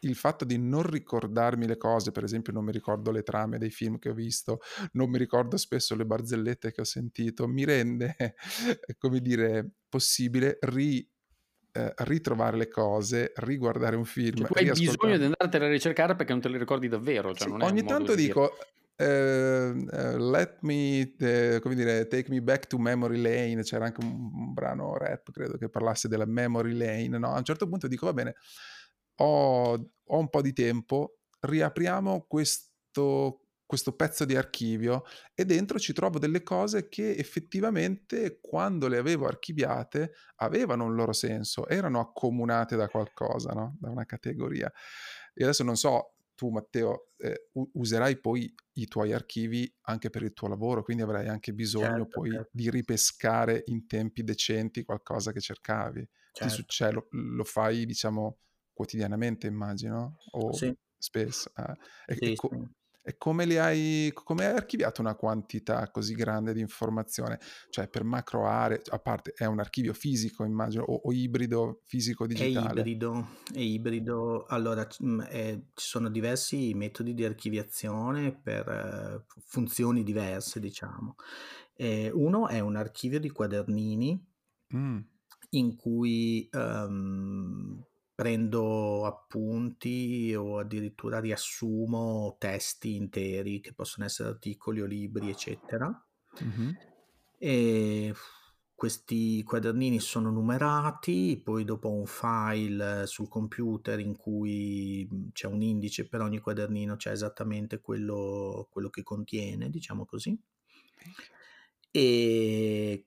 il 0.01 0.15
fatto 0.15 0.45
di 0.45 0.57
non 0.57 0.83
ricordarmi 0.83 1.67
le 1.67 1.77
cose, 1.77 2.11
per 2.11 2.23
esempio 2.23 2.53
non 2.53 2.63
mi 2.63 2.71
ricordo 2.71 3.11
le 3.11 3.23
trame 3.23 3.57
dei 3.57 3.69
film 3.69 3.97
che 3.97 4.09
ho 4.09 4.13
visto, 4.13 4.59
non 4.93 5.09
mi 5.09 5.17
ricordo 5.17 5.57
spesso 5.57 5.95
le 5.95 6.05
barzellette 6.05 6.71
che 6.71 6.81
ho 6.81 6.85
sentito, 6.85 7.47
mi 7.47 7.65
rende, 7.65 8.15
come 8.97 9.19
dire, 9.19 9.69
possibile 9.89 10.57
ri, 10.61 11.07
eh, 11.71 11.93
ritrovare 11.97 12.57
le 12.57 12.67
cose, 12.67 13.33
riguardare 13.37 13.95
un 13.95 14.05
film. 14.05 14.45
Cioè, 14.45 14.63
hai 14.63 14.71
bisogno 14.71 15.17
di 15.17 15.25
andartene 15.25 15.65
a 15.65 15.69
ricercare 15.69 16.15
perché 16.15 16.31
non 16.31 16.41
te 16.41 16.49
le 16.49 16.57
ricordi 16.57 16.87
davvero. 16.87 17.33
Cioè 17.33 17.49
sì, 17.49 17.55
ogni 17.63 17.83
tanto 17.83 18.15
dico... 18.15 18.55
Uh, 18.99 19.05
uh, 19.05 20.17
let 20.17 20.57
me, 20.59 21.13
uh, 21.19 21.61
come 21.61 21.73
dire, 21.73 22.05
take 22.07 22.29
me 22.29 22.41
back 22.41 22.67
to 22.67 22.77
memory 22.77 23.21
lane. 23.21 23.63
C'era 23.63 23.85
anche 23.85 24.03
un, 24.03 24.11
un 24.11 24.53
brano 24.53 24.97
rap, 24.97 25.31
credo, 25.31 25.55
che 25.55 25.69
parlasse 25.69 26.09
della 26.09 26.25
memory 26.25 26.73
lane. 26.73 27.17
No? 27.17 27.31
A 27.31 27.37
un 27.37 27.45
certo 27.45 27.65
punto 27.69 27.87
dico, 27.87 28.07
va 28.07 28.11
bene, 28.11 28.35
ho, 29.19 29.73
ho 29.73 30.17
un 30.17 30.29
po' 30.29 30.41
di 30.41 30.53
tempo, 30.53 31.19
riapriamo 31.41 32.25
questo, 32.27 33.45
questo 33.65 33.95
pezzo 33.95 34.25
di 34.25 34.35
archivio 34.35 35.03
e 35.33 35.45
dentro 35.45 35.79
ci 35.79 35.93
trovo 35.93 36.19
delle 36.19 36.43
cose 36.43 36.89
che 36.89 37.15
effettivamente 37.15 38.39
quando 38.41 38.87
le 38.87 38.97
avevo 38.97 39.27
archiviate 39.27 40.13
avevano 40.37 40.85
un 40.85 40.95
loro 40.95 41.13
senso, 41.13 41.67
erano 41.67 41.99
accomunate 41.99 42.75
da 42.75 42.87
qualcosa, 42.87 43.51
no? 43.51 43.77
da 43.79 43.89
una 43.89 44.05
categoria. 44.05 44.71
E 45.33 45.43
adesso 45.43 45.63
non 45.63 45.75
so, 45.75 46.15
tu 46.35 46.49
Matteo 46.49 47.09
eh, 47.17 47.49
userai 47.73 48.17
poi 48.21 48.53
i 48.73 48.87
tuoi 48.87 49.11
archivi 49.11 49.69
anche 49.81 50.09
per 50.09 50.23
il 50.23 50.31
tuo 50.31 50.47
lavoro, 50.47 50.83
quindi 50.83 51.03
avrai 51.03 51.27
anche 51.27 51.53
bisogno 51.53 52.05
certo, 52.05 52.07
poi 52.07 52.31
certo. 52.31 52.49
di 52.53 52.69
ripescare 52.69 53.63
in 53.65 53.85
tempi 53.85 54.23
decenti 54.23 54.83
qualcosa 54.83 55.33
che 55.33 55.41
cercavi. 55.41 56.07
Certo. 56.31 56.47
Ti 56.47 56.49
succede, 56.49 56.93
lo, 56.93 57.07
lo 57.11 57.43
fai 57.43 57.85
diciamo 57.85 58.37
quotidianamente, 58.79 59.45
immagino, 59.45 60.19
o 60.31 60.53
sì. 60.53 60.73
spesso. 60.97 61.51
Eh. 61.53 62.13
E, 62.13 62.15
sì, 62.15 62.31
e, 62.31 62.35
co- 62.35 62.49
sì. 62.49 62.65
e, 63.01 63.17
come, 63.17 63.43
li 63.43 63.57
hai, 63.57 64.09
come 64.13 64.45
hai 64.45 64.55
archiviato 64.55 65.01
una 65.01 65.15
quantità 65.15 65.91
così 65.91 66.15
grande 66.15 66.53
di 66.53 66.61
informazione? 66.61 67.41
Cioè 67.69 67.89
per 67.89 68.05
macro 68.05 68.47
aree, 68.47 68.81
a 68.91 68.99
parte 68.99 69.33
è 69.35 69.43
un 69.43 69.59
archivio 69.59 69.91
fisico, 69.91 70.45
immagino, 70.45 70.83
o, 70.83 71.01
o 71.03 71.11
ibrido 71.11 71.81
fisico-digitale? 71.83 72.67
È 72.67 72.79
ibrido, 72.79 73.27
è 73.53 73.59
ibrido. 73.59 74.45
Allora, 74.45 74.87
è, 75.27 75.59
ci 75.73 75.85
sono 75.85 76.07
diversi 76.07 76.73
metodi 76.73 77.13
di 77.13 77.25
archiviazione 77.25 78.31
per 78.31 79.25
uh, 79.27 79.41
funzioni 79.41 80.03
diverse, 80.03 80.61
diciamo. 80.61 81.15
Eh, 81.73 82.09
uno 82.13 82.47
è 82.47 82.61
un 82.61 82.77
archivio 82.77 83.19
di 83.19 83.29
quadernini. 83.29 84.25
Mm. 84.73 84.99
in 85.51 85.75
cui 85.75 86.47
um, 86.53 87.83
prendo 88.19 89.05
appunti 89.05 90.35
o 90.35 90.57
addirittura 90.57 91.21
riassumo 91.21 92.35
testi 92.37 92.95
interi 92.95 93.61
che 93.61 93.71
possono 93.71 94.05
essere 94.05 94.27
articoli 94.27 94.81
o 94.81 94.85
libri, 94.85 95.29
eccetera. 95.29 95.87
Mh-mh. 96.41 96.77
E 97.37 98.13
questi 98.75 99.41
quadernini 99.43 100.01
sono 100.01 100.31
numerati, 100.31 101.39
poi 101.41 101.63
dopo 101.63 101.87
ho 101.87 101.93
un 101.93 102.07
file 102.07 103.07
sul 103.07 103.29
computer 103.29 103.97
in 104.01 104.17
cui 104.17 105.07
c'è 105.31 105.47
un 105.47 105.61
indice 105.61 106.05
per 106.09 106.19
ogni 106.19 106.39
quadernino, 106.39 106.97
c'è 106.97 107.11
esattamente 107.11 107.79
quello, 107.79 108.67
quello 108.69 108.89
che 108.89 109.01
contiene, 109.01 109.69
diciamo 109.69 110.05
così. 110.05 110.37
E 111.89 113.03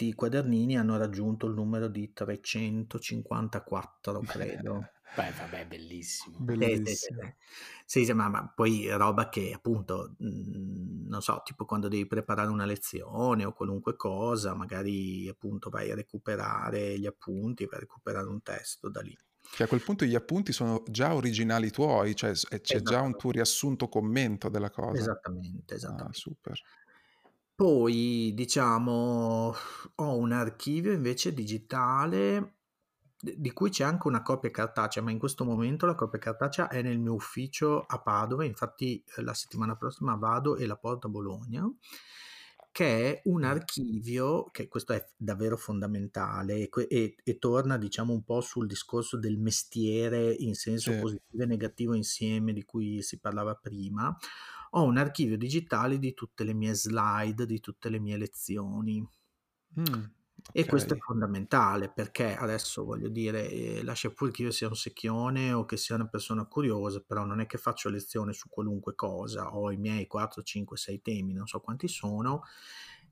questi 0.00 0.14
quadernini 0.14 0.78
hanno 0.78 0.96
raggiunto 0.96 1.46
il 1.46 1.52
numero 1.52 1.88
di 1.88 2.12
354, 2.12 4.20
credo. 4.22 4.92
Beh, 5.12 5.32
vabbè, 5.32 5.66
bellissimo. 5.66 6.36
Bellissimo. 6.38 7.34
Sì, 7.84 8.04
sì, 8.04 8.12
ma, 8.12 8.28
ma, 8.28 8.48
poi 8.48 8.88
roba 8.90 9.28
che 9.28 9.50
appunto, 9.52 10.14
mh, 10.18 10.26
mhmm, 10.26 11.08
non 11.08 11.20
so, 11.20 11.42
tipo 11.44 11.64
quando 11.64 11.88
devi 11.88 12.06
preparare 12.06 12.48
una 12.48 12.64
lezione 12.64 13.44
o 13.44 13.52
qualunque 13.52 13.96
cosa, 13.96 14.54
magari 14.54 15.28
appunto 15.28 15.68
vai 15.68 15.90
a 15.90 15.96
recuperare 15.96 16.96
gli 16.96 17.06
appunti, 17.06 17.66
vai 17.66 17.78
a 17.78 17.80
recuperare 17.80 18.28
un 18.28 18.40
testo 18.40 18.88
da 18.88 19.00
lì. 19.00 19.18
Che 19.52 19.64
a 19.64 19.66
quel 19.66 19.82
punto 19.82 20.04
gli 20.04 20.14
appunti 20.14 20.52
sono 20.52 20.84
già 20.86 21.12
originali 21.12 21.70
tuoi, 21.70 22.14
cioè 22.14 22.32
c'è 22.32 22.80
già 22.80 23.00
un 23.00 23.16
tuo 23.16 23.32
riassunto 23.32 23.88
commento 23.88 24.48
della 24.48 24.70
cosa. 24.70 25.02
Esattamente, 25.02 25.74
esattamente. 25.74 26.16
Ah, 26.16 26.20
super. 26.20 26.60
Poi, 27.60 28.32
diciamo, 28.34 29.54
ho 29.96 30.16
un 30.16 30.32
archivio 30.32 30.92
invece 30.92 31.34
digitale 31.34 32.54
di 33.20 33.52
cui 33.52 33.68
c'è 33.68 33.84
anche 33.84 34.08
una 34.08 34.22
copia 34.22 34.50
cartacea, 34.50 35.02
ma 35.02 35.10
in 35.10 35.18
questo 35.18 35.44
momento 35.44 35.84
la 35.84 35.94
copia 35.94 36.18
cartacea 36.18 36.68
è 36.68 36.80
nel 36.80 36.98
mio 36.98 37.12
ufficio 37.12 37.82
a 37.82 38.00
Padova, 38.00 38.46
infatti 38.46 39.04
eh, 39.14 39.20
la 39.20 39.34
settimana 39.34 39.76
prossima 39.76 40.14
vado 40.14 40.56
e 40.56 40.64
la 40.64 40.76
porto 40.76 41.08
a 41.08 41.10
Bologna, 41.10 41.70
che 42.72 43.12
è 43.12 43.20
un 43.24 43.44
archivio, 43.44 44.48
che 44.50 44.66
questo 44.66 44.94
è 44.94 45.10
davvero 45.14 45.58
fondamentale 45.58 46.66
e, 46.66 46.70
e, 46.88 47.16
e 47.22 47.38
torna 47.38 47.76
diciamo 47.76 48.14
un 48.14 48.24
po' 48.24 48.40
sul 48.40 48.66
discorso 48.66 49.18
del 49.18 49.36
mestiere 49.36 50.32
in 50.32 50.54
senso 50.54 50.92
sì. 50.92 50.98
positivo 50.98 51.42
e 51.42 51.46
negativo 51.46 51.92
insieme 51.92 52.54
di 52.54 52.64
cui 52.64 53.02
si 53.02 53.18
parlava 53.18 53.54
prima, 53.54 54.16
ho 54.70 54.82
un 54.84 54.98
archivio 54.98 55.36
digitale 55.36 55.98
di 55.98 56.14
tutte 56.14 56.44
le 56.44 56.54
mie 56.54 56.74
slide, 56.74 57.46
di 57.46 57.60
tutte 57.60 57.88
le 57.88 57.98
mie 57.98 58.16
lezioni. 58.16 59.00
Mm, 59.78 59.84
okay. 59.84 60.10
E 60.52 60.66
questo 60.66 60.94
è 60.94 60.98
fondamentale 60.98 61.90
perché 61.90 62.36
adesso 62.36 62.84
voglio 62.84 63.08
dire, 63.08 63.48
eh, 63.48 63.82
lascia 63.82 64.10
pure 64.10 64.30
che 64.30 64.42
io 64.42 64.50
sia 64.50 64.68
un 64.68 64.76
secchione 64.76 65.52
o 65.52 65.64
che 65.64 65.76
sia 65.76 65.94
una 65.96 66.08
persona 66.08 66.44
curiosa, 66.46 67.00
però 67.00 67.24
non 67.24 67.40
è 67.40 67.46
che 67.46 67.58
faccio 67.58 67.88
lezione 67.88 68.32
su 68.32 68.48
qualunque 68.48 68.94
cosa, 68.94 69.54
ho 69.54 69.70
i 69.72 69.76
miei 69.76 70.06
4, 70.06 70.42
5, 70.42 70.76
6 70.76 71.02
temi, 71.02 71.32
non 71.32 71.46
so 71.46 71.60
quanti 71.60 71.88
sono, 71.88 72.42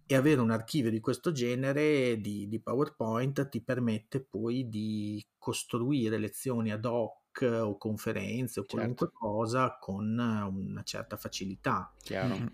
e 0.07 0.15
avere 0.15 0.41
un 0.41 0.51
archivio 0.51 0.91
di 0.91 1.01
questo 1.01 1.33
genere 1.33 2.19
di, 2.19 2.49
di 2.49 2.61
PowerPoint 2.61 3.49
ti 3.49 3.61
permette 3.63 4.23
poi 4.23 4.69
di 4.69 5.25
costruire 5.37 6.17
lezioni 6.19 6.73
ad 6.73 6.87
hoc 6.87 7.28
o 7.41 7.77
conferenze 7.77 8.61
o 8.61 8.65
qualunque 8.65 9.07
certo. 9.07 9.19
cosa 9.19 9.79
con 9.79 10.19
una 10.19 10.83
certa 10.83 11.17
facilità. 11.17 11.93
Chiaro. 12.03 12.53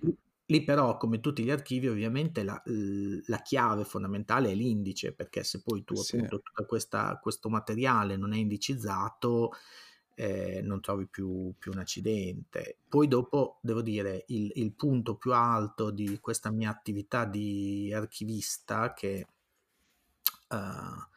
Lì 0.49 0.63
però, 0.63 0.99
come 0.99 1.21
tutti 1.21 1.43
gli 1.43 1.51
archivi, 1.51 1.89
ovviamente 1.89 2.43
la, 2.43 2.61
la, 2.65 3.39
chiave 3.39 3.85
fondamentale 3.85 4.51
è 4.51 4.55
l'indice, 4.55 5.15
perché 5.15 5.43
se 5.43 5.63
poi 5.63 5.85
tu 5.85 5.95
sì. 5.95 6.17
appunto 6.17 6.41
tutto 6.43 6.67
questa, 6.67 7.19
questo 7.19 7.49
materiale 7.49 8.19
non 8.19 8.35
è 8.35 8.37
indicizzato, 8.37 9.53
eh, 10.15 10.61
non 10.63 10.83
trovi 10.83 11.07
più, 11.07 11.55
più, 11.59 11.73
un 11.73 11.79
accidente. 11.79 12.77
Poi 12.87 13.09
dopo, 13.09 13.59
devo 13.63 13.81
dire, 13.81 14.25
il, 14.29 14.53
il, 14.57 14.75
punto 14.75 15.17
più 15.17 15.33
alto 15.33 15.91
di 15.91 16.19
questa 16.21 16.51
mia 16.51 16.69
attività 16.69 17.25
di 17.25 17.91
archivista, 17.95 18.93
che 18.93 19.27
uh, 20.51 21.13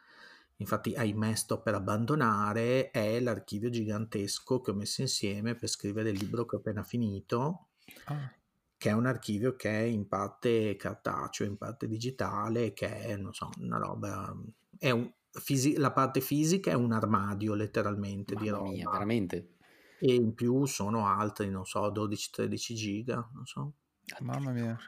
infatti 0.58 0.94
ahimè 0.94 1.34
sto 1.34 1.60
per 1.60 1.74
abbandonare, 1.74 2.90
è 2.90 3.20
l'archivio 3.20 3.70
gigantesco 3.70 4.60
che 4.60 4.70
ho 4.70 4.74
messo 4.74 5.00
insieme 5.00 5.54
per 5.54 5.68
scrivere 5.68 6.10
il 6.10 6.18
libro 6.18 6.44
che 6.44 6.56
ho 6.56 6.58
appena 6.58 6.82
finito, 6.82 7.68
ah. 8.06 8.32
che 8.76 8.90
è 8.90 8.92
un 8.92 9.06
archivio 9.06 9.56
che 9.56 9.70
è 9.70 9.82
in 9.82 10.08
parte 10.08 10.76
cartaceo, 10.76 11.46
in 11.46 11.56
parte 11.56 11.86
digitale, 11.86 12.72
che 12.72 13.00
è, 13.00 13.16
non 13.16 13.32
so, 13.32 13.50
una 13.60 13.78
roba... 13.78 14.34
È 14.78 14.90
un, 14.90 15.10
fisi- 15.30 15.76
la 15.76 15.92
parte 15.92 16.20
fisica 16.20 16.70
è 16.70 16.74
un 16.74 16.92
armadio 16.92 17.54
letteralmente 17.54 18.34
Mamma 18.34 18.44
di 18.44 18.50
roba. 18.50 18.70
Mia, 18.70 18.90
veramente? 18.90 19.54
E 20.00 20.14
in 20.14 20.34
più 20.34 20.64
sono 20.66 21.06
altri, 21.06 21.50
non 21.50 21.64
so, 21.64 21.90
12-13 21.90 22.74
giga, 22.74 23.28
non 23.32 23.46
so. 23.46 23.72
Mamma 24.20 24.50
mia. 24.50 24.78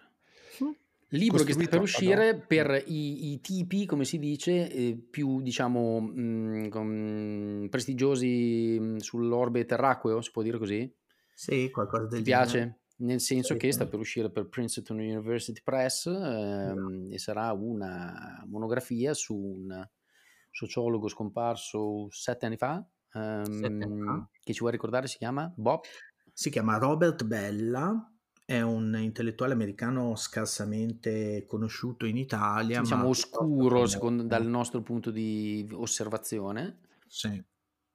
Libro 1.13 1.43
che 1.43 1.53
sta 1.53 1.67
per 1.67 1.81
uscire 1.81 2.39
per 2.39 2.85
i, 2.87 3.33
i, 3.33 3.41
tipi, 3.41 3.85
come 3.85 4.05
si 4.05 4.19
dice, 4.19 4.71
eh, 4.71 4.97
più 5.11 5.41
diciamo 5.41 6.01
mh, 6.01 6.69
con, 6.69 7.67
prestigiosi 7.69 8.79
mh, 8.79 8.97
sull'orbe 8.99 9.65
terracqueo, 9.65 10.21
si 10.21 10.31
può 10.31 10.43
dire 10.43 10.59
così? 10.59 10.93
Sì, 11.35 11.69
qualcosa 11.71 12.07
del 12.07 12.19
Ti 12.19 12.23
piace? 12.23 12.59
Genere. 12.59 12.79
Nel 13.01 13.21
senso 13.21 13.55
sì, 13.55 13.59
che 13.59 13.73
sta 13.73 13.87
per 13.87 13.99
uscire 13.99 14.31
per 14.31 14.49
Princeton 14.49 14.99
University 14.99 15.61
Press 15.65 16.07
ehm, 16.07 16.75
no. 16.75 17.09
e 17.11 17.19
sarà 17.19 17.51
una 17.53 18.45
monografia 18.47 19.15
su 19.15 19.35
un 19.35 19.89
sociologo 20.51 21.09
scomparso 21.09 22.09
sette 22.11 22.47
anni 22.47 22.59
fa, 22.59 22.87
ehm, 23.15 23.45
sette 23.45 23.85
anni 23.85 24.03
fa. 24.03 24.29
che 24.43 24.53
ci 24.53 24.61
vuoi 24.61 24.73
ricordare 24.73 25.07
si 25.07 25.17
chiama 25.17 25.51
Bob? 25.57 25.81
Si 26.33 26.51
chiama 26.51 26.77
Robert 26.77 27.25
Bella 27.25 28.13
è 28.51 28.63
un 28.63 28.99
intellettuale 28.99 29.53
americano 29.53 30.17
scarsamente 30.17 31.45
conosciuto 31.47 32.05
in 32.05 32.17
Italia. 32.17 32.81
Diciamo 32.81 33.07
oscuro 33.07 33.87
secondo, 33.87 34.25
dal 34.25 34.45
nostro 34.45 34.83
punto 34.83 35.13
di 35.13 35.69
osservazione. 35.71 36.81
Sì, 37.07 37.41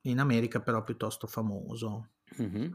in 0.03 0.17
America 0.17 0.61
però 0.61 0.81
piuttosto 0.81 1.27
famoso. 1.27 2.11
Mm-hmm. 2.41 2.73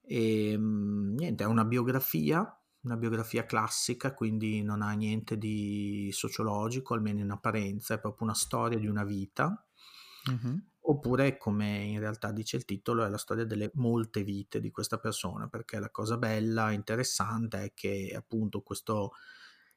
E 0.00 0.56
niente, 0.58 1.44
è 1.44 1.46
una 1.46 1.64
biografia, 1.64 2.60
una 2.80 2.96
biografia 2.96 3.46
classica, 3.46 4.12
quindi 4.12 4.64
non 4.64 4.82
ha 4.82 4.90
niente 4.94 5.38
di 5.38 6.10
sociologico, 6.10 6.94
almeno 6.94 7.20
in 7.20 7.30
apparenza, 7.30 7.94
è 7.94 8.00
proprio 8.00 8.26
una 8.26 8.34
storia 8.34 8.80
di 8.80 8.88
una 8.88 9.04
vita. 9.04 9.64
Mm-hmm 10.32 10.56
oppure 10.86 11.38
come 11.38 11.78
in 11.78 11.98
realtà 11.98 12.30
dice 12.30 12.56
il 12.56 12.64
titolo 12.64 13.04
è 13.04 13.08
la 13.08 13.16
storia 13.16 13.44
delle 13.44 13.70
molte 13.74 14.22
vite 14.22 14.60
di 14.60 14.70
questa 14.70 14.98
persona 14.98 15.48
perché 15.48 15.78
la 15.78 15.90
cosa 15.90 16.18
bella 16.18 16.72
interessante 16.72 17.62
è 17.62 17.72
che 17.74 18.12
appunto 18.14 18.60
questo 18.60 19.12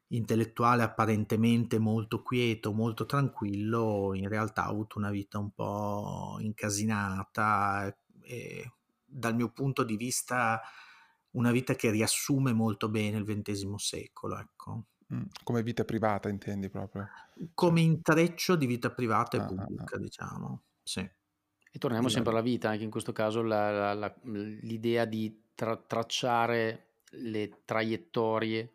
intellettuale 0.08 0.84
apparentemente 0.84 1.80
molto 1.80 2.22
quieto 2.22 2.74
molto 2.74 3.06
tranquillo 3.06 4.12
in 4.14 4.28
realtà 4.28 4.64
ha 4.64 4.70
avuto 4.70 4.98
una 4.98 5.10
vita 5.10 5.38
un 5.38 5.52
po' 5.52 6.38
incasinata 6.40 7.96
e 8.22 8.72
dal 9.06 9.36
mio 9.36 9.50
punto 9.52 9.84
di 9.84 9.96
vista 9.96 10.62
una 11.32 11.52
vita 11.52 11.76
che 11.76 11.90
riassume 11.90 12.52
molto 12.52 12.90
bene 12.90 13.18
il 13.18 13.24
XX 13.24 13.76
secolo 13.76 14.38
ecco. 14.40 14.86
Mm, 15.14 15.24
come 15.44 15.64
vita 15.64 15.86
privata 15.86 16.28
intendi 16.28 16.70
proprio? 16.70 17.08
Come 17.54 17.80
intreccio 17.80 18.58
di 18.58 18.66
vita 18.66 18.92
privata 18.92 19.38
e 19.38 19.40
ah, 19.40 19.46
pubblica 19.46 19.96
ah, 19.96 19.98
ah. 19.98 20.02
diciamo 20.02 20.62
sì. 20.88 21.00
E 21.02 21.80
torniamo 21.80 22.08
sempre 22.08 22.32
alla 22.32 22.42
vita, 22.42 22.70
anche 22.70 22.86
in 22.86 22.90
questo 22.90 23.12
caso 23.12 23.42
la, 23.44 23.70
la, 23.70 23.94
la, 23.94 24.16
l'idea 24.24 25.04
di 25.04 25.44
tra, 25.54 25.76
tracciare 25.76 27.02
le 27.12 27.62
traiettorie 27.66 28.74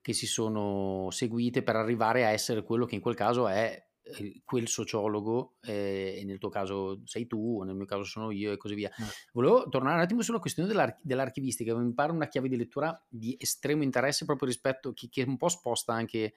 che 0.00 0.12
si 0.12 0.26
sono 0.26 1.08
seguite 1.10 1.62
per 1.62 1.76
arrivare 1.76 2.24
a 2.24 2.30
essere 2.30 2.62
quello 2.62 2.86
che 2.86 2.94
in 2.94 3.00
quel 3.00 3.16
caso 3.16 3.48
è 3.48 3.90
eh, 4.02 4.40
quel 4.44 4.68
sociologo, 4.68 5.56
eh, 5.62 6.18
e 6.20 6.24
nel 6.24 6.38
tuo 6.38 6.48
caso 6.48 7.02
sei 7.04 7.26
tu, 7.26 7.60
o 7.60 7.64
nel 7.64 7.74
mio 7.74 7.86
caso 7.86 8.04
sono 8.04 8.30
io, 8.30 8.52
e 8.52 8.56
così 8.56 8.74
via. 8.74 8.90
Mm. 9.00 9.06
Volevo 9.32 9.68
tornare 9.68 9.96
un 9.96 10.02
attimo 10.02 10.22
sulla 10.22 10.38
questione 10.38 10.68
dell'ar- 10.68 10.98
dell'archivistica, 11.02 11.76
mi 11.76 11.92
pare 11.92 12.12
una 12.12 12.28
chiave 12.28 12.48
di 12.48 12.56
lettura 12.56 13.04
di 13.08 13.36
estremo 13.38 13.82
interesse 13.82 14.24
proprio 14.24 14.48
rispetto, 14.48 14.92
che, 14.92 15.08
che 15.10 15.22
un 15.22 15.36
po' 15.36 15.48
sposta 15.48 15.92
anche 15.92 16.34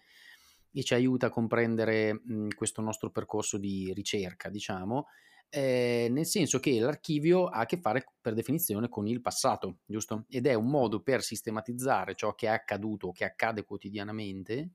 e 0.76 0.84
ci 0.84 0.94
aiuta 0.94 1.28
a 1.28 1.30
comprendere 1.30 2.14
mh, 2.14 2.50
questo 2.56 2.82
nostro 2.82 3.10
percorso 3.10 3.58
di 3.58 3.94
ricerca, 3.94 4.50
diciamo, 4.50 5.08
eh, 5.48 6.08
nel 6.12 6.26
senso 6.26 6.60
che 6.60 6.78
l'archivio 6.80 7.46
ha 7.46 7.60
a 7.60 7.66
che 7.66 7.78
fare 7.78 8.04
per 8.20 8.34
definizione 8.34 8.90
con 8.90 9.08
il 9.08 9.22
passato, 9.22 9.78
giusto? 9.86 10.26
Ed 10.28 10.48
è 10.48 10.54
un 10.54 10.68
modo 10.68 11.02
per 11.02 11.24
sistematizzare 11.24 12.14
ciò 12.16 12.36
che 12.36 12.48
è 12.48 12.50
accaduto, 12.50 13.12
che 13.14 13.24
accade 13.24 13.64
quotidianamente, 13.64 14.72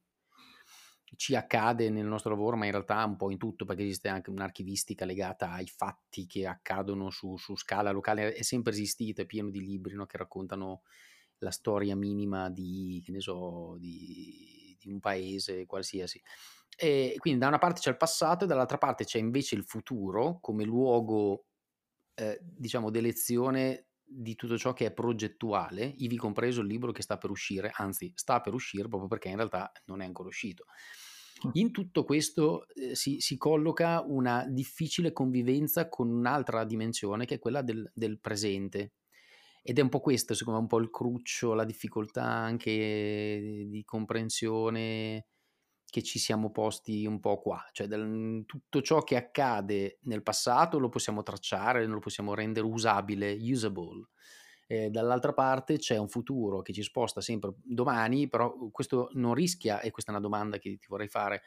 ci 1.17 1.35
accade 1.35 1.91
nel 1.91 2.07
nostro 2.07 2.31
lavoro, 2.31 2.57
ma 2.57 2.65
in 2.65 2.71
realtà 2.71 3.05
un 3.05 3.17
po' 3.17 3.31
in 3.31 3.37
tutto, 3.37 3.67
perché 3.67 3.83
esiste 3.83 4.09
anche 4.09 4.31
un'archivistica 4.31 5.05
legata 5.05 5.51
ai 5.51 5.67
fatti 5.67 6.25
che 6.25 6.47
accadono 6.47 7.11
su, 7.11 7.37
su 7.37 7.57
scala 7.57 7.91
locale, 7.91 8.33
è 8.33 8.43
sempre 8.43 8.73
esistita, 8.73 9.21
è 9.21 9.27
pieno 9.27 9.51
di 9.51 9.61
libri 9.61 9.95
no, 9.95 10.07
che 10.07 10.17
raccontano 10.17 10.83
la 11.39 11.51
storia 11.51 11.97
minima 11.97 12.49
di, 12.49 13.03
che 13.05 13.13
ne 13.13 13.21
so, 13.21 13.77
di 13.79 14.60
di 14.87 14.93
un 14.93 15.01
paese 15.01 15.67
qualsiasi. 15.67 16.21
E 16.77 17.15
quindi 17.19 17.41
da 17.41 17.49
una 17.49 17.59
parte 17.59 17.81
c'è 17.81 17.91
il 17.91 17.97
passato 17.97 18.45
e 18.45 18.47
dall'altra 18.47 18.79
parte 18.79 19.05
c'è 19.05 19.19
invece 19.19 19.55
il 19.55 19.65
futuro 19.65 20.39
come 20.41 20.65
luogo, 20.65 21.47
eh, 22.15 22.39
diciamo, 22.41 22.91
d'elezione 22.91 23.87
di 24.13 24.35
tutto 24.35 24.59
ciò 24.59 24.73
che 24.73 24.87
è 24.87 24.93
progettuale, 24.93 25.95
ivi 25.99 26.17
compreso 26.17 26.63
il 26.63 26.67
libro 26.67 26.91
che 26.91 27.03
sta 27.03 27.17
per 27.17 27.31
uscire, 27.31 27.71
anzi 27.75 28.13
sta 28.17 28.41
per 28.41 28.55
uscire 28.55 28.89
proprio 28.89 29.09
perché 29.09 29.29
in 29.29 29.37
realtà 29.37 29.71
non 29.87 30.01
è 30.01 30.05
ancora 30.05 30.29
uscito. 30.29 30.65
In 31.53 31.71
tutto 31.71 32.05
questo 32.05 32.69
eh, 32.69 32.95
si, 32.95 33.21
si, 33.21 33.39
colloca 33.39 34.03
una 34.07 34.45
difficile 34.47 35.13
convivenza 35.13 35.89
con 35.89 36.11
un'altra 36.11 36.65
dimensione 36.65 37.25
che 37.25 37.37
è 37.37 37.39
quella 37.39 37.63
del, 37.63 37.91
del, 37.95 38.19
presente. 38.19 38.93
Ed 39.63 39.79
è 39.79 39.83
un 39.83 39.89
po' 39.89 40.01
questo, 40.01 40.35
secondo 40.35 40.59
me, 40.59 40.65
un 40.65 40.71
po' 40.71 40.79
il 40.79 40.91
cruccio, 40.91 41.55
la 41.55 41.65
difficoltà 41.65 42.25
anche 42.25 43.67
di, 43.69 43.83
comprensione 43.85 45.27
che 45.85 46.03
ci 46.03 46.19
siamo 46.19 46.51
posti 46.51 47.05
un 47.07 47.21
po' 47.21 47.41
qua. 47.41 47.63
Cioè 47.73 47.87
del, 47.87 48.45
tutto 48.47 48.81
ciò 48.83 49.03
che 49.03 49.17
accade 49.17 49.99
nel 50.03 50.23
passato 50.23 50.79
lo 50.79 50.89
possiamo 50.89 51.23
tracciare, 51.23 51.85
lo 51.87 51.99
possiamo 51.99 52.35
rendere 52.35 52.67
usabile, 52.67 53.37
usable 53.41 54.09
eh, 54.71 54.89
dall'altra 54.89 55.33
parte 55.33 55.79
c'è 55.79 55.97
un 55.97 56.09
futuro 56.09 56.63
che 56.63 56.73
ci 56.73 56.85
sposta 56.85 57.21
sempre 57.21 57.55
domani, 57.61 58.29
però 58.29 58.57
questo 58.71 59.09
non 59.15 59.35
rischia, 59.35 59.81
e 59.81 59.91
questa 59.91 60.13
è 60.13 60.15
una 60.15 60.23
domanda 60.23 60.59
che 60.59 60.77
ti 60.79 60.87
vorrei 60.89 61.09
fare, 61.09 61.43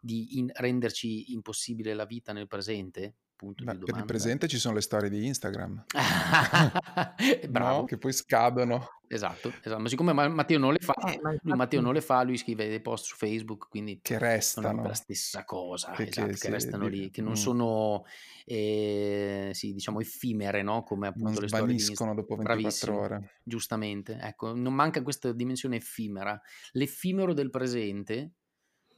di 0.00 0.38
in, 0.38 0.50
renderci 0.52 1.32
impossibile 1.32 1.94
la 1.94 2.06
vita 2.06 2.32
nel 2.32 2.48
presente? 2.48 3.14
Punto 3.36 3.62
Beh, 3.64 3.72
di 3.72 3.78
per 3.78 3.86
il 3.86 3.90
domanda. 3.92 4.04
presente 4.06 4.48
ci 4.48 4.58
sono 4.58 4.74
le 4.74 4.80
storie 4.80 5.08
di 5.10 5.26
Instagram. 5.26 5.84
Bravo. 7.48 7.78
No, 7.80 7.84
che 7.84 7.98
poi 7.98 8.12
scadono. 8.12 8.88
Esatto, 9.08 9.52
esatto. 9.62 9.78
Ma 9.80 9.88
siccome 9.88 10.12
Matteo 10.12 10.58
non 10.58 10.72
le 10.72 10.80
fa, 10.80 10.94
Eh, 10.94 11.20
ma 11.22 11.30
lui 11.40 11.56
Matteo 11.56 11.80
non 11.80 11.94
le 11.94 12.00
fa, 12.00 12.22
lui 12.24 12.36
scrive 12.36 12.68
dei 12.68 12.80
post 12.80 13.04
su 13.04 13.14
Facebook, 13.16 13.68
quindi 13.68 14.00
Che 14.02 14.14
non 14.14 14.22
è 14.22 14.26
la 14.28 14.34
restano. 14.34 14.94
stessa 14.94 15.44
cosa, 15.44 15.92
Che, 15.92 16.08
esatto, 16.08 16.26
che 16.32 16.38
che 16.38 16.50
restano 16.50 16.88
lì, 16.88 17.10
che 17.10 17.22
non 17.22 17.32
mm, 17.32 17.36
sono, 17.36 18.04
eh, 18.44 19.50
sì, 19.52 19.72
diciamo, 19.72 20.00
effimere, 20.00 20.62
no? 20.62 20.82
Come 20.82 21.06
non 21.06 21.14
appunto 21.16 21.40
le 21.40 21.46
storie 21.48 21.66
di 21.66 21.72
Insta. 21.74 21.94
svaniscono 21.94 22.14
dopo 22.20 22.34
24 22.36 22.60
Bravissimo, 22.92 22.98
ore. 22.98 23.30
giustamente. 23.44 24.18
Ecco, 24.20 24.54
non 24.54 24.74
manca 24.74 25.02
questa 25.02 25.32
dimensione 25.32 25.76
effimera. 25.76 26.40
L'effimero 26.72 27.32
del 27.32 27.50
presente, 27.50 28.32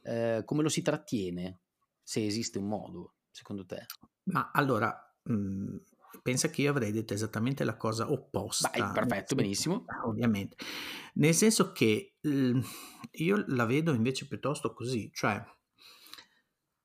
eh, 0.03 0.41
come 0.43 0.63
lo 0.63 0.69
si 0.69 0.81
trattiene? 0.81 1.59
Se 2.01 2.25
esiste 2.25 2.57
un 2.57 2.67
modo, 2.67 3.13
secondo 3.31 3.65
te? 3.65 3.85
Ma 4.25 4.51
allora, 4.53 4.95
mh, 5.23 5.75
pensa 6.21 6.49
che 6.49 6.61
io 6.61 6.71
avrei 6.71 6.91
detto 6.91 7.13
esattamente 7.13 7.63
la 7.63 7.77
cosa 7.77 8.11
Vai, 8.57 8.71
opposta, 8.71 8.93
nel 8.93 8.93
perfetto, 8.93 9.35
benissimo. 9.35 9.85
ah, 9.85 10.07
ovviamente, 10.07 10.55
nel 11.15 11.33
senso 11.33 11.71
che 11.71 12.17
mh, 12.21 12.59
io 13.13 13.43
la 13.47 13.65
vedo 13.65 13.93
invece 13.93 14.27
piuttosto 14.27 14.73
così, 14.73 15.09
cioè 15.13 15.43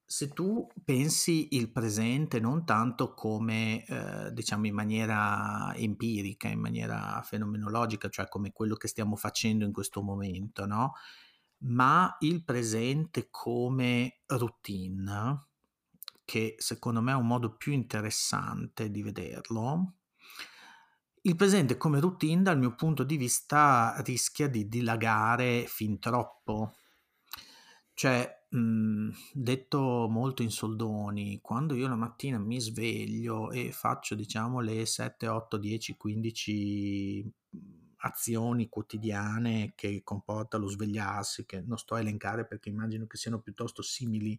se 0.07 0.29
tu 0.33 0.67
pensi 0.85 1.57
il 1.57 1.73
presente 1.73 2.39
non 2.39 2.65
tanto 2.65 3.15
come, 3.15 3.85
eh, 3.87 4.33
diciamo, 4.33 4.67
in 4.67 4.75
maniera 4.75 5.73
empirica, 5.75 6.49
in 6.49 6.61
maniera 6.61 7.21
fenomenologica, 7.25 8.09
cioè 8.11 8.29
come 8.29 8.53
quello 8.53 8.77
che 8.77 8.87
stiamo 8.89 9.17
facendo 9.17 9.65
in 9.65 9.73
questo 9.73 10.03
momento, 10.03 10.67
no? 10.67 10.93
Ma 11.65 12.15
il 12.21 12.45
presente 12.45 13.29
come 13.31 14.21
routine, 14.27 15.49
che 16.25 16.55
secondo 16.59 17.01
me 17.01 17.13
è 17.13 17.17
un 17.17 17.27
modo 17.27 17.57
più 17.57 17.73
interessante 17.73 18.91
di 18.91 19.03
vederlo. 19.03 19.95
Il 21.23 21.37
presente 21.37 21.77
come 21.77 22.01
routine, 22.01 22.43
dal 22.43 22.59
mio 22.59 22.75
punto 22.75 23.03
di 23.03 23.17
vista, 23.17 23.95
rischia 24.05 24.49
di 24.49 24.69
dilagare 24.69 25.65
fin 25.67 25.99
troppo. 25.99 26.75
Cioè, 27.95 28.47
mh, 28.51 29.11
detto 29.33 30.07
molto 30.11 30.43
in 30.43 30.51
soldoni, 30.51 31.41
quando 31.41 31.75
io 31.75 31.89
la 31.89 31.95
mattina 31.95 32.39
mi 32.39 32.61
sveglio 32.61 33.51
e 33.51 33.73
faccio, 33.73 34.15
diciamo, 34.15 34.61
le 34.61 34.85
7, 34.85 35.29
8, 35.29 35.57
10, 35.57 35.97
15 35.97 37.33
azioni 38.05 38.69
quotidiane 38.69 39.73
che 39.75 40.03
comporta 40.05 40.59
lo 40.59 40.69
svegliarsi, 40.69 41.47
che 41.47 41.63
non 41.63 41.79
sto 41.79 41.95
a 41.95 42.01
elencare 42.01 42.47
perché 42.47 42.69
immagino 42.69 43.07
che 43.07 43.17
siano 43.17 43.41
piuttosto 43.41 43.83
simili 43.83 44.39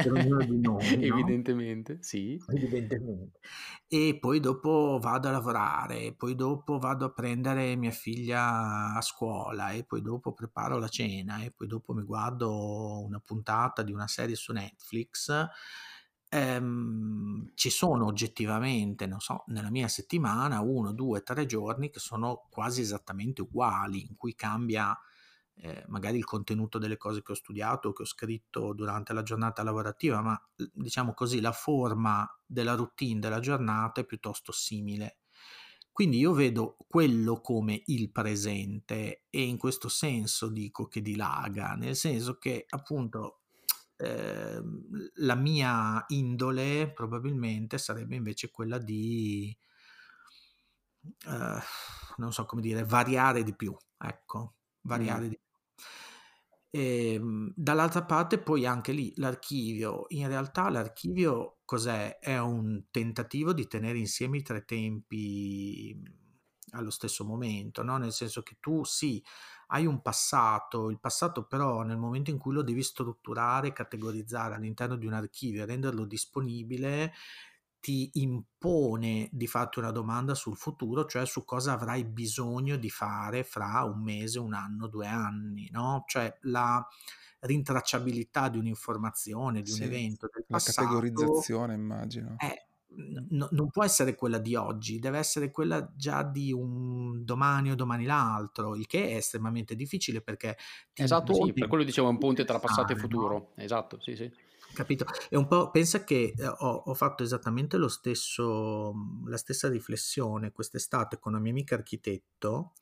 per 0.00 0.12
ognuno 0.12 0.44
di 0.44 0.58
noi, 0.60 1.00
no? 1.04 1.28
Evidentemente, 1.28 1.98
sì. 2.02 2.42
Evidentemente. 2.46 3.40
E 3.86 4.18
poi 4.20 4.40
dopo 4.40 4.98
vado 5.00 5.28
a 5.28 5.30
lavorare, 5.30 6.14
poi 6.14 6.34
dopo 6.34 6.78
vado 6.78 7.06
a 7.06 7.12
prendere 7.12 7.76
mia 7.76 7.90
figlia 7.90 8.94
a 8.94 9.00
scuola 9.00 9.70
e 9.70 9.84
poi 9.84 10.02
dopo 10.02 10.32
preparo 10.34 10.78
la 10.78 10.88
cena 10.88 11.42
e 11.42 11.50
poi 11.52 11.66
dopo 11.66 11.92
mi 11.94 12.02
guardo 12.02 13.02
una 13.04 13.20
puntata 13.20 13.82
di 13.82 13.92
una 13.92 14.06
serie 14.08 14.34
su 14.34 14.52
Netflix. 14.52 15.30
Ehm, 16.30 17.52
ci 17.54 17.70
sono 17.70 18.06
oggettivamente, 18.06 19.06
non 19.06 19.20
so, 19.20 19.44
nella 19.48 19.70
mia 19.70 19.88
settimana 19.88 20.60
uno, 20.60 20.92
due, 20.92 21.22
tre 21.22 21.46
giorni 21.46 21.90
che 21.90 22.00
sono 22.00 22.46
quasi 22.50 22.82
esattamente 22.82 23.40
uguali, 23.42 24.06
in 24.06 24.14
cui 24.16 24.34
cambia 24.34 24.96
eh, 25.54 25.84
magari 25.88 26.18
il 26.18 26.24
contenuto 26.24 26.78
delle 26.78 26.96
cose 26.98 27.22
che 27.22 27.32
ho 27.32 27.34
studiato 27.34 27.92
che 27.92 28.02
ho 28.02 28.06
scritto 28.06 28.72
durante 28.74 29.12
la 29.12 29.22
giornata 29.22 29.62
lavorativa, 29.62 30.20
ma 30.22 30.40
diciamo 30.72 31.14
così 31.14 31.40
la 31.40 31.52
forma 31.52 32.26
della 32.46 32.74
routine 32.74 33.20
della 33.20 33.40
giornata 33.40 34.00
è 34.02 34.04
piuttosto 34.04 34.52
simile. 34.52 35.18
Quindi 35.92 36.18
io 36.18 36.32
vedo 36.32 36.76
quello 36.86 37.40
come 37.40 37.82
il 37.86 38.12
presente 38.12 39.24
e 39.30 39.42
in 39.42 39.58
questo 39.58 39.88
senso 39.88 40.48
dico 40.48 40.86
che 40.86 41.02
dilaga, 41.02 41.74
nel 41.74 41.96
senso 41.96 42.38
che 42.38 42.66
appunto 42.68 43.40
eh, 43.98 44.60
la 45.16 45.34
mia 45.34 46.04
indole 46.08 46.92
probabilmente 46.92 47.78
sarebbe 47.78 48.16
invece 48.16 48.50
quella 48.50 48.78
di, 48.78 49.56
eh, 51.26 51.58
non 52.16 52.32
so 52.32 52.44
come 52.46 52.62
dire, 52.62 52.84
variare 52.84 53.42
di 53.42 53.54
più, 53.54 53.76
ecco, 53.98 54.56
variare 54.82 55.26
Mm. 55.26 55.28
di 55.28 55.38
più. 55.38 55.46
E, 56.70 57.18
dall'altra 57.54 58.04
parte 58.04 58.38
poi 58.38 58.66
anche 58.66 58.92
lì 58.92 59.12
l'archivio, 59.16 60.04
in 60.08 60.28
realtà 60.28 60.68
l'archivio 60.68 61.60
cos'è? 61.64 62.18
È 62.18 62.38
un 62.38 62.84
tentativo 62.90 63.52
di 63.54 63.66
tenere 63.66 63.98
insieme 63.98 64.38
i 64.38 64.42
tre 64.42 64.64
tempi 64.64 65.96
allo 66.72 66.90
stesso 66.90 67.24
momento, 67.24 67.82
no? 67.82 67.96
nel 67.96 68.12
senso 68.12 68.42
che 68.42 68.58
tu 68.60 68.84
sì, 68.84 69.22
hai 69.68 69.86
un 69.86 70.02
passato, 70.02 70.90
il 70.90 70.98
passato 71.00 71.46
però 71.46 71.82
nel 71.82 71.98
momento 71.98 72.30
in 72.30 72.38
cui 72.38 72.52
lo 72.54 72.62
devi 72.62 72.82
strutturare, 72.82 73.72
categorizzare 73.72 74.54
all'interno 74.54 74.96
di 74.96 75.06
un 75.06 75.12
archivio 75.14 75.62
e 75.62 75.66
renderlo 75.66 76.04
disponibile, 76.04 77.12
ti 77.80 78.10
impone 78.14 79.28
di 79.32 79.46
farti 79.46 79.78
una 79.78 79.92
domanda 79.92 80.34
sul 80.34 80.56
futuro, 80.56 81.04
cioè 81.06 81.24
su 81.26 81.44
cosa 81.44 81.72
avrai 81.74 82.04
bisogno 82.04 82.76
di 82.76 82.90
fare 82.90 83.44
fra 83.44 83.84
un 83.84 84.02
mese, 84.02 84.38
un 84.40 84.52
anno, 84.54 84.88
due 84.88 85.06
anni, 85.06 85.68
no? 85.70 86.04
Cioè 86.06 86.38
la 86.42 86.84
rintracciabilità 87.40 88.48
di 88.48 88.58
un'informazione, 88.58 89.62
di 89.62 89.70
un 89.70 89.80
Sì, 89.80 89.82
evento 89.82 90.28
del 90.32 90.44
la 90.48 90.60
passato 90.60 90.62
categorizzazione 90.62 91.74
immagino. 91.74 92.42
è, 92.48 92.67
n- 92.96 93.48
non 93.50 93.70
può 93.70 93.84
essere 93.84 94.14
quella 94.14 94.38
di 94.38 94.54
oggi, 94.54 94.98
deve 94.98 95.18
essere 95.18 95.50
quella 95.50 95.92
già 95.96 96.22
di 96.22 96.52
un 96.52 97.24
domani 97.24 97.70
o 97.70 97.74
domani 97.74 98.04
l'altro, 98.04 98.74
il 98.76 98.86
che 98.86 99.08
è 99.08 99.16
estremamente 99.16 99.74
difficile 99.74 100.20
perché 100.22 100.56
Esatto, 100.94 101.32
sì, 101.32 101.52
per 101.52 101.68
quello 101.68 101.84
dicevo 101.84 102.08
è 102.08 102.10
un 102.10 102.18
ponte 102.18 102.44
tra 102.44 102.58
passato 102.58 102.92
e 102.92 102.96
pensare, 102.96 103.08
no? 103.08 103.08
futuro. 103.18 103.52
Esatto, 103.54 104.00
sì, 104.00 104.16
sì. 104.16 104.30
Capito? 104.72 105.06
È 105.28 105.34
un 105.36 105.46
po', 105.46 105.70
pensa 105.70 106.04
che 106.04 106.34
eh, 106.36 106.46
ho, 106.46 106.82
ho 106.86 106.94
fatto 106.94 107.22
esattamente 107.22 107.76
lo 107.76 107.88
stesso, 107.88 108.92
la 109.26 109.36
stessa 109.36 109.68
riflessione 109.68 110.52
quest'estate 110.52 111.18
con 111.18 111.32
una 111.32 111.40
mia 111.40 111.52
amica 111.52 111.74
architetto, 111.74 112.74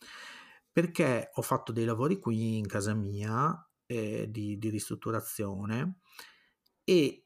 perché 0.73 1.31
ho 1.33 1.43
fatto 1.43 1.73
dei 1.73 1.85
lavori 1.85 2.19
qui 2.19 2.59
in 2.59 2.67
casa 2.67 2.93
mia 2.95 3.67
eh, 3.87 4.27
di, 4.31 4.59
di 4.59 4.69
ristrutturazione 4.69 6.01
e 6.85 7.26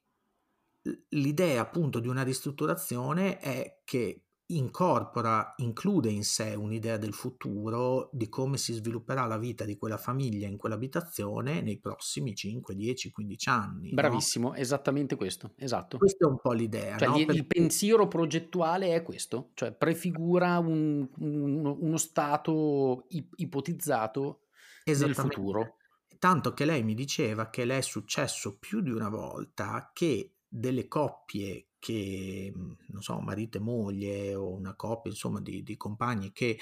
l'idea 1.10 1.60
appunto 1.60 2.00
di 2.00 2.08
una 2.08 2.22
ristrutturazione 2.22 3.38
è 3.38 3.80
che 3.84 4.24
incorpora, 4.50 5.54
include 5.58 6.10
in 6.10 6.24
sé 6.24 6.54
un'idea 6.54 6.96
del 6.96 7.12
futuro, 7.12 8.10
di 8.12 8.28
come 8.28 8.56
si 8.56 8.72
svilupperà 8.72 9.24
la 9.26 9.38
vita 9.38 9.64
di 9.64 9.76
quella 9.76 9.96
famiglia 9.96 10.48
in 10.48 10.56
quell'abitazione 10.56 11.60
nei 11.60 11.78
prossimi 11.78 12.34
5, 12.34 12.74
10, 12.74 13.12
15 13.12 13.48
anni, 13.48 13.88
no? 13.90 13.94
Bravissimo, 13.94 14.54
esattamente 14.54 15.14
questo, 15.14 15.52
esatto. 15.56 15.98
Questa 15.98 16.26
è 16.26 16.28
un 16.28 16.38
po' 16.40 16.52
l'idea, 16.52 16.96
Cioè 16.96 17.08
no? 17.08 17.18
il 17.18 17.26
Perché 17.26 17.44
pensiero 17.44 18.08
progettuale 18.08 18.92
è 18.94 19.02
questo, 19.02 19.50
cioè 19.54 19.72
prefigura 19.72 20.58
un- 20.58 21.08
un- 21.18 21.76
uno 21.78 21.96
stato 21.96 23.04
ip- 23.10 23.34
ipotizzato 23.36 24.46
esattamente. 24.84 25.36
futuro. 25.36 25.76
Tanto 26.18 26.52
che 26.52 26.64
lei 26.64 26.82
mi 26.82 26.94
diceva 26.94 27.48
che 27.50 27.64
le 27.64 27.78
è 27.78 27.80
successo 27.82 28.58
più 28.58 28.80
di 28.80 28.90
una 28.90 29.08
volta 29.08 29.90
che 29.94 30.34
delle 30.50 30.88
coppie 30.88 31.68
che, 31.78 32.52
mh, 32.54 32.76
non 32.88 33.02
so, 33.02 33.20
marito 33.20 33.58
e 33.58 33.60
moglie 33.60 34.34
o 34.34 34.52
una 34.52 34.74
coppia, 34.74 35.10
insomma, 35.10 35.40
di, 35.40 35.62
di 35.62 35.76
compagni 35.76 36.32
che 36.32 36.58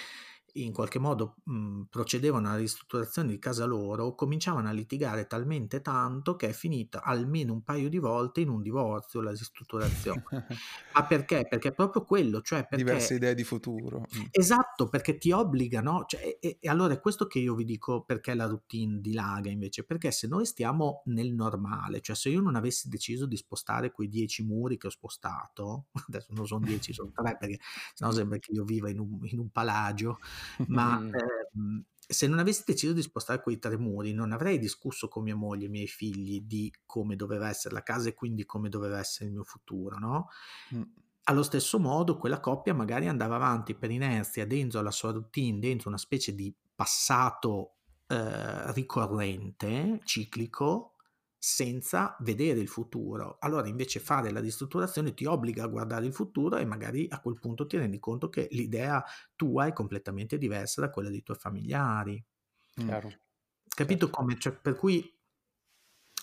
in 0.64 0.72
qualche 0.72 0.98
modo 0.98 1.36
mh, 1.44 1.82
procedevano 1.90 2.48
alla 2.48 2.58
ristrutturazione 2.58 3.28
di 3.28 3.38
casa 3.38 3.64
loro, 3.64 4.14
cominciavano 4.14 4.68
a 4.68 4.72
litigare 4.72 5.26
talmente 5.26 5.80
tanto 5.80 6.36
che 6.36 6.48
è 6.48 6.52
finita 6.52 7.02
almeno 7.02 7.52
un 7.52 7.62
paio 7.62 7.88
di 7.88 7.98
volte 7.98 8.40
in 8.40 8.48
un 8.48 8.62
divorzio 8.62 9.20
la 9.20 9.30
ristrutturazione. 9.30 10.22
Ma 10.94 11.04
perché? 11.06 11.46
Perché 11.48 11.68
è 11.68 11.72
proprio 11.72 12.04
quello, 12.04 12.40
cioè 12.40 12.60
perché... 12.66 12.84
Diverse 12.84 13.14
idee 13.14 13.34
di 13.34 13.44
futuro. 13.44 14.00
Mm. 14.00 14.26
Esatto, 14.30 14.88
perché 14.88 15.18
ti 15.18 15.30
obbligano, 15.30 16.04
cioè, 16.06 16.38
e, 16.40 16.58
e, 16.60 16.68
allora 16.68 16.94
è 16.94 17.00
questo 17.00 17.26
che 17.26 17.38
io 17.38 17.54
vi 17.54 17.64
dico 17.64 18.02
perché 18.02 18.34
la 18.34 18.46
routine 18.46 19.00
dilaga 19.00 19.50
invece, 19.50 19.84
perché 19.84 20.10
se 20.10 20.26
noi 20.26 20.46
stiamo 20.46 21.02
nel 21.06 21.32
normale, 21.32 22.00
cioè 22.00 22.16
se 22.16 22.28
io 22.28 22.40
non 22.40 22.56
avessi 22.56 22.88
deciso 22.88 23.26
di 23.26 23.36
spostare 23.36 23.92
quei 23.92 24.08
dieci 24.08 24.42
muri 24.42 24.76
che 24.76 24.88
ho 24.88 24.90
spostato, 24.90 25.86
adesso 26.08 26.32
non 26.32 26.46
sono 26.46 26.64
dieci, 26.64 26.92
sono 26.92 27.10
tre 27.14 27.36
perché 27.38 27.58
sennò 27.94 28.12
sembra 28.12 28.38
che 28.38 28.52
io 28.52 28.64
viva 28.64 28.88
in 28.90 28.98
un, 28.98 29.18
in 29.22 29.38
un 29.38 29.50
palagio, 29.50 30.18
ma 30.68 30.98
ehm, 30.98 31.84
se 32.10 32.26
non 32.26 32.38
avessi 32.38 32.62
deciso 32.64 32.94
di 32.94 33.02
spostare 33.02 33.42
quei 33.42 33.58
tre 33.58 33.76
muri, 33.76 34.14
non 34.14 34.32
avrei 34.32 34.58
discusso 34.58 35.08
con 35.08 35.24
mia 35.24 35.36
moglie 35.36 35.64
e 35.64 35.66
i 35.66 35.70
miei 35.70 35.86
figli 35.86 36.40
di 36.40 36.72
come 36.86 37.16
doveva 37.16 37.48
essere 37.48 37.74
la 37.74 37.82
casa 37.82 38.08
e 38.08 38.14
quindi 38.14 38.46
come 38.46 38.70
doveva 38.70 38.98
essere 38.98 39.26
il 39.26 39.32
mio 39.32 39.44
futuro, 39.44 39.98
no? 39.98 40.28
Mm. 40.74 40.82
Allo 41.24 41.42
stesso 41.42 41.78
modo, 41.78 42.16
quella 42.16 42.40
coppia 42.40 42.72
magari 42.72 43.06
andava 43.06 43.36
avanti 43.36 43.74
per 43.74 43.90
inerzia 43.90 44.46
dentro 44.46 44.80
la 44.80 44.90
sua 44.90 45.12
routine, 45.12 45.58
dentro 45.58 45.90
una 45.90 45.98
specie 45.98 46.34
di 46.34 46.54
passato 46.74 47.74
eh, 48.06 48.72
ricorrente, 48.72 50.00
ciclico, 50.04 50.94
senza 51.38 52.16
vedere 52.20 52.58
il 52.58 52.68
futuro. 52.68 53.36
Allora 53.40 53.68
invece 53.68 54.00
fare 54.00 54.30
la 54.32 54.40
ristrutturazione 54.40 55.14
ti 55.14 55.24
obbliga 55.24 55.64
a 55.64 55.68
guardare 55.68 56.04
il 56.04 56.12
futuro 56.12 56.56
e 56.56 56.64
magari 56.64 57.06
a 57.08 57.20
quel 57.20 57.38
punto 57.38 57.66
ti 57.66 57.76
rendi 57.76 58.00
conto 58.00 58.28
che 58.28 58.48
l'idea 58.50 59.04
tua 59.36 59.66
è 59.66 59.72
completamente 59.72 60.36
diversa 60.36 60.80
da 60.80 60.90
quella 60.90 61.10
dei 61.10 61.22
tuoi 61.22 61.36
familiari. 61.36 62.22
Chiaro. 62.74 63.12
Capito 63.68 64.06
certo. 64.06 64.20
come? 64.20 64.38
Cioè, 64.38 64.52
per 64.52 64.74
cui, 64.74 65.16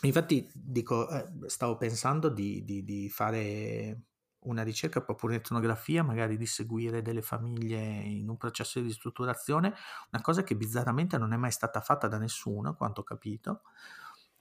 infatti, 0.01 0.49
dico, 0.53 1.09
eh, 1.09 1.25
stavo 1.45 1.77
pensando 1.77 2.27
di, 2.27 2.65
di, 2.65 2.83
di, 2.83 3.09
fare 3.09 4.01
una 4.39 4.63
ricerca 4.63 5.01
proprio 5.01 5.29
un'etnografia, 5.29 6.03
magari 6.03 6.37
di 6.37 6.45
seguire 6.45 7.01
delle 7.01 7.21
famiglie 7.21 7.79
in 7.79 8.29
un 8.29 8.37
processo 8.37 8.79
di 8.79 8.87
ristrutturazione, 8.87 9.73
una 10.11 10.21
cosa 10.21 10.43
che 10.43 10.55
bizzarramente 10.55 11.17
non 11.17 11.31
è 11.31 11.37
mai 11.37 11.51
stata 11.51 11.79
fatta 11.79 12.07
da 12.07 12.17
nessuno, 12.17 12.69
a 12.69 12.75
quanto 12.75 13.01
ho 13.01 13.03
capito 13.03 13.61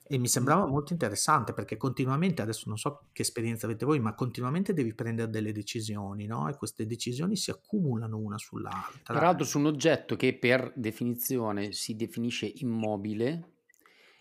e 0.07 0.19
mi 0.19 0.27
sembrava 0.27 0.67
molto 0.67 0.93
interessante 0.93 1.53
perché 1.53 1.77
continuamente, 1.77 2.43
adesso 2.43 2.65
non 2.67 2.77
so 2.77 3.07
che 3.11 3.23
esperienza 3.23 3.65
avete 3.65 3.85
voi, 3.85 3.99
ma 3.99 4.13
continuamente 4.13 4.73
devi 4.73 4.93
prendere 4.93 5.31
delle 5.31 5.51
decisioni, 5.51 6.27
no? 6.27 6.47
E 6.47 6.55
queste 6.55 6.85
decisioni 6.85 7.35
si 7.35 7.49
accumulano 7.49 8.17
una 8.17 8.37
sull'altra. 8.37 9.13
Peraltro 9.13 9.45
su 9.45 9.57
un 9.57 9.65
oggetto 9.65 10.15
che 10.15 10.37
per 10.37 10.71
definizione 10.75 11.71
si 11.71 11.95
definisce 11.95 12.51
immobile, 12.57 13.53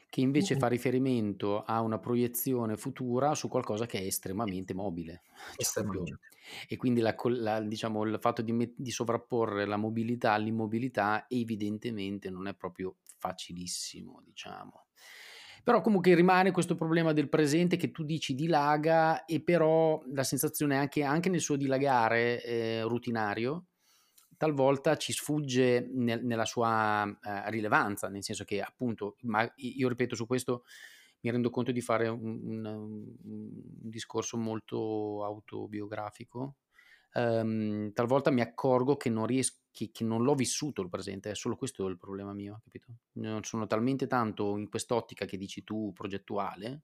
che 0.09 0.23
invece 0.23 0.57
fa 0.57 0.69
riferimento 0.69 1.65
a 1.65 1.83
una 1.83 1.99
proiezione 1.99 2.77
futura 2.77 3.35
su 3.35 3.49
qualcosa 3.49 3.85
che 3.85 3.99
è 3.99 4.05
estremamente 4.05 4.73
mobile. 4.73 5.23
Cioè 5.35 5.55
estremamente. 5.59 6.19
E 6.67 6.77
quindi 6.77 7.01
la, 7.01 7.15
la, 7.25 7.61
diciamo, 7.61 8.05
il 8.05 8.19
fatto 8.21 8.41
di, 8.41 8.73
di 8.75 8.91
sovrapporre 8.91 9.67
la 9.67 9.77
mobilità 9.77 10.33
all'immobilità 10.33 11.27
evidentemente 11.29 12.31
non 12.31 12.47
è 12.47 12.55
proprio 12.55 12.97
facilissimo, 13.19 14.23
diciamo. 14.25 14.84
Però 15.65 15.81
comunque 15.81 16.15
rimane 16.15 16.51
questo 16.51 16.77
problema 16.77 17.15
del 17.15 17.31
presente 17.31 17.77
che 17.77 17.91
tu 17.91 18.05
dici 18.05 18.35
dilaga 18.35 19.25
e 19.25 19.43
però 19.43 20.03
la 20.13 20.23
sensazione 20.23 20.77
anche, 20.77 21.03
anche 21.03 21.31
nel 21.31 21.41
suo 21.41 21.57
dilagare 21.57 22.43
eh, 22.45 22.83
rutinario 22.83 23.69
talvolta 24.37 24.97
ci 24.97 25.13
sfugge 25.13 25.89
nel, 25.91 26.23
nella 26.23 26.45
sua 26.45 27.07
eh, 27.07 27.51
rilevanza, 27.51 28.09
nel 28.09 28.23
senso 28.23 28.45
che 28.45 28.61
appunto, 28.61 29.17
ma 29.23 29.51
io 29.57 29.89
ripeto 29.89 30.15
su 30.15 30.27
questo 30.27 30.65
mi 31.21 31.31
rendo 31.31 31.49
conto 31.49 31.73
di 31.73 31.81
fare 31.81 32.09
un, 32.09 32.41
un, 32.45 32.65
un 32.65 33.51
discorso 33.81 34.37
molto 34.37 35.25
autobiografico. 35.25 36.57
Um, 37.15 37.93
talvolta 37.93 38.31
mi 38.31 38.43
accorgo 38.43 38.97
che 38.97 39.09
non 39.09 39.25
riesco 39.25 39.64
che, 39.75 39.91
che, 39.91 40.05
non 40.05 40.23
l'ho 40.23 40.35
vissuto 40.35 40.83
il 40.83 40.89
presente, 40.89 41.33
è 41.33 41.35
solo 41.35 41.57
questo 41.57 41.89
il 41.89 41.99
problema 41.99 42.33
mio, 42.33 42.61
capito? 42.63 42.95
Non 43.15 43.43
sono 43.43 43.67
talmente 43.67 44.07
tanto 44.07 44.57
in 44.57 44.69
quest'ottica 44.69 45.25
che 45.25 45.37
dici 45.37 45.65
tu 45.65 45.93
progettuale, 45.93 46.83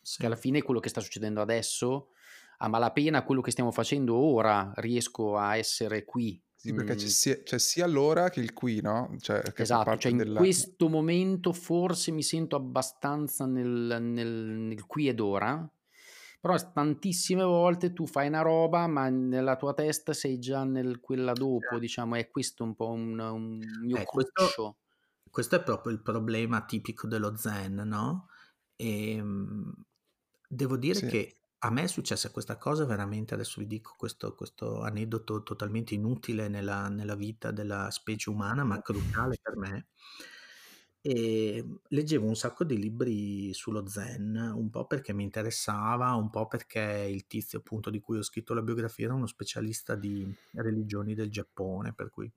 sì. 0.00 0.20
che 0.20 0.26
alla 0.26 0.36
fine 0.36 0.62
quello 0.62 0.78
che 0.78 0.88
sta 0.88 1.00
succedendo 1.00 1.40
adesso, 1.40 2.10
a 2.58 2.68
malapena 2.68 3.24
quello 3.24 3.40
che 3.40 3.50
stiamo 3.50 3.72
facendo 3.72 4.16
ora, 4.16 4.70
riesco 4.76 5.36
a 5.36 5.56
essere 5.56 6.04
qui. 6.04 6.40
Sì, 6.54 6.72
perché 6.72 6.94
mm. 6.94 6.96
c'è, 6.96 7.06
sia, 7.06 7.42
c'è, 7.42 7.58
sia, 7.58 7.86
l'ora 7.86 8.30
che 8.30 8.40
il 8.40 8.52
qui, 8.52 8.80
no? 8.80 9.16
Cioè, 9.20 9.42
esatto, 9.56 9.96
cioè 9.96 10.12
in 10.12 10.18
della... 10.18 10.38
questo 10.38 10.88
momento 10.88 11.52
forse 11.52 12.12
mi 12.12 12.22
sento 12.22 12.54
abbastanza 12.54 13.46
nel, 13.46 13.98
nel, 14.00 14.28
nel 14.28 14.86
qui 14.86 15.08
ed 15.08 15.20
ora, 15.20 15.68
però 16.40 16.56
tantissime 16.72 17.42
volte 17.42 17.92
tu 17.92 18.06
fai 18.06 18.28
una 18.28 18.42
roba, 18.42 18.86
ma 18.86 19.08
nella 19.08 19.56
tua 19.56 19.74
testa 19.74 20.12
sei 20.12 20.38
già 20.38 20.64
nel 20.64 21.00
quella 21.00 21.32
dopo, 21.32 21.60
certo. 21.60 21.78
diciamo, 21.78 22.14
è 22.14 22.30
questo 22.30 22.62
un 22.64 22.74
po' 22.74 22.90
un, 22.90 23.18
un 23.18 23.58
mio 23.82 23.96
eh, 23.96 24.04
questo, 24.04 24.76
questo, 25.28 25.56
è 25.56 25.62
proprio 25.62 25.92
il 25.92 26.00
problema 26.00 26.64
tipico 26.64 27.06
dello 27.08 27.36
zen, 27.36 27.74
no? 27.74 28.28
E, 28.76 29.12
ehm, 29.14 29.72
devo 30.48 30.76
dire 30.76 30.94
sì. 30.94 31.06
che 31.06 31.38
a 31.62 31.70
me 31.70 31.82
è 31.82 31.88
successa 31.88 32.30
questa 32.30 32.56
cosa 32.56 32.84
veramente, 32.84 33.34
adesso 33.34 33.60
vi 33.60 33.66
dico 33.66 33.94
questo, 33.96 34.34
questo 34.34 34.82
aneddoto 34.82 35.42
totalmente 35.42 35.94
inutile 35.94 36.46
nella, 36.46 36.88
nella, 36.88 37.16
vita 37.16 37.50
della 37.50 37.90
specie 37.90 38.30
umana, 38.30 38.62
ma 38.62 38.80
cruciale 38.80 39.38
per 39.42 39.56
me 39.56 39.88
e 41.00 41.64
leggevo 41.88 42.26
un 42.26 42.34
sacco 42.36 42.64
di 42.64 42.76
libri 42.78 43.52
sullo 43.54 43.86
zen, 43.86 44.34
un 44.54 44.68
po' 44.70 44.86
perché 44.86 45.12
mi 45.12 45.22
interessava, 45.24 46.14
un 46.14 46.30
po' 46.30 46.46
perché 46.48 47.06
il 47.10 47.26
tizio 47.26 47.58
appunto 47.60 47.90
di 47.90 48.00
cui 48.00 48.18
ho 48.18 48.22
scritto 48.22 48.54
la 48.54 48.62
biografia 48.62 49.06
era 49.06 49.14
uno 49.14 49.26
specialista 49.26 49.94
di 49.94 50.26
religioni 50.52 51.14
del 51.14 51.30
Giappone, 51.30 51.94
per 51.94 52.10
cui 52.10 52.30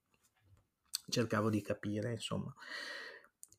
cercavo 1.09 1.49
di 1.49 1.61
capire, 1.61 2.11
insomma. 2.13 2.53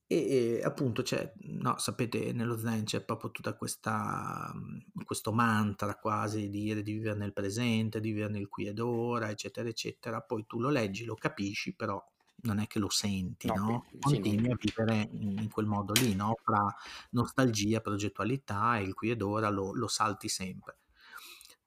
E, 0.06 0.58
e 0.58 0.62
appunto 0.62 1.02
c'è, 1.02 1.32
no, 1.42 1.78
sapete, 1.78 2.32
nello 2.32 2.58
zen 2.58 2.84
c'è 2.84 3.02
proprio 3.02 3.30
tutta 3.30 3.54
questa, 3.56 4.52
questo 5.04 5.32
mantra 5.32 5.96
quasi 5.96 6.50
di 6.50 6.74
di 6.82 6.92
vivere 6.92 7.16
nel 7.16 7.32
presente, 7.32 8.00
di 8.00 8.12
vivere 8.12 8.30
nel 8.32 8.48
qui 8.48 8.66
ed 8.66 8.78
ora, 8.78 9.30
eccetera, 9.30 9.68
eccetera. 9.68 10.20
Poi 10.20 10.44
tu 10.46 10.60
lo 10.60 10.68
leggi, 10.68 11.04
lo 11.04 11.14
capisci, 11.14 11.74
però 11.74 12.02
non 12.42 12.58
è 12.58 12.66
che 12.66 12.78
lo 12.78 12.88
senti, 12.88 13.46
no? 13.46 13.54
no? 13.54 13.86
Continui 14.00 14.50
a 14.50 14.56
vivere 14.58 15.08
in, 15.12 15.48
quel 15.50 15.66
modo 15.66 15.92
lì, 15.92 16.14
no? 16.14 16.34
Fra 16.42 16.74
nostalgia, 17.10 17.80
progettualità 17.80 18.78
e 18.78 18.82
il 18.82 18.94
qui 18.94 19.10
ed 19.10 19.22
ora 19.22 19.48
lo, 19.48 19.72
lo 19.74 19.86
salti 19.86 20.28
sempre. 20.28 20.78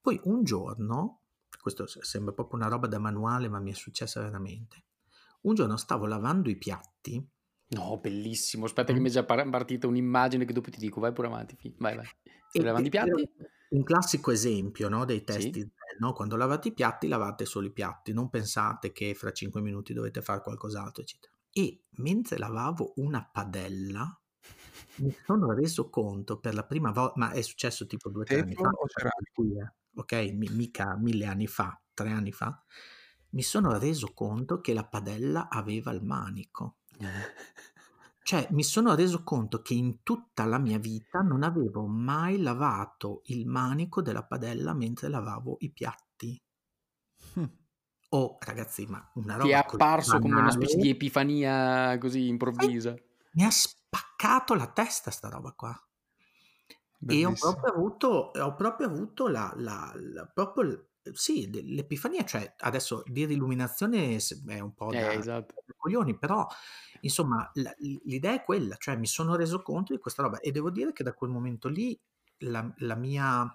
Poi 0.01 0.20
un 0.24 0.43
giorno, 0.43 1.22
questo 1.61 1.86
sembra 1.88 2.34
proprio 2.34 2.59
una 2.59 2.68
roba 2.68 2.88
da 2.88 2.99
manuale, 2.99 3.47
ma 3.47 3.59
mi 3.59 3.72
è 3.72 3.76
successa 3.76 4.22
veramente. 4.22 4.84
Un 5.41 5.55
giorno 5.55 5.78
stavo 5.78 6.05
lavando 6.05 6.49
i 6.49 6.57
piatti. 6.57 7.26
No, 7.68 7.97
bellissimo. 7.99 8.66
Aspetta, 8.66 8.91
mm. 8.91 8.95
che 8.95 9.01
mi 9.01 9.09
è 9.09 9.11
già 9.11 9.24
partita 9.24 9.88
un'immagine 9.88 10.45
che 10.45 10.53
dopo 10.53 10.70
ti 10.70 10.80
dico, 10.80 10.99
vai 10.99 11.13
pure 11.13 11.28
avanti. 11.28 11.57
Vai, 11.78 11.95
vai. 11.95 12.07
Stai 12.49 12.63
lavando 12.63 12.88
i 12.88 12.91
piatti? 12.91 13.32
Un 13.70 13.84
classico 13.84 14.32
esempio 14.32 14.89
no, 14.89 15.05
dei 15.05 15.24
testi 15.24 15.61
sì 15.61 15.72
no? 16.00 16.14
Quando 16.14 16.36
lavate 16.36 16.70
i 16.70 16.74
piatti, 16.74 17.08
lavate 17.08 17.46
solo 17.46 17.68
i 17.68 17.72
piatti, 17.72 18.14
non 18.14 18.30
pensate 18.30 18.91
che 18.91 19.14
fra 19.16 19.32
5 19.32 19.62
minuti 19.62 19.93
dovete 19.93 20.22
fare 20.22 20.41
qualcos'altro, 20.41 21.02
eccetera. 21.02 21.34
E 21.52 21.84
mentre 21.98 22.38
lavavo 22.38 22.93
una 22.98 23.28
padella, 23.32 24.20
mi 24.98 25.16
sono 25.26 25.52
reso 25.54 25.89
conto 25.89 26.39
per 26.39 26.54
la 26.54 26.66
prima 26.66 26.91
volta, 26.91 27.14
ma 27.18 27.32
è 27.32 27.41
successo 27.41 27.86
tipo 27.86 28.10
due 28.10 28.24
o 28.24 28.26
tre 28.26 28.39
anni 28.39 28.56
fa, 28.56 28.70
eh, 28.70 29.74
ok, 29.96 30.14
mica 30.34 30.98
mille 30.98 31.26
anni 31.26 31.48
fa, 31.48 31.80
tre 31.93 32.12
anni 32.12 32.32
fa, 32.32 32.62
mi 33.30 33.41
sono 33.41 33.78
reso 33.78 34.14
conto 34.14 34.62
che 34.62 34.74
la 34.74 34.86
padella 34.86 35.50
aveva 35.50 35.91
il 35.91 36.04
manico. 36.04 36.78
Cioè, 38.28 38.47
mi 38.53 38.63
sono 38.63 38.95
reso 38.95 39.23
conto 39.23 39.61
che 39.61 39.76
in 39.76 40.01
tutta 40.01 40.45
la 40.45 40.57
mia 40.57 40.80
vita 40.80 41.19
non 41.19 41.43
avevo 41.43 41.86
mai 41.86 42.41
lavato 42.41 43.21
il 43.26 43.45
manico 43.45 44.01
della 44.01 44.26
padella 44.26 44.73
mentre 44.73 45.09
lavavo 45.09 45.57
i 45.59 45.71
piatti. 45.71 46.41
Hm. 47.36 47.45
Oh, 48.09 48.38
ragazzi, 48.39 48.88
ma 48.88 49.11
una 49.15 49.36
roba 49.36 49.47
Ti 49.47 49.49
è 49.51 49.53
apparso 49.53 50.19
come 50.19 50.39
una 50.39 50.51
specie 50.51 50.78
di 50.78 50.89
epifania 50.89 51.97
così 51.99 52.28
improvvisa. 52.28 52.91
Eh, 52.91 53.03
mi 53.36 53.43
ha 53.45 53.49
spaccato 53.49 54.55
la 54.55 54.71
testa 54.71 55.11
sta 55.11 55.30
roba 55.30 55.51
qua. 55.53 55.80
Bellissimo. 56.99 57.17
E 57.17 57.26
ho 57.26 57.38
proprio 57.38 57.71
avuto, 57.73 58.07
ho 58.36 58.55
proprio 58.55 58.88
avuto 58.88 59.28
la, 59.28 59.53
la, 59.57 59.91
la 59.95 60.26
proprio 60.26 60.89
sì, 61.14 61.49
l'epifania, 61.74 62.24
cioè 62.26 62.56
adesso 62.60 63.03
dire 63.06 63.34
illuminazione 63.34 64.18
è 64.47 64.60
un 64.60 64.74
po' 64.74 64.91
eh, 64.91 64.99
da, 64.99 65.14
esatto. 65.14 65.56
da 65.66 65.74
coglioni, 65.78 66.18
però 66.18 66.47
insomma 67.01 67.51
l'idea 68.03 68.34
è 68.34 68.43
quella, 68.43 68.76
cioè 68.78 68.95
mi 68.97 69.08
sono 69.08 69.36
reso 69.36 69.62
conto 69.62 69.93
di 69.93 69.99
questa 69.99 70.24
roba 70.24 70.39
e 70.39 70.51
devo 70.51 70.72
dire 70.72 70.91
che 70.93 71.03
da 71.03 71.14
quel 71.14 71.30
momento 71.32 71.68
lì 71.70 71.99
la, 72.39 72.72
la 72.78 72.95
mia 72.95 73.51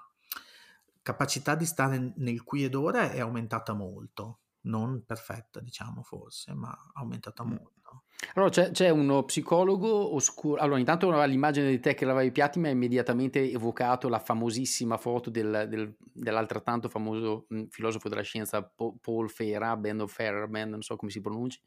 capacità 1.02 1.54
di 1.54 1.64
stare 1.66 2.12
nel 2.16 2.42
qui 2.44 2.64
ed 2.64 2.74
ora 2.74 3.10
è 3.10 3.20
aumentata 3.20 3.72
molto. 3.72 4.40
non 4.62 5.04
perfetta, 5.06 5.60
diciamo 5.60 6.02
forse, 6.02 6.52
ma 6.52 6.76
aumentata 6.94 7.44
Mm. 7.44 7.48
molto. 7.48 8.04
Allora 8.34 8.50
c'è, 8.50 8.70
c'è 8.70 8.90
uno 8.90 9.24
psicologo 9.24 10.14
oscuro. 10.14 10.60
Allora, 10.60 10.78
intanto 10.78 11.10
l'immagine 11.24 11.68
di 11.70 11.80
te 11.80 11.94
che 11.94 12.04
lavavi 12.04 12.26
i 12.26 12.32
piatti 12.32 12.58
mi 12.58 12.68
ha 12.68 12.70
immediatamente 12.70 13.50
evocato 13.50 14.08
la 14.08 14.18
famosissima 14.18 14.96
foto 14.98 15.30
del, 15.30 15.66
del- 15.68 15.94
dell'altrettanto 16.12 16.88
famoso 16.88 17.46
mh, 17.48 17.64
filosofo 17.70 18.08
della 18.08 18.22
scienza 18.22 18.62
Po- 18.62 18.96
Paul 19.00 19.30
Feyerabend 19.30 20.02
o 20.02 20.06
Feyerabend, 20.06 20.70
non 20.70 20.82
so 20.82 20.96
come 20.96 21.10
si 21.10 21.20
pronunci, 21.20 21.60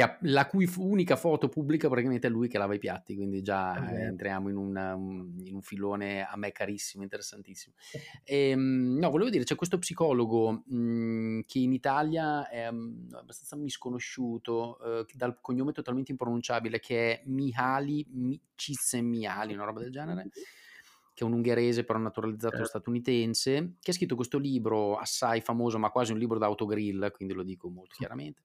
ha- 0.00 0.18
la 0.22 0.46
cui 0.46 0.68
unica 0.76 1.16
foto 1.16 1.48
pubblica 1.48 1.88
praticamente 1.88 2.28
è 2.28 2.30
lui 2.30 2.48
che 2.48 2.58
lava 2.58 2.74
i 2.74 2.78
piatti, 2.78 3.14
quindi 3.16 3.42
già 3.42 3.74
eh, 3.76 3.80
vero. 3.92 4.08
entriamo 4.10 4.48
in, 4.48 4.56
una- 4.56 4.94
un, 4.94 5.34
in 5.44 5.54
un 5.54 5.62
filone 5.62 6.24
a 6.24 6.36
me 6.36 6.52
carissimo, 6.52 7.02
interessantissimo. 7.02 7.74
Ehm, 8.24 8.96
no, 8.98 9.10
volevo 9.10 9.30
dire, 9.30 9.44
c'è 9.44 9.54
questo 9.54 9.78
psicologo 9.78 10.62
mh, 10.66 11.40
che 11.46 11.58
in 11.58 11.72
Italia 11.72 12.48
è 12.48 12.62
abbastanza 12.62 13.56
misconosciuto, 13.56 14.78
eh, 15.00 15.06
dal 15.14 15.38
cognome 15.40 15.63
totalmente 15.72 16.10
impronunciabile, 16.12 16.80
che 16.80 17.20
è 17.20 17.22
Mihaly 17.26 18.06
Mi- 18.10 18.40
Csikszentmihalyi, 18.54 19.54
una 19.54 19.64
roba 19.64 19.80
del 19.80 19.90
genere, 19.90 20.28
che 21.14 21.22
è 21.22 21.26
un 21.26 21.32
ungherese 21.32 21.84
però 21.84 21.98
naturalizzato 21.98 22.56
Certo. 22.56 22.64
statunitense, 22.64 23.76
che 23.80 23.90
ha 23.90 23.94
scritto 23.94 24.16
questo 24.16 24.38
libro 24.38 24.96
assai 24.96 25.40
famoso, 25.40 25.78
ma 25.78 25.90
quasi 25.90 26.12
un 26.12 26.18
libro 26.18 26.38
da 26.38 26.46
autogrill, 26.46 27.10
quindi 27.12 27.34
lo 27.34 27.42
dico 27.42 27.68
molto 27.68 27.94
chiaramente, 27.96 28.42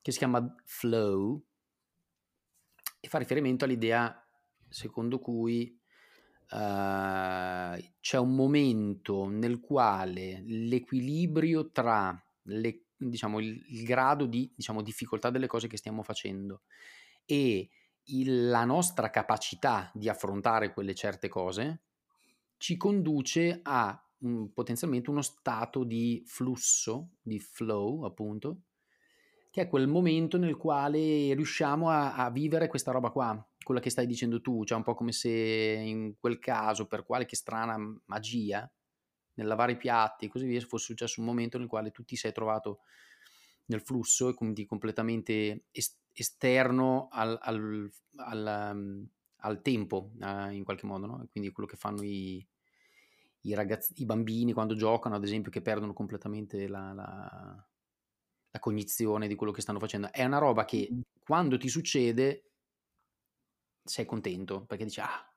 che 0.00 0.12
si 0.12 0.18
chiama 0.18 0.54
Flow 0.64 1.42
e 3.00 3.08
fa 3.08 3.18
riferimento 3.18 3.64
all'idea 3.64 4.24
secondo 4.68 5.18
cui 5.18 5.78
eh, 6.50 7.94
c'è 8.00 8.18
un 8.18 8.34
momento 8.34 9.28
nel 9.28 9.60
quale 9.60 10.42
l'equilibrio 10.44 11.70
tra 11.70 12.20
le- 12.42 12.87
diciamo, 12.98 13.38
il, 13.40 13.64
il 13.68 13.84
grado 13.84 14.26
di 14.26 14.50
diciamo, 14.54 14.82
difficoltà 14.82 15.30
delle 15.30 15.46
cose 15.46 15.68
che 15.68 15.76
stiamo 15.76 16.02
facendo. 16.02 16.62
E 17.24 17.68
il- 18.04 18.48
la 18.48 18.64
nostra 18.64 19.10
capacità 19.10 19.90
di 19.94 20.08
affrontare 20.08 20.72
quelle 20.72 20.94
certe 20.94 21.28
cose 21.28 21.82
ci 22.56 22.76
conduce 22.76 23.60
a 23.62 24.00
mm, 24.24 24.46
potenzialmente 24.46 25.10
uno 25.10 25.22
stato 25.22 25.84
di 25.84 26.22
flusso, 26.26 27.10
di 27.22 27.38
flow 27.38 28.04
appunto, 28.04 28.62
che 29.50 29.62
è 29.62 29.68
quel 29.68 29.86
momento 29.88 30.38
nel 30.38 30.56
quale 30.56 31.34
riusciamo 31.34 31.88
a, 31.88 32.14
a 32.14 32.30
vivere 32.30 32.68
questa 32.68 32.90
roba 32.90 33.10
qua, 33.10 33.46
quella 33.62 33.80
che 33.80 33.90
stai 33.90 34.06
dicendo 34.06 34.40
tu, 34.40 34.64
cioè 34.64 34.76
un 34.76 34.84
po' 34.84 34.94
come 34.94 35.12
se 35.12 35.30
in 35.30 36.14
quel 36.18 36.38
caso, 36.38 36.86
per 36.86 37.04
qualche 37.04 37.36
strana 37.36 37.76
magia, 38.06 38.70
nel 39.38 39.46
lavare 39.48 39.72
i 39.72 39.76
piatti 39.76 40.26
e 40.26 40.28
così 40.28 40.46
via, 40.46 40.60
fosse 40.60 40.86
successo 40.86 41.20
un 41.20 41.26
momento 41.26 41.58
nel 41.58 41.66
quale 41.68 41.90
tu 41.90 42.04
ti 42.04 42.16
sei 42.16 42.32
trovato 42.32 42.80
nel 43.66 43.80
flusso 43.80 44.28
e 44.28 44.34
quindi 44.34 44.66
completamente 44.66 45.64
es- 45.70 45.98
esterno 46.12 47.08
al, 47.10 47.38
al- 47.40 47.90
al, 48.16 48.70
um, 48.74 49.06
al 49.38 49.62
tempo, 49.62 50.12
eh, 50.20 50.52
in 50.54 50.64
qualche 50.64 50.86
modo, 50.86 51.06
no? 51.06 51.22
E 51.22 51.28
Quindi 51.28 51.50
quello 51.52 51.68
che 51.68 51.76
fanno 51.76 52.02
i, 52.02 52.44
i 53.42 53.54
ragazzi, 53.54 53.92
i 53.96 54.04
bambini 54.04 54.52
quando 54.52 54.74
giocano, 54.74 55.14
ad 55.14 55.24
esempio, 55.24 55.50
che 55.50 55.62
perdono 55.62 55.92
completamente 55.92 56.66
la, 56.68 56.92
la- 56.92 57.68
la 58.50 58.58
cognizione 58.60 59.28
di 59.28 59.34
quello 59.34 59.52
che 59.52 59.60
stanno 59.60 59.78
facendo. 59.78 60.10
È 60.12 60.24
una 60.24 60.38
roba 60.38 60.64
che 60.64 60.88
quando 61.22 61.58
ti 61.58 61.68
succede 61.68 62.44
sei 63.84 64.04
contento 64.04 64.64
perché 64.66 64.84
dici 64.84 65.00
ah, 65.00 65.27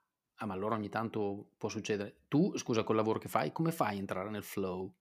ah, 0.42 0.46
ma 0.46 0.54
allora 0.54 0.76
ogni 0.76 0.89
tanto 0.89 1.52
può 1.58 1.70
succedere. 1.70 2.24
Tu, 2.28 2.58
scusa, 2.58 2.84
col 2.84 2.96
lavoro 2.96 3.20
che 3.20 3.28
fai, 3.30 3.52
come 3.52 3.72
fai 3.72 3.96
a 3.98 4.00
entrare 4.00 4.30
nel 4.30 4.44
flow? 4.44 4.94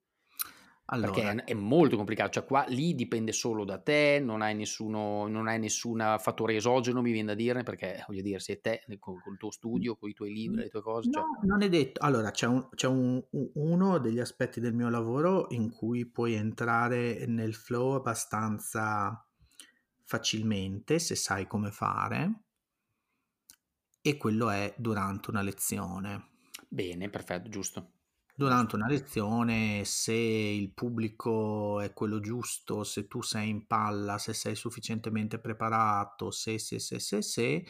Perché 0.98 1.22
Allora, 1.22 1.30
è, 1.30 1.44
è 1.44 1.54
molto 1.54 1.96
complicato, 1.96 2.30
cioè 2.30 2.44
qua 2.44 2.64
lì 2.68 2.94
dipende 2.94 3.32
solo 3.32 3.64
da 3.64 3.78
te, 3.78 4.20
non 4.22 4.42
hai 4.42 4.54
nessuno, 4.54 5.26
non 5.28 5.48
hai 5.48 5.58
nessun 5.58 6.16
fattore 6.18 6.56
esogeno, 6.56 7.00
mi 7.00 7.12
viene 7.12 7.28
da 7.28 7.34
dire, 7.34 7.62
perché 7.62 8.04
voglio 8.06 8.22
dire, 8.22 8.38
sei 8.38 8.60
te 8.60 8.82
col, 8.98 9.20
col 9.22 9.36
tuo 9.38 9.50
studio, 9.50 9.96
con 9.96 10.10
i 10.10 10.12
tuoi 10.12 10.32
libri, 10.32 10.62
le 10.62 10.68
tue 10.68 10.82
cose, 10.82 11.08
cioè, 11.10 11.22
no, 11.22 11.38
non 11.44 11.62
è 11.62 11.68
detto. 11.68 12.00
Allora, 12.04 12.30
c'è, 12.30 12.46
un- 12.46 12.68
c'è 12.74 12.86
un- 12.86 13.22
uno 13.54 13.98
degli 13.98 14.18
aspetti 14.18 14.60
del 14.60 14.74
mio 14.74 14.88
lavoro 14.90 15.46
in 15.50 15.70
cui 15.70 16.06
puoi 16.06 16.34
entrare 16.34 17.24
nel 17.26 17.54
flow 17.54 17.94
abbastanza 17.94 19.24
facilmente 20.04 20.98
se 20.98 21.14
sai 21.14 21.46
come 21.46 21.70
fare, 21.70 22.42
e 24.02 24.16
quello 24.16 24.50
è 24.50 24.74
durante 24.78 25.30
una 25.30 25.42
lezione. 25.42 26.28
bene, 26.68 27.08
perfetto, 27.10 27.48
giusto. 27.48 27.92
Durante 28.34 28.74
una 28.76 28.86
lezione, 28.86 29.84
se 29.84 30.14
il 30.14 30.72
pubblico 30.72 31.78
è 31.80 31.92
quello 31.92 32.20
giusto, 32.20 32.84
se 32.84 33.06
tu 33.06 33.20
sei 33.20 33.50
in 33.50 33.66
palla, 33.66 34.16
se 34.16 34.32
sei 34.32 34.54
sufficientemente 34.54 35.38
preparato, 35.38 36.30
se, 36.30 36.58
se, 36.58 36.78
se, 36.78 36.98
se, 37.00 37.20
se, 37.20 37.64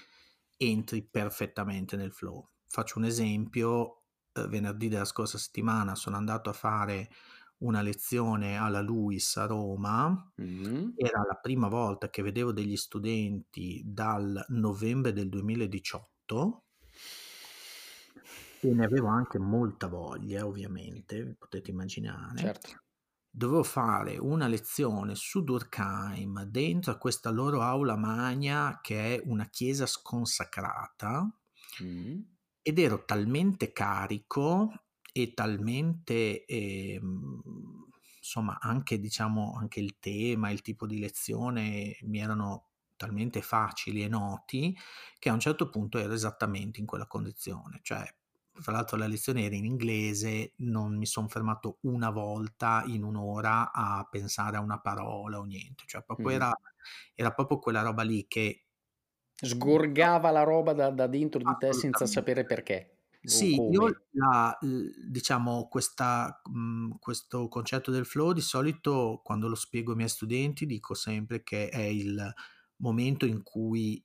entri 0.57 1.03
perfettamente 1.03 1.97
nel 1.97 2.13
flow. 2.13 2.49
Faccio 2.69 2.99
un 2.99 3.05
esempio, 3.05 4.03
eh, 4.33 4.47
venerdì 4.47 4.87
della 4.89 5.05
scorsa 5.05 5.39
settimana 5.39 5.97
sono 5.97 6.17
andato 6.17 6.51
a 6.51 6.53
fare 6.53 7.11
una 7.59 7.83
lezione 7.83 8.57
alla 8.57 8.81
LUIS 8.81 9.37
a 9.39 9.47
Roma, 9.47 10.33
Mm. 10.41 10.91
era 10.97 11.25
la 11.27 11.35
prima 11.35 11.69
volta 11.69 12.09
che 12.11 12.23
vedevo 12.23 12.53
degli 12.53 12.77
studenti 12.77 13.83
dal 13.85 14.45
novembre 14.49 15.13
del 15.13 15.29
2018 15.29 16.11
e 18.63 18.75
ne 18.75 18.85
avevo 18.85 19.09
anche 19.09 19.39
molta 19.39 19.87
voglia, 19.89 20.47
ovviamente, 20.47 21.23
vi 21.25 21.35
potete 21.35 21.71
immaginare. 21.71 22.43
Certo. 22.43 22.71
Dovevo 23.33 23.63
fare 23.63 24.19
una 24.19 24.49
lezione 24.49 25.15
su 25.15 25.45
Durkheim 25.45 26.43
dentro 26.45 26.93
a 26.93 26.99
questa 26.99 27.31
loro 27.31 27.63
aula 27.63 27.97
magna 27.97 28.81
che 28.83 29.17
è 29.17 29.23
una 29.25 29.47
chiesa 29.49 29.87
sconsacrata 29.87 31.33
Mm. 31.81 32.25
ed 32.63 32.79
ero 32.79 33.05
talmente 33.05 33.73
carico 33.73 34.71
e 35.13 35.33
talmente 35.35 36.45
ehm, 36.45 37.41
insomma 38.19 38.59
anche 38.61 38.99
diciamo 39.01 39.55
anche 39.59 39.81
il 39.81 39.99
tema 39.99 40.51
il 40.51 40.61
tipo 40.63 40.87
di 40.87 40.99
lezione 40.99 41.97
mi 42.03 42.19
erano 42.21 42.70
talmente 43.01 43.41
facili 43.43 44.03
e 44.05 44.09
noti 44.09 44.77
che 45.19 45.29
a 45.31 45.33
un 45.33 45.41
certo 45.41 45.71
punto 45.71 45.99
ero 45.99 46.13
esattamente 46.13 46.81
in 46.81 46.87
quella 46.87 47.07
condizione 47.07 47.81
cioè 47.83 48.05
fra 48.53 48.73
l'altro 48.73 48.97
la 48.99 49.07
lezione 49.07 49.45
era 49.45 49.55
in 49.55 49.65
inglese 49.65 50.53
non 50.59 50.97
mi 50.99 51.07
sono 51.07 51.29
fermato 51.29 51.79
una 51.83 52.11
volta 52.11 52.83
in 52.87 53.03
un'ora 53.05 53.73
a 53.73 54.07
pensare 54.11 54.57
a 54.57 54.61
una 54.61 54.81
parola 54.81 55.39
o 55.39 55.45
niente 55.45 55.85
cioè 55.87 56.03
proprio 56.03 56.33
Mhm. 56.33 56.35
era, 56.35 56.53
era 57.15 57.33
proprio 57.33 57.59
quella 57.59 57.83
roba 57.83 58.03
lì 58.03 58.27
che 58.27 58.65
Sgorgava 59.43 60.31
la 60.31 60.45
roba 60.45 60.73
da, 60.73 60.89
da 60.91 61.07
dentro 61.07 61.43
di 61.43 61.55
te 61.59 61.75
senza 61.75 62.07
sapere 62.07 62.47
perché. 62.47 63.01
Sì, 63.23 63.65
io 63.69 64.07
la, 64.13 64.59
diciamo 64.61 65.69
questa, 65.69 66.41
mh, 66.51 66.99
questo 66.99 67.47
concetto 67.49 67.91
del 67.93 68.05
flow 68.07 68.33
di 68.33 68.41
solito 68.41 69.21
quando 69.23 69.47
lo 69.47 69.55
spiego 69.55 69.91
ai 69.93 69.97
miei 69.99 70.09
studenti 70.09 70.67
dico 70.67 70.95
sempre 70.95 71.43
che 71.45 71.69
è 71.69 71.81
il 71.83 72.33
momento 72.81 73.27
in 73.27 73.43
cui 73.43 74.03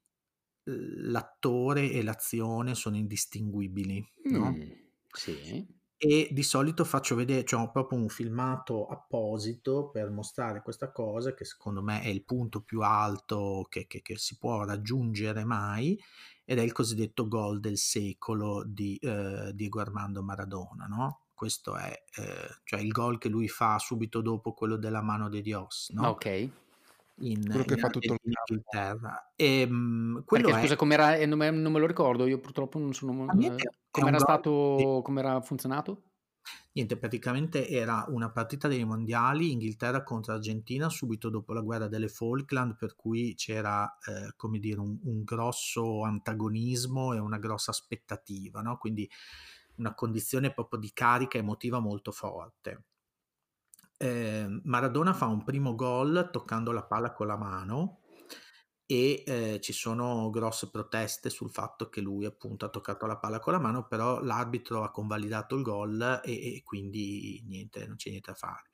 l'attore 0.66 1.92
e 1.92 2.04
l'azione 2.04 2.76
sono 2.76 2.98
indistinguibili, 2.98 4.04
no? 4.30 4.58
Mm, 4.58 4.72
Sì. 5.14 5.66
E 5.98 6.28
di 6.32 6.44
solito 6.44 6.84
faccio 6.84 7.16
vedere, 7.16 7.46
cioè 7.46 7.62
ho 7.62 7.72
proprio 7.72 7.98
un 8.00 8.10
filmato 8.10 8.86
apposito 8.86 9.90
per 9.90 10.10
mostrare 10.12 10.62
questa 10.62 10.92
cosa 10.92 11.34
che 11.34 11.46
secondo 11.46 11.82
me 11.82 12.02
è 12.02 12.10
il 12.10 12.26
punto 12.26 12.62
più 12.64 12.82
alto 12.82 13.66
che, 13.70 13.88
che- 13.88 14.02
che 14.02 14.18
si 14.18 14.38
può 14.38 14.66
raggiungere 14.66 15.46
mai 15.46 15.98
ed 16.44 16.60
è 16.60 16.62
il 16.62 16.74
cosiddetto 16.74 17.28
gol 17.30 17.60
del 17.62 17.78
secolo 17.78 18.64
di 18.66 18.98
eh, 18.98 19.52
Diego 19.54 19.80
Armando 19.80 20.22
Maradona, 20.22 20.86
no? 20.86 21.28
Questo 21.34 21.76
è 21.78 22.04
eh, 22.18 22.60
cioè 22.66 22.82
il 22.82 22.92
gol 22.92 23.18
che 23.18 23.30
lui 23.30 23.48
fa 23.48 23.80
subito 23.80 24.22
dopo 24.22 24.54
quello 24.54 24.76
della 24.78 25.02
mano 25.02 25.30
di 25.30 25.42
Dios, 25.42 25.90
no? 25.94 26.12
Ok. 26.12 26.26
In, 27.20 27.46
Quello 27.46 27.64
che 27.64 27.74
in- 27.76 27.80
fa 27.80 27.90
tutto 27.90 28.14
il. 28.14 28.20
Inghilterra. 28.24 29.32
E, 29.36 29.66
mh, 29.66 30.24
quello 30.26 30.46
Perché 30.46 30.60
è 30.60 30.62
scusa, 30.64 30.76
com'era, 30.76 31.16
eh, 31.16 31.26
non 31.26 31.38
me, 31.38 31.50
non 31.52 31.72
me 31.72 31.80
lo 31.80 31.88
ricordo, 31.88 32.26
io 32.26 32.40
purtroppo 32.40 32.78
non 32.78 32.94
sono... 32.94 33.28
Eh, 33.40 33.56
com'era 33.90 34.20
stato, 34.20 35.02
com'era 35.04 35.40
funzionato? 35.42 36.04
Niente, 36.74 36.98
praticamente 36.98 37.70
era 37.70 38.06
una 38.10 38.30
partita 38.32 38.68
dei 38.68 38.84
mondiali 38.84 39.52
Inghilterra 39.52 40.04
contro 40.04 40.34
Argentina 40.34 40.90
subito 40.90 41.30
dopo 41.30 41.54
la 41.54 41.62
guerra 41.62 41.88
delle 41.88 42.10
Falkland, 42.10 42.76
per 42.76 42.96
cui 42.96 43.34
c'era 43.36 43.98
eh, 44.06 44.34
come 44.36 44.60
dire 44.60 44.82
un, 44.82 45.00
un 45.04 45.24
grosso 45.24 46.04
antagonismo 46.04 47.14
e 47.14 47.20
una 47.20 47.38
grossa 47.38 47.72
aspettativa, 47.72 48.62
no? 48.62 48.78
quindi 48.78 49.10
una 49.78 49.94
condizione 49.94 50.54
proprio 50.54 50.80
di 50.80 50.92
carica 50.92 51.38
emotiva 51.38 51.80
molto 51.80 52.12
forte. 52.12 52.84
Eh, 53.98 54.46
Maradona 54.64 55.14
fa 55.14 55.28
un 55.28 55.44
primo 55.44 55.76
gol 55.76 56.30
toccando 56.32 56.72
la 56.72 56.84
palla 56.84 57.14
con 57.14 57.28
la 57.28 57.38
mano 57.38 58.02
e 58.88 59.24
eh, 59.26 59.60
ci 59.62 59.74
sono 59.74 60.30
grosse 60.30 60.70
proteste 60.70 61.30
sul 61.30 61.50
fatto 61.50 61.90
che 61.90 62.02
lui 62.02 62.26
appunto 62.26 62.66
ha 62.66 62.70
toccato 62.70 63.08
la 63.08 63.18
palla 63.18 63.40
con 63.40 63.54
la 63.54 63.60
mano, 63.60 63.88
però 63.88 64.22
l'arbitro 64.22 64.84
ha 64.84 64.92
convalidato 64.92 65.56
il 65.56 65.64
gol 65.64 66.22
e, 66.24 66.56
e 66.56 66.62
quindi 66.64 67.44
niente, 67.48 67.88
non 67.88 67.96
c'è 67.96 68.10
niente 68.10 68.32
da 68.32 68.38
fare. 68.38 68.70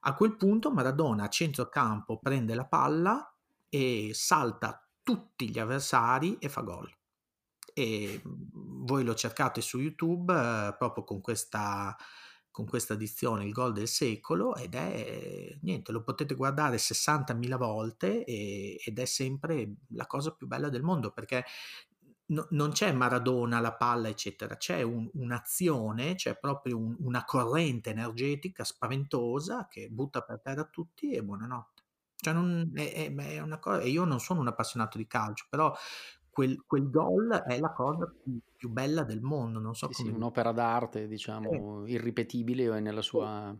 A 0.00 0.14
quel 0.14 0.36
punto 0.36 0.70
Maradona 0.70 1.24
a 1.24 1.28
centrocampo 1.28 2.18
prende 2.18 2.54
la 2.54 2.66
palla 2.66 3.32
e 3.68 4.10
salta 4.14 4.88
tutti 5.02 5.50
gli 5.50 5.58
avversari 5.58 6.38
e 6.38 6.48
fa 6.48 6.62
gol. 6.62 6.92
E 7.72 8.22
voi 8.24 9.04
lo 9.04 9.14
cercate 9.14 9.60
su 9.60 9.78
YouTube 9.78 10.32
eh, 10.32 10.74
proprio 10.76 11.04
con 11.04 11.20
questa 11.20 11.96
con 12.56 12.64
questa 12.64 12.94
edizione 12.94 13.44
il 13.44 13.52
gol 13.52 13.74
del 13.74 13.86
secolo 13.86 14.56
ed 14.56 14.74
è 14.74 15.58
niente, 15.60 15.92
lo 15.92 16.02
potete 16.02 16.34
guardare 16.34 16.78
60.000 16.78 17.58
volte 17.58 18.24
e, 18.24 18.80
ed 18.82 18.98
è 18.98 19.04
sempre 19.04 19.74
la 19.88 20.06
cosa 20.06 20.32
più 20.32 20.46
bella 20.46 20.70
del 20.70 20.82
mondo 20.82 21.12
perché 21.12 21.44
no, 22.28 22.46
non 22.52 22.70
c'è 22.70 22.92
Maradona, 22.92 23.60
la 23.60 23.74
palla, 23.74 24.08
eccetera, 24.08 24.56
c'è 24.56 24.80
un, 24.80 25.06
un'azione, 25.12 26.14
c'è 26.14 26.38
proprio 26.38 26.78
un, 26.78 26.96
una 27.00 27.26
corrente 27.26 27.90
energetica 27.90 28.64
spaventosa 28.64 29.68
che 29.68 29.90
butta 29.90 30.22
per 30.22 30.40
terra 30.40 30.64
tutti 30.64 31.10
e 31.12 31.22
buonanotte. 31.22 31.82
Cioè 32.16 32.32
non, 32.32 32.72
è, 32.74 33.12
è 33.14 33.38
una 33.40 33.58
cosa, 33.58 33.82
io 33.82 34.04
non 34.04 34.18
sono 34.18 34.40
un 34.40 34.48
appassionato 34.48 34.96
di 34.96 35.06
calcio, 35.06 35.44
però 35.50 35.76
quel, 36.36 36.64
quel 36.66 36.90
gol 36.90 37.32
è 37.32 37.58
la 37.58 37.72
cosa 37.72 38.12
più, 38.22 38.38
più, 38.54 38.68
bella 38.68 39.04
del 39.04 39.22
mondo. 39.22 39.58
Non 39.58 39.74
so 39.74 39.88
sì, 39.90 40.02
come... 40.02 40.10
sì, 40.10 40.14
un'opera 40.14 40.52
d'arte, 40.52 41.08
diciamo, 41.08 41.86
eh. 41.86 41.92
irripetibile 41.92 42.78
nella 42.78 43.00
sua... 43.00 43.56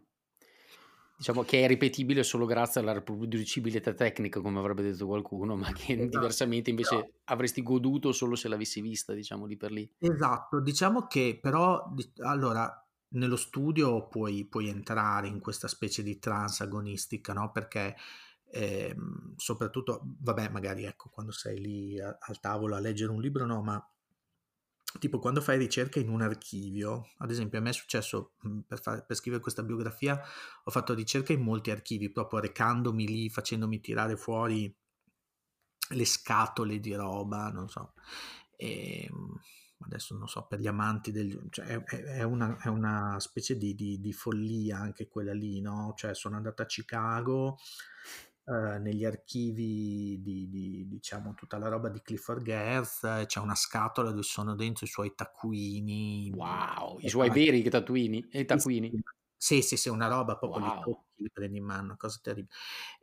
Diciamo 1.17 1.45
che 1.45 1.65
è 1.65 1.67
ripetibile 1.67 2.23
solo 2.23 2.45
grazie 2.45 2.83
alla 2.83 2.93
riproducibilità 2.93 3.95
tecnica, 3.95 4.43
come 4.43 4.59
avrebbe 4.59 4.83
detto 4.83 5.07
qualcuno, 5.07 5.57
ma 5.57 5.73
che 5.73 5.95
esatto. 5.95 6.19
diversamente 6.19 6.69
invece 6.69 6.95
no. 6.97 7.09
avresti 7.25 7.63
goduto 7.63 8.13
solo 8.13 8.35
se 8.35 8.49
l'avessi 8.49 8.83
vista, 8.83 9.15
diciamo, 9.15 9.47
lì 9.47 9.57
per 9.57 9.73
lì. 9.73 9.91
Esatto, 9.99 10.61
diciamo 10.61 11.07
che 11.07 11.39
però, 11.41 11.95
allora, 12.19 12.71
nello 13.13 13.37
studio 13.37 14.07
puoi, 14.07 14.45
puoi 14.45 14.69
entrare 14.69 15.29
in 15.29 15.41
questa 15.41 15.69
specie 15.69 16.03
di 16.03 16.19
trans 16.19 16.61
agonistica, 16.61 17.33
no? 17.33 17.51
Perché 17.51 17.97
eh, 18.51 18.95
soprattutto, 19.37 20.01
vabbè, 20.21 20.49
magari 20.49 20.85
ecco, 20.85 21.11
quando 21.11 21.33
sei 21.33 21.61
lì 21.61 22.01
a, 22.01 22.17
al 22.21 22.41
tavolo 22.41 22.75
a 22.75 22.81
leggere 22.81 23.11
un 23.11 23.21
libro, 23.21 23.45
no, 23.47 23.63
ma 23.63 23.85
tipo 24.99 25.19
quando 25.19 25.41
fai 25.41 25.59
ricerca 25.59 25.99
in 25.99 26.09
un 26.09 26.23
archivio, 26.23 27.09
ad 27.19 27.31
esempio 27.31 27.59
a 27.59 27.63
me 27.63 27.71
è 27.71 27.75
successo 27.75 28.35
mhmm, 28.41 28.61
per, 28.61 28.81
fare, 28.81 29.05
per, 29.07 29.17
scrivere 29.17 29.43
questa 29.43 29.63
biografia, 29.63 30.21
ho 30.65 30.71
fatto 30.71 30.95
ricerca 30.95 31.33
in 31.33 31.43
molti 31.43 31.71
archivi, 31.71 32.11
proprio 32.11 32.41
recandomi 32.41 33.07
lì, 33.07 33.31
facendomi 33.31 33.81
tirare 33.81 34.17
fuori 34.17 34.75
le 35.91 36.05
scatole 36.05 36.81
di 36.81 36.95
roba, 36.95 37.51
non 37.51 37.69
so. 37.69 37.93
E, 38.57 39.05
ehm, 39.05 39.41
adesso 39.81 40.17
non 40.17 40.29
so, 40.29 40.47
per 40.47 40.61
gli 40.61 40.67
amanti 40.67 41.13
del... 41.13 41.47
Cioè 41.51 41.67
è, 41.67 41.83
è, 41.85 42.23
una, 42.23 42.57
è 42.59 42.69
una 42.69 43.17
specie 43.21 43.57
di, 43.57 43.75
di, 43.75 44.01
di 44.01 44.13
follia 44.13 44.79
anche 44.79 45.09
quella 45.09 45.33
lì, 45.35 45.61
no? 45.61 45.93
Cioè 45.97 46.15
sono 46.15 46.37
andata 46.37 46.63
a 46.63 46.67
Chicago 46.67 47.59
eh, 48.49 48.79
negli 48.79 49.05
archivi 49.05 50.21
di, 50.23 50.49
di, 50.49 50.87
diciamo 50.87 51.35
tutta 51.35 51.59
la 51.59 51.67
roba 51.67 51.89
di 51.89 52.01
Clifford 52.01 52.45
Gertz 52.45 53.25
c'è 53.27 53.41
una 53.41 53.57
scatola 53.57 54.11
dove 54.11 54.23
sono 54.23 54.55
dentro 54.55 54.85
i 54.85 54.89
suoi 54.89 55.15
taccuini 55.17 56.31
wow 56.33 56.97
i 57.01 57.09
suoi 57.09 57.29
veri 57.31 57.69
tatuini 57.69 58.25
e 58.31 58.45
taccuini 58.45 58.93
sì 59.37 59.63
sì 59.63 59.77
sì 59.77 59.89
una 59.89 60.07
roba 60.07 60.37
proprio 60.37 60.65
wow. 60.65 60.75
li 60.75 60.81
tocchi 60.81 61.23
li 61.23 61.31
prendi 61.33 61.59
in 61.59 61.65
mano 61.65 61.97
cosa 61.97 62.21
terribile 62.23 62.55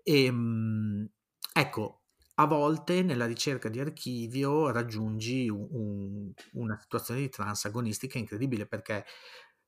e, 0.02 0.24
ehm, 0.24 1.10
ecco 1.52 2.04
a 2.36 2.46
volte 2.48 3.04
nella 3.04 3.26
ricerca 3.26 3.70
di 3.70 3.80
archivio 3.80 4.72
raggiungi 4.72 5.50
un, 5.50 5.68
un, 5.72 6.34
una 6.54 6.80
situazione 6.80 7.20
di 7.20 7.30
transagonistica 7.30 8.18
incredibile 8.18 8.66
perché 8.66 9.06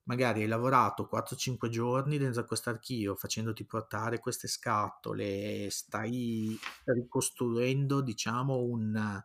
magari 0.05 0.41
hai 0.41 0.47
lavorato 0.47 1.07
4-5 1.11 1.67
giorni 1.69 2.17
dentro 2.17 2.45
questo 2.45 2.69
archivio 2.69 3.15
facendoti 3.15 3.65
portare 3.65 4.19
queste 4.19 4.47
scatole, 4.47 5.69
stai 5.69 6.57
ricostruendo 6.85 8.01
diciamo 8.01 8.57
un, 8.57 9.23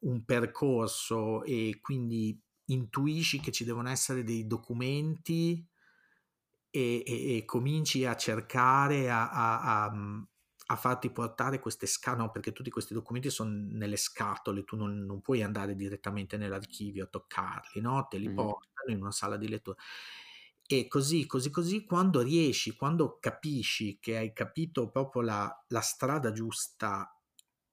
un 0.00 0.24
percorso 0.24 1.42
e 1.44 1.78
quindi 1.80 2.40
intuisci 2.66 3.40
che 3.40 3.52
ci 3.52 3.64
devono 3.64 3.88
essere 3.88 4.24
dei 4.24 4.46
documenti 4.46 5.66
e, 6.70 7.02
e, 7.06 7.36
e 7.36 7.44
cominci 7.44 8.04
a 8.04 8.16
cercare 8.16 9.10
a, 9.10 9.30
a, 9.30 9.84
a, 9.84 9.92
a 10.66 10.76
farti 10.76 11.10
portare 11.10 11.58
queste 11.58 11.86
scatole, 11.86 12.24
no, 12.24 12.30
perché 12.30 12.52
tutti 12.52 12.70
questi 12.70 12.94
documenti 12.94 13.28
sono 13.28 13.50
nelle 13.50 13.96
scatole, 13.96 14.64
tu 14.64 14.76
non, 14.76 15.04
non 15.04 15.20
puoi 15.20 15.42
andare 15.42 15.74
direttamente 15.74 16.36
nell'archivio 16.36 17.04
a 17.04 17.08
toccarli, 17.08 17.80
no? 17.80 18.06
te 18.08 18.16
li 18.16 18.28
mm. 18.28 18.34
portano 18.34 18.90
in 18.90 19.00
una 19.00 19.12
sala 19.12 19.36
di 19.36 19.48
lettura. 19.48 19.76
E 20.66 20.88
così, 20.88 21.26
così, 21.26 21.50
così, 21.50 21.84
quando 21.84 22.22
riesci, 22.22 22.74
quando 22.74 23.18
capisci 23.20 23.98
che 24.00 24.16
hai 24.16 24.32
capito 24.32 24.88
proprio 24.88 25.20
la, 25.20 25.64
la 25.68 25.80
strada 25.80 26.32
giusta 26.32 27.14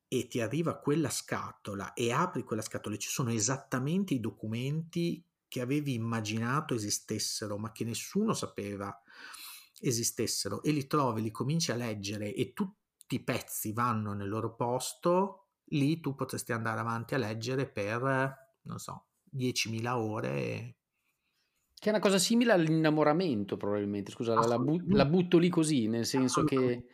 e 0.10 0.28
ti 0.28 0.42
arriva 0.42 0.78
quella 0.78 1.10
scatola 1.10 1.94
e 1.94 2.12
apri 2.12 2.44
quella 2.44 2.62
scatola, 2.62 2.98
ci 2.98 3.08
sono 3.08 3.32
esattamente 3.32 4.14
i 4.14 4.20
documenti 4.20 5.26
che 5.48 5.62
avevi 5.62 5.94
immaginato 5.94 6.74
esistessero, 6.74 7.58
ma 7.58 7.72
che 7.72 7.86
nessuno 7.86 8.34
sapeva 8.34 8.94
esistessero, 9.80 10.62
e 10.62 10.72
li 10.72 10.86
trovi, 10.86 11.22
li 11.22 11.32
cominci 11.32 11.72
a 11.72 11.76
leggere 11.76 12.34
e 12.34 12.52
tutti 12.52 12.81
tutti 13.12 13.16
i 13.16 13.24
pezzi 13.24 13.74
vanno 13.74 14.14
nel 14.14 14.30
loro 14.30 14.55
posto, 14.55 15.47
lì 15.72 15.99
tu 15.99 16.16
potresti 16.16 16.53
andare 16.53 16.80
avanti 16.80 17.14
a 17.14 17.18
leggere 17.18 17.68
per, 17.68 18.01
non 18.62 18.78
so, 18.78 19.07
10.000 19.36 19.89
ore. 19.89 20.76
Che 21.74 21.88
è 21.88 21.89
una 21.89 21.99
cosa 21.99 22.18
simile 22.18 22.53
all'innamoramento, 22.53 23.57
probabilmente. 23.57 24.12
Scusa, 24.12 24.36
la, 24.36 24.57
bu- 24.57 24.84
la, 24.88 25.05
butto 25.05 25.38
lì 25.38 25.49
così, 25.49 25.88
nel 25.88 26.05
senso 26.05 26.43
che 26.43 26.86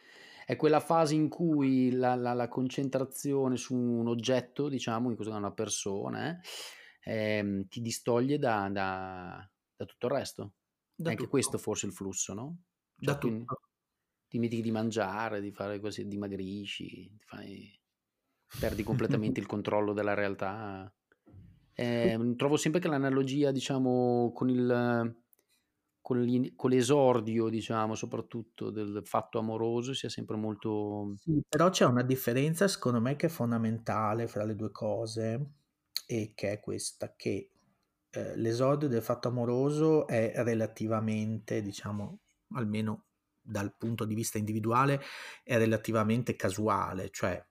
è 0.46 0.56
quella 0.56 0.80
fase 0.80 1.14
in 1.14 1.28
cui 1.28 1.92
la, 1.92 2.16
la, 2.16 2.34
la 2.34 2.48
concentrazione 2.48 3.58
su 3.58 3.76
un 3.76 4.08
oggetto, 4.08 4.70
diciamo, 4.70 5.10
in 5.10 5.16
questo 5.16 5.34
caso 5.34 5.46
una 5.46 5.54
persona, 5.54 6.40
eh, 7.04 7.66
ti 7.68 7.82
distoglie 7.82 8.40
da, 8.40 8.70
da, 8.72 9.48
da, 9.76 9.86
tutto 9.86 10.06
il 10.08 10.12
resto. 10.14 10.54
Da 10.96 11.10
Anche 11.10 11.24
tutto. 11.24 11.30
questo 11.30 11.58
forse 11.58 11.86
il 11.86 11.92
flusso, 11.92 12.34
no? 12.34 12.58
Cioè, 12.98 13.14
da 13.14 13.18
quindi... 13.20 13.46
dimentichi 14.28 14.62
di 14.62 14.72
mangiare, 14.72 15.42
di 15.42 15.52
fare 15.52 15.80
così, 15.80 16.08
dimagrisci, 16.08 17.10
fai, 17.26 17.72
perdi 18.60 18.84
completamente 18.84 19.40
il 19.40 19.46
controllo 19.48 19.94
della 19.94 20.14
realtà. 20.14 20.92
Eh, 21.74 22.34
trovo 22.36 22.58
sempre 22.58 22.80
che 22.80 22.88
l'analogia, 22.88 23.52
diciamo, 23.52 24.32
con 24.34 24.50
il 24.50 25.16
con, 26.08 26.54
con, 26.56 26.70
l'esordio, 26.70 27.50
diciamo, 27.50 27.94
soprattutto 27.94 28.70
del 28.70 29.02
fatto 29.04 29.40
amoroso, 29.40 29.94
sia 29.94 30.08
sempre 30.08 30.38
molto... 30.38 31.16
Sì, 31.18 31.42
però 31.50 31.70
c'è 31.70 31.84
una 31.84 32.02
differenza, 32.02 32.66
secondo 32.70 33.02
me, 33.02 33.18
che 33.18 33.26
è 33.26 33.30
fondamentale 33.30 34.28
fra 34.28 34.46
le 34.46 34.56
due 34.56 34.72
cose, 34.72 35.52
e 36.06 36.32
che 36.34 36.54
è 36.54 36.60
questa, 36.62 37.14
che 37.14 37.52
eh, 38.10 38.38
l'esordio 38.38 38.88
del 38.88 39.02
fatto 39.02 39.28
amoroso 39.28 40.08
è 40.08 40.32
relativamente, 40.38 41.62
diciamo, 41.62 42.20
almeno 42.54 43.08
dal 43.48 43.76
punto 43.76 44.06
di 44.06 44.16
vista 44.16 44.38
individuale 44.38 45.02
è 45.44 45.58
relativamente 45.58 46.36
casuale, 46.36 47.10
cioè 47.10 47.44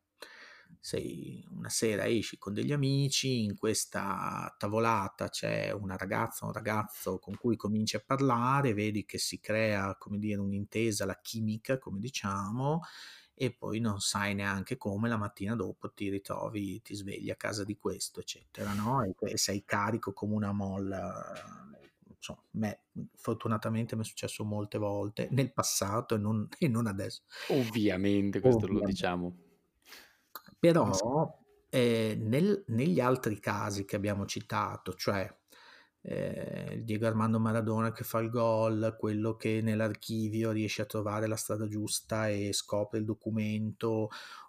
sei 0.81 1.45
una 1.51 1.69
sera 1.69 2.07
esci 2.07 2.39
con 2.39 2.55
degli 2.55 2.73
amici, 2.73 3.43
in 3.43 3.57
questa 3.57 4.55
tavolata 4.59 5.29
c'è 5.29 5.73
una 5.73 5.97
ragazza, 5.97 6.45
un 6.47 6.53
ragazzo 6.53 7.19
con 7.19 7.37
cui 7.37 7.57
cominci 7.57 7.97
a 7.97 8.03
parlare, 8.05 8.73
vedi 8.75 9.05
che 9.05 9.19
si 9.19 9.41
crea, 9.41 9.97
come 9.97 10.19
dire, 10.19 10.41
un'intesa, 10.41 11.05
la 11.05 11.19
chimica, 11.21 11.79
come 11.79 11.99
diciamo, 11.99 12.83
e 13.35 13.53
poi 13.53 13.81
non 13.81 14.01
sai 14.01 14.35
neanche 14.35 14.77
come 14.77 15.09
la 15.09 15.17
mattina 15.17 15.55
dopo 15.57 15.93
ti 15.93 16.09
ritrovi, 16.09 16.81
ti 16.83 16.95
svegli 16.95 17.31
a 17.31 17.37
casa 17.37 17.65
di 17.65 17.77
questo, 17.77 18.21
eccetera, 18.21 18.73
no? 18.73 19.03
E 19.03 19.37
sei 19.37 19.65
carico 19.65 20.13
come 20.13 20.35
una 20.35 20.53
molla 20.53 21.33
insomma, 22.17 22.43
me, 22.53 22.81
fortunatamente 23.15 23.97
mi 23.97 24.03
è 24.03 24.05
successo 24.05 24.45
molte 24.45 24.79
volte 24.79 25.29
nel 25.31 25.53
passato 25.53 26.15
e 26.15 26.19
non, 26.19 26.49
e 26.59 26.69
non 26.69 26.87
adesso. 26.87 27.23
Ovviamente, 27.49 28.41
questo 28.41 28.65
Ovviamente. 28.65 28.87
lo 28.87 28.93
diciamo. 28.93 29.37
Però 30.59 30.91
eh, 31.69 32.17
nel, 32.21 32.65
negli 32.69 33.01
altri 33.01 33.39
casi 33.39 33.85
che 33.85 33.97
abbiamo 33.97 34.27
citato, 34.27 34.95
cioè 34.95 35.33
eh, 36.09 36.83
Diego 36.85 37.07
Armando 37.07 37.41
Maradona 37.41 37.91
che 37.91 38.05
fa 38.05 38.21
il 38.21 38.31
gol, 38.31 38.95
quello 38.97 39.35
che 39.35 39.61
nell'archivio 39.61 40.53
riesce 40.53 40.83
a 40.83 40.87
trovare 40.87 41.27
la 41.27 41.37
strada 41.37 41.67
giusta 41.67 42.29
e 42.29 42.53
scopre 42.53 42.99
il 42.99 43.05
documento, 43.05 44.09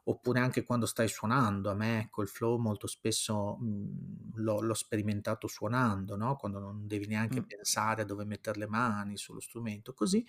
oppure 0.09 0.39
anche 0.39 0.63
quando 0.63 0.85
stai 0.85 1.07
suonando. 1.07 1.69
A 1.69 1.73
me 1.73 2.07
col 2.09 2.27
flow 2.27 2.57
molto 2.57 2.87
spesso 2.87 3.57
mh, 3.57 3.65
mhmm, 3.65 4.31
l'ho, 4.35 4.61
l'ho, 4.61 4.73
sperimentato 4.73 5.47
suonando, 5.47 6.15
no? 6.15 6.35
quando 6.35 6.59
non 6.59 6.87
devi 6.87 7.07
neanche 7.07 7.41
mm. 7.41 7.43
pensare 7.43 8.01
a 8.01 8.05
dove 8.05 8.25
mettere 8.25 8.59
le 8.59 8.67
mani 8.67 9.17
sullo 9.17 9.39
strumento, 9.39 9.93
così. 9.93 10.25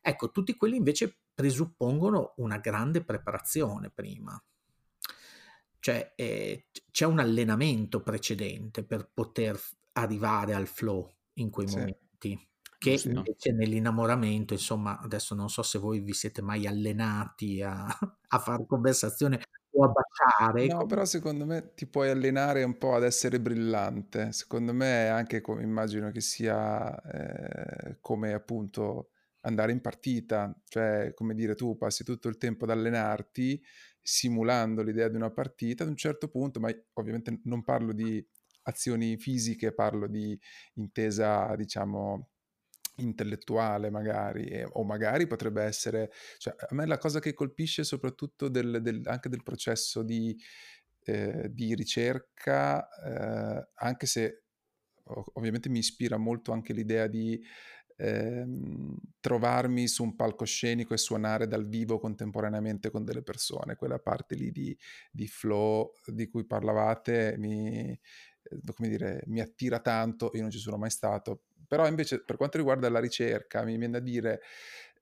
Ecco, 0.00 0.30
tutti 0.30 0.56
quelli 0.56 0.76
invece 0.76 1.18
presuppongono 1.34 2.34
una 2.36 2.58
grande 2.58 3.04
preparazione 3.04 3.90
prima. 3.90 4.40
Cioè 5.78 6.14
eh, 6.16 6.66
c'è 6.90 7.04
un 7.04 7.18
allenamento 7.18 8.02
precedente 8.02 8.84
per 8.84 9.10
poter 9.12 9.60
arrivare 9.92 10.52
al 10.54 10.66
flow 10.66 11.08
in 11.34 11.50
quei 11.50 11.68
sì. 11.68 11.76
momenti. 11.76 12.48
Che 12.78 12.98
sì. 12.98 13.08
invece 13.08 13.52
nell'innamoramento, 13.52 14.52
insomma, 14.52 14.98
adesso 15.00 15.34
non 15.34 15.48
so 15.48 15.62
se 15.62 15.78
voi 15.78 16.00
vi 16.00 16.12
siete 16.12 16.42
mai 16.42 16.66
allenati 16.66 17.62
a, 17.62 17.86
a 18.28 18.38
fare 18.38 18.66
conversazione 18.66 19.40
o 19.70 19.84
a 19.84 19.92
baciare. 19.92 20.66
No, 20.66 20.86
però 20.86 21.04
secondo 21.04 21.44
me 21.44 21.72
ti 21.74 21.86
puoi 21.86 22.10
allenare 22.10 22.62
un 22.62 22.78
po' 22.78 22.94
ad 22.94 23.04
essere 23.04 23.40
brillante. 23.40 24.32
Secondo 24.32 24.72
me 24.72 25.08
anche 25.08 25.40
come 25.40 25.62
immagino 25.62 26.10
che 26.10 26.20
sia 26.20 27.00
eh, 27.02 27.98
come 28.00 28.32
appunto 28.32 29.10
andare 29.42 29.72
in 29.72 29.80
partita, 29.80 30.54
cioè 30.64 31.12
come 31.14 31.34
dire 31.34 31.54
tu 31.54 31.76
passi 31.76 32.02
tutto 32.04 32.28
il 32.28 32.36
tempo 32.36 32.64
ad 32.64 32.70
allenarti 32.70 33.62
simulando 34.02 34.82
l'idea 34.82 35.08
di 35.08 35.16
una 35.16 35.30
partita 35.30 35.82
ad 35.82 35.88
un 35.90 35.96
certo 35.96 36.28
punto, 36.28 36.60
ma 36.60 36.70
ovviamente 36.94 37.40
non 37.44 37.62
parlo 37.64 37.92
di 37.92 38.24
azioni 38.62 39.16
fisiche, 39.16 39.72
parlo 39.72 40.06
di 40.06 40.38
intesa, 40.74 41.54
diciamo, 41.56 42.30
intellettuale 42.96 43.90
magari, 43.90 44.46
eh, 44.46 44.68
o 44.72 44.84
magari 44.84 45.26
potrebbe 45.26 45.62
essere, 45.62 46.10
cioè 46.38 46.54
a 46.58 46.74
me 46.74 46.86
la 46.86 46.98
cosa 46.98 47.20
che 47.20 47.34
colpisce 47.34 47.84
soprattutto 47.84 48.48
del, 48.48 48.80
del, 48.82 49.02
anche 49.04 49.28
del 49.28 49.42
processo 49.42 50.02
di, 50.02 50.36
eh, 51.04 51.48
di 51.50 51.74
ricerca, 51.74 52.88
eh, 52.88 53.68
anche 53.74 54.06
se 54.06 54.42
ovviamente 55.34 55.68
mi 55.68 55.78
ispira 55.78 56.16
molto 56.16 56.52
anche 56.52 56.72
l'idea 56.72 57.06
di 57.06 57.40
ehm, 57.96 58.96
trovarmi 59.20 59.86
su 59.88 60.02
un 60.02 60.16
palcoscenico 60.16 60.94
e 60.94 60.98
suonare 60.98 61.46
dal 61.46 61.66
vivo 61.68 61.98
contemporaneamente 61.98 62.90
con 62.90 63.04
delle 63.04 63.22
persone, 63.22 63.76
quella 63.76 63.98
parte 63.98 64.34
lì 64.34 64.50
di, 64.50 64.76
di 65.10 65.26
flow 65.26 65.92
di 66.06 66.28
cui 66.28 66.44
parlavate 66.44 67.36
mi, 67.38 67.98
come 68.74 68.88
dire, 68.88 69.22
mi 69.26 69.40
attira 69.40 69.80
tanto, 69.80 70.30
io 70.34 70.42
non 70.42 70.50
ci 70.50 70.58
sono 70.58 70.76
mai 70.76 70.90
stato, 70.90 71.44
però 71.66 71.86
invece 71.86 72.24
per 72.24 72.36
quanto 72.36 72.58
riguarda 72.58 72.88
la 72.88 73.00
ricerca 73.00 73.64
mi 73.64 73.76
viene 73.76 73.90
da 73.92 74.00
dire 74.00 74.40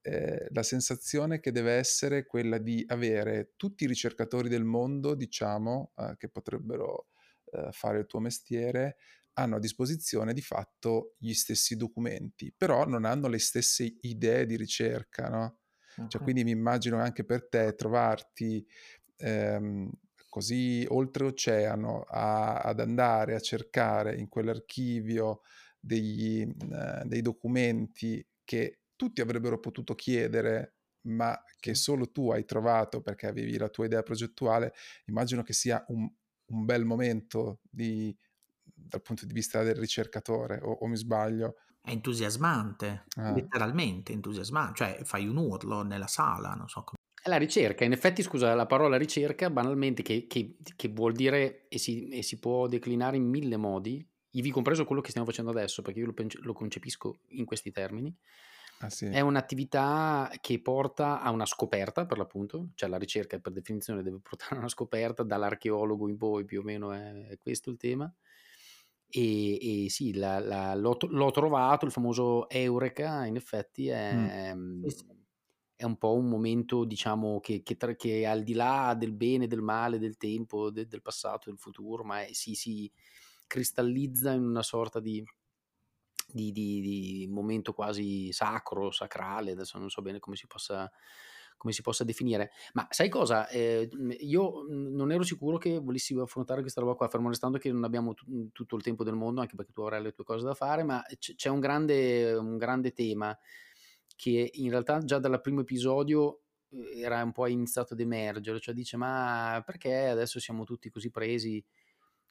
eh, 0.03 0.49
la 0.51 0.63
sensazione 0.63 1.41
che 1.41 1.51
deve 1.53 1.73
essere 1.73 2.27
quella 2.27 2.59
di 2.59 2.85
avere 2.89 3.53
tutti 3.57 3.85
i 3.85 3.87
ricercatori 3.87 4.49
del 4.49 4.65
mondo, 4.65 5.15
diciamo, 5.15 5.93
eh, 5.97 6.15
che 6.19 6.29
potrebbero 6.29 7.09
eh, 7.53 7.69
fare 7.73 8.01
il 8.01 8.07
tuo 8.07 8.21
mestiere, 8.21 8.97
hanno 9.35 9.57
a 9.57 9.59
disposizione 9.59 10.33
di 10.33 10.43
fatto 10.43 11.15
gli 11.19 11.33
stessi 11.33 11.77
documenti, 11.77 12.53
però 12.57 12.87
non 12.87 13.05
hanno 13.05 13.29
le 13.29 13.39
stesse 13.39 13.97
idee 14.01 14.47
di 14.47 14.57
ricerca, 14.57 15.29
no? 15.29 15.59
Okay. 15.99 16.07
Cioè, 16.07 16.21
quindi 16.21 16.45
mi 16.45 16.51
immagino 16.51 16.99
anche 16.99 17.25
per 17.25 17.49
te 17.49 17.75
trovarti 17.75 18.65
ehm, 19.17 19.91
così 20.35 20.85
oltreoceano 20.89 22.01
a, 22.09 22.57
ad 22.57 22.81
andare 22.81 23.37
a 23.37 23.41
cercare 23.41 24.17
in 24.17 24.29
quell'archivio 24.29 25.43
degli, 25.79 26.41
eh, 26.41 27.03
dei 27.05 27.23
documenti 27.23 28.27
che 28.43 28.81
tutti 28.97 29.21
avrebbero 29.21 29.61
potuto 29.61 29.95
chiedere, 29.95 30.79
ma 31.03 31.41
che 31.61 31.77
solo 31.77 32.11
tu 32.11 32.33
hai 32.33 32.45
trovato 32.45 33.01
perché 33.01 33.29
avevi 33.29 33.57
la 33.57 33.69
tua 33.69 33.85
idea 33.85 34.03
progettuale, 34.03 34.75
immagino 35.05 35.45
che 35.45 35.53
sia 35.53 35.85
un, 35.87 36.13
un 36.47 36.65
bel 36.65 36.85
momento 36.85 37.61
di 37.71 38.13
dal 38.61 39.03
punto 39.03 39.27
di 39.27 39.33
vista 39.33 39.63
del 39.63 39.77
ricercatore, 39.77 40.59
o, 40.63 40.73
o 40.73 40.87
mi 40.89 40.97
sbaglio? 40.97 41.59
È 41.81 41.91
entusiasmante, 41.91 43.05
ah. 43.19 43.31
letteralmente 43.31 44.13
entusiasmante, 44.13 44.75
cioè 44.75 45.05
fai 45.05 45.29
un 45.29 45.37
urlo 45.37 45.83
nella 45.83 46.09
sala, 46.09 46.55
non 46.55 46.67
so 46.67 46.83
come. 46.83 47.03
La 47.27 47.37
ricerca, 47.37 47.85
in 47.85 47.93
effetti, 47.93 48.23
scusa, 48.23 48.55
la 48.55 48.67
parola 48.67 48.99
ricerca, 48.99 49.49
banalmente, 49.49 50.03
che, 50.03 50.27
che, 50.27 50.57
che 50.77 50.89
vuol 50.89 51.13
dire 51.13 51.67
e 51.69 51.79
si, 51.79 52.09
e 52.09 52.23
si, 52.23 52.39
può 52.39 52.67
declinare 52.67 53.17
in 53.17 53.25
mille 53.25 53.57
modi, 53.57 54.07
ivi 54.33 54.51
compreso 54.51 54.85
quello 54.85 55.01
che 55.01 55.09
stiamo 55.09 55.27
facendo 55.27 55.51
adesso, 55.51 55.81
perché 55.81 56.01
io 56.01 56.07
lo, 56.07 56.15
lo 56.43 56.53
concepisco 56.53 57.21
in 57.29 57.47
questi 57.47 57.71
termini, 57.71 58.15
ah, 58.81 58.91
sì. 58.91 59.07
è 59.07 59.21
un'attività 59.21 60.31
che 60.41 60.61
porta 60.61 61.23
a 61.23 61.31
una 61.31 61.47
scoperta, 61.47 62.05
per 62.05 62.19
l'appunto, 62.19 62.69
cioè 62.75 62.91
la 62.91 62.99
ricerca 62.99 63.39
per 63.39 63.53
definizione 63.53 64.03
deve 64.03 64.19
portare 64.21 64.57
a 64.57 64.59
una 64.59 64.69
scoperta, 64.69 65.23
dall'archeologo 65.23 66.07
in 66.09 66.19
poi 66.19 66.45
più 66.45 66.61
o 66.61 66.63
meno 66.63 66.93
è, 66.93 67.29
è 67.29 67.39
questo 67.39 67.71
il 67.71 67.79
tema, 67.79 68.13
e, 69.09 69.85
e 69.85 69.89
sì, 69.89 70.15
la, 70.15 70.41
la, 70.41 70.75
l'ho, 70.75 70.97
l'ho, 71.09 71.31
trovato, 71.31 71.87
il 71.87 71.93
famoso 71.93 72.49
Eureka, 72.51 73.25
in 73.25 73.37
effetti 73.37 73.89
è, 73.89 74.13
mm. 74.13 74.27
è 74.27 74.55
un 75.87 75.97
po' 75.97 76.15
un 76.15 76.29
momento, 76.29 76.85
diciamo, 76.85 77.41
che, 77.41 77.63
che, 77.63 77.77
tra, 77.77 77.95
che, 77.95 78.27
al 78.27 78.43
di 78.43 78.55
là 78.55 78.95
del 78.99 79.13
bene, 79.13 79.47
del 79.47 79.63
male, 79.63 79.99
del 79.99 80.17
tempo, 80.17 80.71
de, 80.71 80.87
del 80.87 81.03
passato, 81.03 81.51
del 81.51 81.59
futuro, 81.59 82.05
ma 82.05 82.23
è, 82.23 82.33
si, 82.33 82.55
si 82.55 82.91
cristallizza 83.47 84.33
in 84.33 84.45
una 84.45 84.63
sorta 84.63 85.01
di, 85.01 85.23
di, 86.27 86.53
di, 86.53 86.81
di 86.81 87.27
momento 87.29 87.73
quasi 87.73 88.33
sacro, 88.33 88.91
sacrale, 88.91 89.53
adesso 89.53 89.79
non 89.79 89.91
so 89.91 90.03
bene 90.03 90.19
come 90.19 90.37
si 90.37 90.47
possa 90.47 90.91
come 91.57 91.73
si 91.73 91.83
possa 91.83 92.05
definire. 92.05 92.51
Ma 92.75 92.87
sai 92.91 93.09
cosa? 93.09 93.49
Eh, 93.49 93.89
io 94.21 94.67
non 94.69 95.13
ero 95.13 95.23
sicuro 95.23 95.57
che 95.57 95.79
volessi 95.79 96.15
affrontare 96.19 96.61
questa 96.61 96.81
roba 96.81 96.95
qua, 96.95 97.09
fermo 97.09 97.29
restando 97.29 97.59
che 97.59 97.73
non 97.73 97.85
abbiamo 97.85 98.13
t- 98.13 98.25
tutto 98.53 98.77
il 98.77 98.83
tempo 98.83 99.05
del 99.05 99.15
mondo, 99.15 99.41
anche 99.41 99.57
perché 99.57 99.73
tu 99.73 99.83
avrai 99.83 100.03
le 100.03 100.13
tue 100.13 100.25
cose 100.25 100.45
da 100.45 100.55
fare, 100.55 100.83
ma 100.83 101.03
c- 101.19 101.35
c'è 101.35 101.49
un 101.49 101.61
grande, 101.61 102.35
un 102.35 102.59
grande 102.59 102.93
tema 102.93 103.37
che 104.17 104.51
in 104.55 104.71
realtà 104.71 105.03
già 105.05 105.19
dal 105.19 105.41
primo 105.41 105.61
episodio 105.61 106.43
eh, 106.71 107.01
era 107.01 107.23
un 107.23 107.33
po' 107.33 107.47
iniziato 107.47 107.95
ad 107.95 108.01
emergere, 108.01 108.61
cioè 108.61 108.75
dice 108.75 108.97
ma 108.97 109.63
perché 109.65 110.07
adesso 110.07 110.41
siamo 110.41 110.65
tutti 110.65 110.91
così 110.91 111.11
presi 111.11 111.65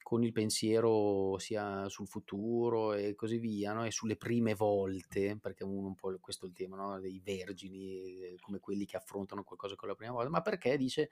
con 0.04 0.22
il 0.22 0.32
pensiero 0.32 1.38
sia 1.38 1.88
sul 1.88 2.06
futuro 2.06 2.92
e 2.92 3.14
così 3.14 3.38
via, 3.38 3.72
no? 3.72 3.84
e 3.84 3.90
sulle 3.90 4.16
prime 4.16 4.54
volte, 4.54 5.38
perché 5.40 5.64
uno 5.64 5.88
un 5.88 5.94
po' 5.94 6.14
questo 6.20 6.44
è 6.44 6.48
il 6.48 6.54
tema, 6.54 6.76
no? 6.76 7.00
dei 7.00 7.20
vergini, 7.24 8.20
eh, 8.20 8.36
come 8.40 8.60
quelli 8.60 8.84
che 8.84 8.98
affrontano 8.98 9.42
qualcosa 9.42 9.76
con 9.76 9.88
la 9.88 9.94
prima 9.94 10.12
volta, 10.12 10.28
ma 10.28 10.42
perché 10.42 10.76
dice, 10.76 11.08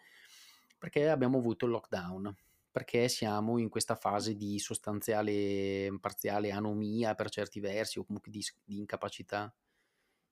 perché 0.79 1.09
abbiamo 1.09 1.39
avuto 1.39 1.64
il 1.64 1.70
lockdown, 1.70 2.37
perché 2.70 3.09
siamo 3.09 3.57
in 3.57 3.70
questa 3.70 3.95
fase 3.95 4.35
di 4.35 4.59
sostanziale, 4.59 5.97
parziale 5.99 6.51
anomia 6.51 7.14
per 7.14 7.31
certi 7.31 7.61
versi, 7.61 7.99
o 7.99 8.05
comunque 8.05 8.31
di, 8.31 8.45
di 8.62 8.77
incapacità 8.77 9.53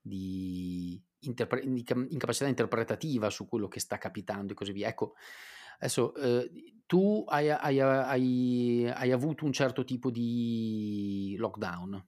di, 0.01 1.01
interpre- 1.21 1.63
incapacità 1.63 2.47
interpretativa 2.47 3.31
su 3.31 3.47
quello 3.47 3.69
che 3.69 3.81
sta 3.81 3.99
capitando 3.99 4.53
e 4.53 4.55
così 4.55 4.73
via. 4.73 4.89
Ecco, 4.89 5.15
Adesso, 5.83 6.15
eh, 6.15 6.51
tu 6.85 7.25
hai, 7.27 7.49
hai, 7.49 7.81
hai, 7.81 8.87
hai, 8.87 9.13
avuto 9.13 9.47
un 9.47 9.53
certo 9.53 9.83
tipo 9.83 10.11
di 10.11 11.35
lockdown. 11.39 12.07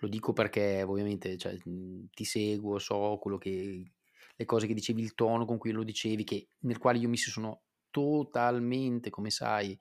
Lo 0.00 0.08
dico 0.08 0.34
perché 0.34 0.82
ovviamente 0.82 1.38
cioè, 1.38 1.56
ti 1.62 2.24
seguo, 2.24 2.78
so 2.78 3.18
che, 3.40 3.92
le 4.36 4.44
cose 4.44 4.66
che 4.66 4.74
dicevi, 4.74 5.00
il 5.00 5.14
tono 5.14 5.46
con 5.46 5.56
cui 5.56 5.70
lo 5.70 5.82
dicevi, 5.82 6.24
che, 6.24 6.48
nel 6.60 6.76
quale 6.76 6.98
io 6.98 7.08
mi 7.08 7.16
sono 7.16 7.62
totalmente, 7.90 9.08
come 9.08 9.30
sai, 9.30 9.78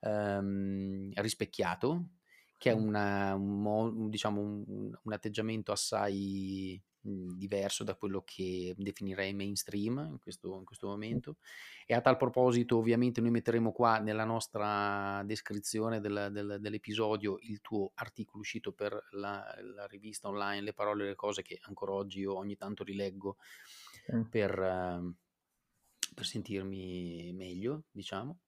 ehm, 0.00 1.12
rispecchiato, 1.14 2.08
che 2.64 2.70
è 2.70 2.72
una, 2.72 3.34
un, 3.34 4.08
diciamo, 4.08 4.40
un, 4.40 4.96
un 5.02 5.12
atteggiamento 5.12 5.70
assai 5.70 6.82
Mhmm, 7.06 7.36
diverso 7.36 7.84
da 7.84 7.94
quello 7.96 8.22
che 8.24 8.74
definirei 8.78 9.34
mainstream 9.34 10.08
in 10.12 10.18
questo, 10.18 10.56
in 10.56 10.64
questo 10.64 10.86
momento. 10.86 11.36
E 11.84 11.92
a 11.92 12.00
tal 12.00 12.16
proposito, 12.16 12.78
ovviamente, 12.78 13.20
noi 13.20 13.30
metteremo 13.30 13.72
qua 13.72 13.98
nella 13.98 14.24
nostra 14.24 15.22
descrizione 15.26 16.00
del, 16.00 16.30
del, 16.32 16.56
dell'episodio 16.60 17.36
il 17.42 17.60
tuo 17.60 17.92
articolo 17.96 18.40
uscito 18.40 18.72
per 18.72 18.98
la, 19.10 19.44
la, 19.74 19.86
rivista 19.86 20.28
online, 20.28 20.62
le 20.62 20.72
parole 20.72 21.04
e 21.04 21.08
le 21.08 21.14
cose 21.14 21.42
che 21.42 21.58
ancora 21.64 21.92
oggi 21.92 22.20
io 22.20 22.34
ogni 22.34 22.56
tanto 22.56 22.84
rileggo 22.84 23.36
per, 24.30 24.58
uh, 24.58 25.14
per 26.14 26.24
sentirmi 26.24 27.32
meglio, 27.34 27.84
diciamo. 27.90 28.38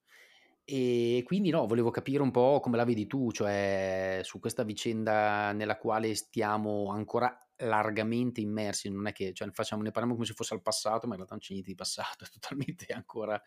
E 0.68 1.22
quindi 1.24 1.50
no, 1.50 1.64
volevo 1.64 1.92
capire 1.92 2.22
un 2.22 2.32
po' 2.32 2.58
come 2.60 2.76
la 2.76 2.84
vedi 2.84 3.06
tu, 3.06 3.30
cioè 3.30 4.18
su 4.24 4.40
questa 4.40 4.64
vicenda 4.64 5.52
nella 5.52 5.78
quale 5.78 6.16
stiamo 6.16 6.90
ancora 6.90 7.32
largamente 7.58 8.40
immersi, 8.40 8.90
non 8.90 9.06
è 9.06 9.12
che 9.12 9.32
cioè, 9.32 9.48
facciamo, 9.52 9.82
ne 9.82 9.92
parliamo 9.92 10.14
come 10.14 10.26
se 10.26 10.34
fosse 10.34 10.54
al 10.54 10.62
passato, 10.62 11.06
ma 11.06 11.12
in 11.12 11.18
realtà 11.18 11.34
non 11.34 11.38
c'è 11.38 11.52
niente 11.52 11.70
di 11.70 11.76
passato, 11.76 12.24
è 12.26 12.28
totalmente 12.28 12.86
ancora 12.92 13.40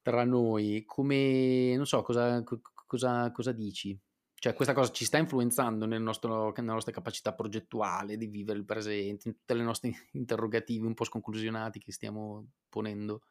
tra 0.00 0.24
noi. 0.24 0.84
Come, 0.86 1.74
non 1.74 1.86
so, 1.86 2.02
cosa, 2.02 2.40
cosa, 2.86 3.32
cosa 3.32 3.50
dici? 3.52 3.98
Cioè, 4.32 4.54
questa 4.54 4.74
cosa 4.74 4.92
ci 4.92 5.04
sta 5.04 5.18
influenzando 5.18 5.86
nel 5.86 6.02
nostro, 6.02 6.52
nella 6.56 6.74
nostra 6.74 6.92
capacità 6.92 7.34
progettuale 7.34 8.16
di 8.16 8.26
vivere 8.26 8.60
il 8.60 8.64
presente, 8.64 9.26
in 9.28 9.34
tutte 9.34 9.54
le 9.54 9.64
nostre 9.64 9.90
interrogativi 10.14 10.86
un 10.86 10.94
po' 10.94 11.04
sconclusionati 11.04 11.80
che 11.80 11.90
stiamo 11.90 12.46
ponendo? 12.68 13.22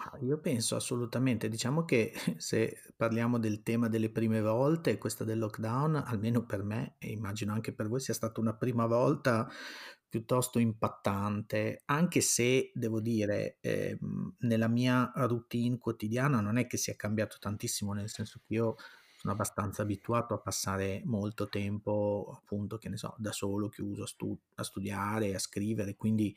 Ah, 0.00 0.16
io 0.20 0.38
penso 0.38 0.76
assolutamente, 0.76 1.48
diciamo 1.48 1.84
che 1.84 2.12
se 2.38 2.76
parliamo 2.96 3.38
del 3.38 3.62
tema 3.62 3.88
delle 3.88 4.10
prime 4.10 4.40
volte, 4.40 4.96
questa 4.98 5.24
del 5.24 5.38
lockdown, 5.38 5.96
almeno 5.96 6.44
per 6.44 6.62
me 6.62 6.94
e 6.98 7.10
immagino 7.10 7.52
anche 7.52 7.72
per 7.72 7.88
voi, 7.88 7.98
sia 8.00 8.14
stata 8.14 8.38
una 8.40 8.54
prima 8.54 8.86
volta 8.86 9.48
piuttosto 10.08 10.58
impattante, 10.58 11.82
anche 11.86 12.20
se 12.20 12.70
devo 12.74 13.00
dire, 13.00 13.58
eh, 13.60 13.98
nella 14.40 14.68
mia 14.68 15.10
routine 15.16 15.78
quotidiana 15.78 16.40
non 16.40 16.56
è 16.58 16.66
che 16.66 16.76
sia 16.76 16.94
cambiato 16.94 17.36
tantissimo, 17.40 17.92
nel 17.92 18.08
senso 18.08 18.40
che 18.46 18.54
io 18.54 18.76
sono 19.16 19.32
abbastanza 19.32 19.82
abituato 19.82 20.32
a 20.34 20.38
passare 20.38 21.02
molto 21.04 21.48
tempo, 21.48 22.32
appunto, 22.40 22.78
che 22.78 22.88
ne 22.88 22.96
so, 22.96 23.14
da 23.18 23.32
solo, 23.32 23.68
chiuso 23.68 24.04
a, 24.04 24.06
stu- 24.06 24.38
a 24.54 24.62
studiare, 24.62 25.34
a 25.34 25.38
scrivere, 25.40 25.96
quindi 25.96 26.34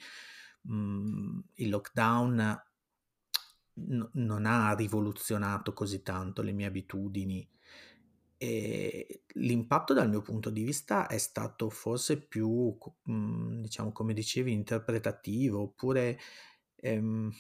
mh, 0.64 0.74
mhmm, 0.76 1.44
il 1.56 1.70
lockdown 1.70 2.62
n- 3.76 4.10
non 4.14 4.46
ha 4.46 4.74
rivoluzionato 4.74 5.74
così 5.74 6.02
tanto 6.04 6.42
le 6.42 6.52
mie 6.52 6.66
abitudini. 6.68 7.48
E 8.38 9.24
l'impatto 9.36 9.94
dal 9.94 10.10
mio 10.10 10.22
punto 10.22 10.50
di 10.50 10.64
vista 10.64 11.08
è 11.08 11.18
stato 11.20 11.70
forse 11.70 12.20
più, 12.22 12.76
mhmm, 13.04 13.62
diciamo, 13.62 13.92
come 13.92 14.14
dicevi, 14.14 14.52
interpretativo, 14.52 15.62
oppure 15.62 16.18
ehm, 16.78 17.32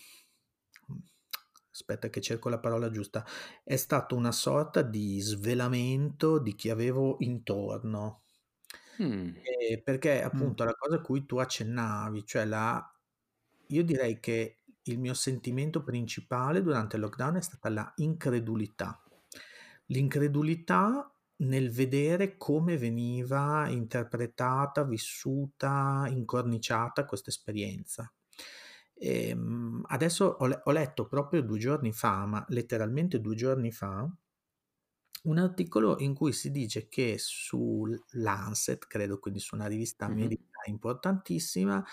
aspetta 1.72 2.10
che 2.10 2.22
cerco 2.22 2.50
la 2.50 2.60
parola 2.60 2.90
giusta, 2.92 3.26
è 3.64 3.76
stato 3.78 4.16
una 4.16 4.32
sorta 4.32 4.82
di 4.82 5.20
svelamento 5.22 6.40
di 6.40 6.54
chi 6.56 6.70
avevo 6.70 7.16
intorno. 7.20 8.24
Mm. 9.02 9.32
Perché 9.84 10.22
appunto 10.22 10.64
mm. 10.64 10.68
la 10.68 10.76
cosa 10.76 10.96
a 10.98 11.02
cui 11.02 11.26
tu 11.26 11.38
accennavi, 11.38 12.26
cioè 12.26 12.46
la... 12.46 12.86
Io 13.68 13.84
direi 13.84 14.20
che 14.20 14.61
il 14.84 15.00
mio 15.00 15.14
sentimento 15.14 15.84
principale 15.84 16.62
durante 16.62 16.96
il 16.96 17.02
lockdown 17.02 17.36
è 17.36 17.42
stata 17.42 17.70
la 17.70 17.92
incredulità. 17.98 19.02
L'incredulità 19.88 21.14
nel 21.38 21.72
vedere 21.72 22.38
come 22.38 22.78
veniva 22.78 23.68
interpretata, 23.68 24.84
vissuta, 24.84 26.06
incorniciata 26.08 27.06
questa 27.06 27.30
esperienza. 27.30 28.12
E, 28.94 29.30
ehm, 29.30 29.84
adesso 29.88 30.26
ho 30.26 30.72
letto 30.72 31.08
proprio 31.08 31.42
due 31.42 31.58
giorni 31.58 31.92
fa, 31.92 32.26
ma 32.26 32.46
letteralmente 32.50 33.20
due 33.20 33.36
giorni 33.36 33.72
fa, 33.72 34.08
un 35.24 35.38
articolo 35.38 36.00
in 36.00 36.14
cui 36.14 36.34
si 36.34 36.52
dice 36.52 36.88
che 36.88 37.16
su 37.18 37.86
Lancet, 38.12 38.88
credo 38.88 39.20
quindi 39.20 39.40
su 39.40 39.56
una 39.56 39.68
rivista 39.68 40.08
mm-hmm. 40.08 40.18
medica 40.18 40.51
importantissima, 40.66 41.84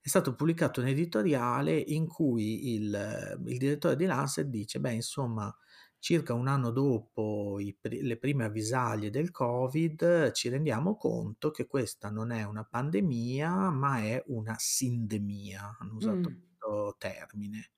è 0.00 0.08
stato 0.08 0.34
pubblicato 0.34 0.80
un 0.80 0.88
editoriale 0.88 1.76
in 1.76 2.06
cui 2.06 2.74
il, 2.74 3.38
il 3.46 3.58
direttore 3.58 3.96
di 3.96 4.04
Lancet 4.04 4.46
dice, 4.46 4.80
beh 4.80 4.92
insomma, 4.92 5.54
circa 5.98 6.34
un 6.34 6.48
anno 6.48 6.70
dopo 6.70 7.58
i, 7.58 7.74
le 7.80 8.18
prime 8.18 8.44
avvisaglie 8.44 9.08
del 9.08 9.30
Covid 9.30 10.32
ci 10.32 10.50
rendiamo 10.50 10.96
conto 10.96 11.50
che 11.50 11.66
questa 11.66 12.10
non 12.10 12.30
è 12.30 12.44
una 12.44 12.64
pandemia, 12.64 13.70
ma 13.70 14.00
è 14.00 14.22
una 14.26 14.54
sindemia, 14.58 15.78
hanno 15.80 15.94
usato 15.94 16.18
mm. 16.18 16.22
questo 16.22 16.96
termine. 16.98 17.70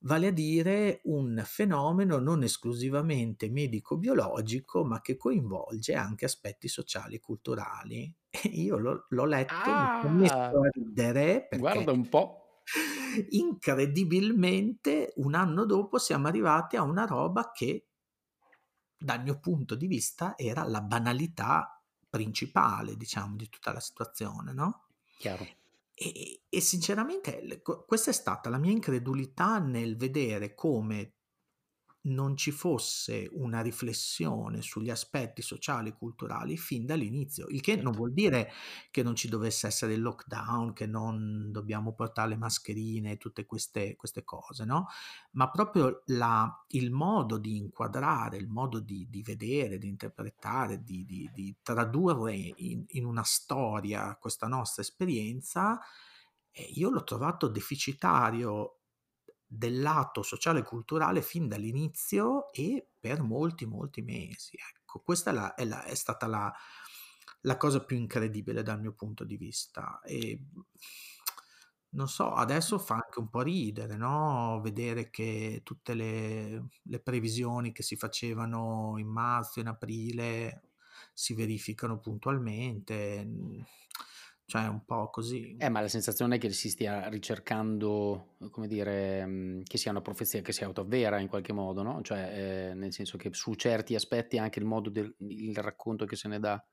Vale 0.00 0.28
a 0.28 0.30
dire 0.30 1.00
un 1.04 1.42
fenomeno 1.44 2.18
non 2.18 2.44
esclusivamente 2.44 3.50
medico-biologico, 3.50 4.84
ma 4.84 5.00
che 5.00 5.16
coinvolge 5.16 5.94
anche 5.94 6.24
aspetti 6.24 6.68
sociali 6.68 7.16
e 7.16 7.20
culturali. 7.20 8.14
E 8.30 8.48
io 8.48 8.76
l'ho, 8.78 9.06
l'ho 9.08 9.24
letto, 9.24 9.54
ah, 9.54 9.96
mi 9.96 10.00
sono 10.00 10.14
messo 10.14 10.60
a 10.60 10.68
ridere 10.72 11.46
perché 11.48 11.58
guarda 11.58 11.92
un 11.92 12.08
po' 12.08 12.42
incredibilmente 13.30 15.12
un 15.16 15.34
anno 15.34 15.64
dopo 15.64 15.98
siamo 15.98 16.28
arrivati 16.28 16.76
a 16.76 16.82
una 16.82 17.04
roba 17.04 17.50
che 17.52 17.88
dal 18.96 19.22
mio 19.22 19.38
punto 19.38 19.74
di 19.74 19.86
vista 19.86 20.36
era 20.36 20.64
la 20.64 20.82
banalità 20.82 21.82
principale, 22.08 22.96
diciamo, 22.96 23.36
di 23.36 23.48
tutta 23.48 23.72
la 23.72 23.80
situazione, 23.80 24.52
no? 24.52 24.86
Chiaro. 25.18 25.57
E, 26.00 26.44
e 26.48 26.60
sinceramente 26.60 27.60
questa 27.60 28.10
è 28.10 28.14
stata 28.14 28.48
la 28.48 28.58
mia 28.58 28.70
incredulità 28.70 29.58
nel 29.58 29.96
vedere 29.96 30.54
come 30.54 31.17
non 32.02 32.36
ci 32.36 32.50
fosse 32.52 33.28
una 33.32 33.60
riflessione 33.60 34.62
sugli 34.62 34.88
aspetti 34.88 35.42
sociali 35.42 35.90
e 35.90 35.94
culturali 35.94 36.56
fin 36.56 36.86
dall'inizio, 36.86 37.46
il 37.48 37.60
che 37.60 37.74
non 37.74 37.92
certo. 37.92 37.98
vuol 37.98 38.12
dire 38.12 38.50
che 38.90 39.02
non 39.02 39.14
ci 39.14 39.28
dovesse 39.28 39.66
essere 39.66 39.94
il 39.94 40.00
lockdown, 40.00 40.72
che 40.72 40.86
non 40.86 41.50
dobbiamo 41.50 41.92
portare 41.94 42.30
le 42.30 42.36
mascherine 42.36 43.12
e 43.12 43.16
tutte 43.16 43.44
queste, 43.46 43.96
queste 43.96 44.24
cose, 44.24 44.64
no? 44.64 44.86
Ma 45.32 45.50
proprio 45.50 46.02
la, 46.06 46.64
il 46.68 46.90
modo 46.90 47.38
di 47.38 47.56
inquadrare, 47.56 48.36
il 48.36 48.48
modo 48.48 48.80
di, 48.80 49.08
di 49.10 49.22
vedere, 49.22 49.78
di 49.78 49.88
interpretare, 49.88 50.82
di, 50.82 51.04
di, 51.04 51.30
di 51.32 51.56
tradurre 51.62 52.34
in, 52.34 52.84
in 52.88 53.04
una 53.04 53.24
storia 53.24 54.16
questa 54.16 54.46
nostra 54.46 54.82
esperienza, 54.82 55.78
eh, 56.50 56.62
io 56.74 56.90
l'ho 56.90 57.04
trovato 57.04 57.48
deficitario 57.48 58.77
del 59.50 59.80
lato 59.80 60.22
sociale 60.22 60.60
e 60.60 60.62
culturale 60.62 61.22
fin 61.22 61.48
dall'inizio 61.48 62.52
e 62.52 62.86
per 63.00 63.22
molti, 63.22 63.64
molti 63.64 64.02
mesi. 64.02 64.56
Ecco, 64.56 65.00
questa 65.00 65.30
è, 65.30 65.34
la, 65.34 65.54
è, 65.54 65.64
la, 65.64 65.82
è 65.84 65.94
stata 65.94 66.26
la, 66.26 66.52
la, 67.40 67.56
cosa 67.56 67.82
più 67.82 67.96
incredibile 67.96 68.62
dal 68.62 68.78
mio 68.78 68.92
punto 68.92 69.24
di 69.24 69.38
vista. 69.38 70.00
E 70.04 70.44
non 71.90 72.08
so, 72.08 72.34
adesso 72.34 72.78
fa 72.78 72.96
anche 72.96 73.18
un 73.18 73.30
po' 73.30 73.40
ridere, 73.40 73.96
no? 73.96 74.60
Vedere 74.62 75.08
che 75.08 75.62
tutte 75.64 75.94
le, 75.94 76.68
le 76.82 77.00
previsioni 77.00 77.72
che 77.72 77.82
si 77.82 77.96
facevano 77.96 78.96
in 78.98 79.08
marzo, 79.08 79.60
in 79.60 79.68
aprile, 79.68 80.72
si 81.14 81.32
verificano 81.32 81.98
puntualmente 81.98 83.26
cioè 84.48 84.66
un 84.66 84.82
po' 84.86 85.10
così. 85.10 85.58
Eh, 85.58 85.68
ma 85.68 85.82
la 85.82 85.88
sensazione 85.88 86.36
è 86.36 86.38
che 86.38 86.50
si 86.52 86.70
stia 86.70 87.06
ricercando, 87.10 88.36
come 88.50 88.66
dire, 88.66 89.26
mm, 89.26 89.60
che 89.64 89.76
sia 89.76 89.90
una 89.90 90.00
profezia 90.00 90.40
che 90.40 90.52
si 90.52 90.64
autoavvera 90.64 91.18
in 91.20 91.28
qualche 91.28 91.52
modo, 91.52 91.82
no? 91.82 92.00
Cioè, 92.00 92.70
eh, 92.70 92.74
nel 92.74 92.90
senso 92.90 93.18
che 93.18 93.28
su 93.32 93.52
certi 93.56 93.94
aspetti 93.94 94.38
anche 94.38 94.58
il 94.58 94.64
modo 94.64 94.88
del 94.88 95.14
il 95.18 95.54
racconto 95.58 96.06
che 96.06 96.16
se 96.16 96.28
ne 96.28 96.38
dà 96.38 96.64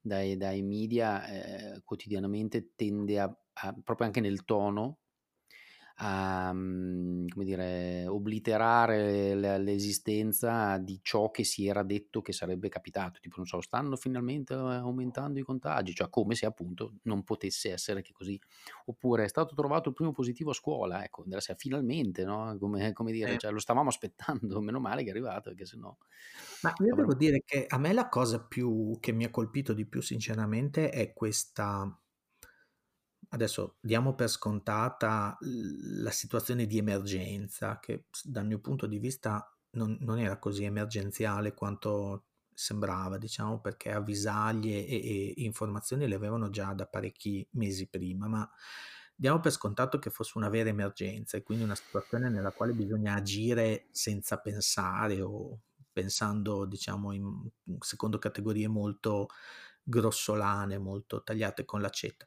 dai, 0.00 0.36
dai 0.36 0.62
media 0.62 1.24
eh, 1.28 1.82
quotidianamente 1.84 2.72
tende 2.74 3.20
a, 3.20 3.32
a, 3.52 3.76
proprio 3.80 4.06
anche 4.08 4.20
nel 4.20 4.44
tono, 4.44 4.98
a 6.00 6.52
mhmm, 6.52 7.28
come 7.28 7.44
dire, 7.44 8.06
obliterare 8.06 9.34
l'esistenza 9.34 10.78
di 10.78 11.00
ciò 11.02 11.30
che 11.30 11.42
si 11.44 11.66
era 11.66 11.82
detto 11.82 12.22
che 12.22 12.32
sarebbe 12.32 12.68
capitato. 12.68 13.18
Tipo, 13.20 13.36
non 13.38 13.46
so, 13.46 13.60
stanno 13.60 13.96
finalmente 13.96 14.54
eh, 14.54 14.56
aumentando 14.56 15.38
i 15.40 15.42
contagi, 15.42 15.94
cioè 15.94 16.08
come 16.08 16.34
se 16.34 16.46
appunto 16.46 16.94
non 17.02 17.24
potesse 17.24 17.72
essere 17.72 18.02
che 18.02 18.12
così. 18.12 18.40
Oppure 18.86 19.24
è 19.24 19.28
stato 19.28 19.54
trovato 19.54 19.88
il 19.88 19.94
primo 19.94 20.12
positivo 20.12 20.50
a 20.50 20.54
scuola, 20.54 21.02
ecco, 21.02 21.24
finalmente, 21.56 22.24
no? 22.24 22.56
Come, 22.58 22.92
come 22.92 23.10
dire, 23.12 23.36
cioè, 23.38 23.50
lo 23.50 23.58
stavamo 23.58 23.88
aspettando, 23.88 24.60
meno 24.62 24.78
male 24.78 25.02
che 25.02 25.08
è 25.08 25.10
arrivato, 25.10 25.50
perché 25.50 25.66
sennò... 25.66 25.94
Ma 26.62 26.72
io 26.78 26.94
devo 26.94 27.14
dire 27.14 27.42
che 27.44 27.66
a 27.68 27.78
me 27.78 27.92
la 27.92 28.08
cosa 28.08 28.44
più 28.44 28.98
che 29.00 29.12
mi 29.12 29.24
ha 29.24 29.30
colpito 29.30 29.72
di 29.72 29.86
più, 29.86 30.00
sinceramente, 30.00 30.90
è 30.90 31.12
questa 31.12 31.98
adesso 33.30 33.76
diamo 33.80 34.14
per 34.14 34.28
scontata 34.28 35.36
la 35.40 36.10
situazione 36.10 36.66
di 36.66 36.78
emergenza, 36.78 37.78
che 37.78 38.06
dal 38.22 38.46
mio 38.46 38.60
punto 38.60 38.86
di 38.86 38.98
vista 38.98 39.52
non, 39.72 39.96
non 40.00 40.18
era 40.18 40.38
così 40.38 40.64
emergenziale 40.64 41.54
quanto 41.54 42.24
sembrava, 42.52 43.18
diciamo, 43.18 43.60
perché 43.60 43.92
avvisaglie 43.92 44.84
e, 44.86 44.96
e, 44.96 45.34
informazioni 45.44 46.08
le 46.08 46.14
avevano 46.16 46.50
già 46.50 46.72
da 46.72 46.86
parecchi 46.86 47.46
mesi 47.52 47.86
prima, 47.88 48.26
ma 48.26 48.50
diamo 49.14 49.40
per 49.40 49.52
scontato 49.52 49.98
che 49.98 50.10
fosse 50.10 50.38
una 50.38 50.48
vera 50.48 50.68
emergenza 50.68 51.36
e 51.36 51.42
quindi 51.42 51.64
una 51.64 51.74
situazione 51.76 52.28
nella 52.30 52.50
quale 52.52 52.72
bisogna 52.72 53.14
agire 53.14 53.88
senza 53.92 54.38
pensare 54.38 55.20
o 55.20 55.60
pensando, 55.92 56.64
diciamo, 56.64 57.12
in, 57.12 57.48
secondo 57.80 58.18
categorie 58.18 58.68
molto 58.68 59.28
grossolane, 59.82 60.78
molto 60.78 61.22
tagliate 61.22 61.64
con 61.64 61.80
l'accetta. 61.80 62.26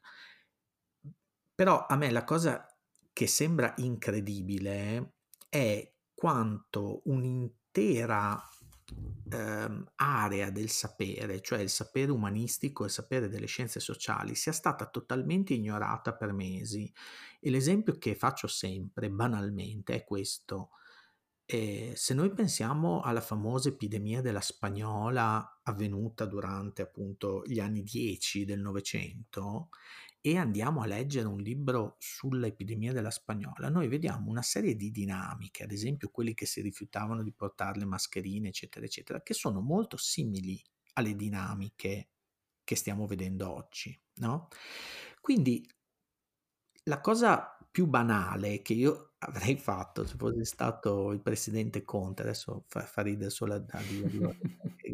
Però 1.54 1.86
a 1.86 1.96
me 1.96 2.10
la 2.10 2.24
cosa 2.24 2.66
che 3.12 3.26
sembra 3.26 3.74
incredibile 3.76 5.14
è 5.48 5.92
quanto 6.14 7.02
un'intera 7.04 8.42
ehm, 9.30 9.92
area 9.96 10.50
del 10.50 10.70
sapere, 10.70 11.40
cioè 11.40 11.60
il 11.60 11.68
sapere 11.68 12.10
umanistico 12.10 12.82
e 12.82 12.86
il 12.86 12.92
sapere 12.92 13.28
delle 13.28 13.46
scienze 13.46 13.80
sociali, 13.80 14.34
sia 14.34 14.52
stata 14.52 14.86
totalmente 14.86 15.54
ignorata 15.54 16.14
per 16.14 16.32
mesi. 16.32 16.92
E 17.40 17.50
l'esempio 17.50 17.98
che 17.98 18.14
faccio 18.14 18.46
sempre, 18.46 19.10
banalmente, 19.10 19.94
è 19.94 20.04
questo. 20.04 20.70
Eh, 21.44 21.92
se 21.96 22.14
noi 22.14 22.32
pensiamo 22.32 23.00
alla 23.02 23.20
famosa 23.20 23.68
epidemia 23.68 24.20
della 24.22 24.40
spagnola 24.40 25.60
avvenuta 25.64 26.24
durante 26.24 26.82
appunto 26.82 27.42
gli 27.44 27.58
anni 27.58 27.82
10 27.82 28.44
del 28.44 28.60
Novecento, 28.60 29.68
e 30.22 30.38
andiamo 30.38 30.82
a 30.82 30.86
leggere 30.86 31.26
un 31.28 31.38
libro 31.40 31.96
sull'epidemia 31.98 32.92
della 32.92 33.10
spagnola, 33.10 33.68
noi 33.68 33.88
vediamo 33.88 34.30
una 34.30 34.42
serie 34.42 34.76
di 34.76 34.90
dinamiche, 34.92 35.64
ad 35.64 35.72
esempio 35.72 36.10
quelli 36.10 36.34
che 36.34 36.46
si 36.46 36.60
rifiutavano 36.62 37.22
di 37.24 37.32
portare 37.34 37.78
le 37.80 37.86
mascherine, 37.86 38.48
eccetera, 38.48 38.86
eccetera, 38.86 39.22
che 39.22 39.34
sono 39.34 39.60
molto 39.60 39.96
simili 39.96 40.62
alle 40.94 41.16
dinamiche 41.16 42.10
che 42.64 42.76
stiamo 42.76 43.06
vedendo 43.06 43.52
oggi, 43.52 43.98
no? 44.16 44.48
Quindi 45.20 45.66
la 46.84 47.00
cosa 47.00 47.56
più 47.70 47.86
banale 47.86 48.62
che 48.62 48.72
io 48.74 49.11
avrei 49.24 49.56
fatto 49.56 50.04
se 50.04 50.16
fossi 50.16 50.44
stato 50.44 51.12
il 51.12 51.20
presidente 51.20 51.84
Conte, 51.84 52.22
adesso 52.22 52.64
fa, 52.66 52.82
fa 52.82 53.02
ridere 53.02 53.30
solo 53.30 53.54
a, 53.54 53.82
dirlo, 53.82 54.34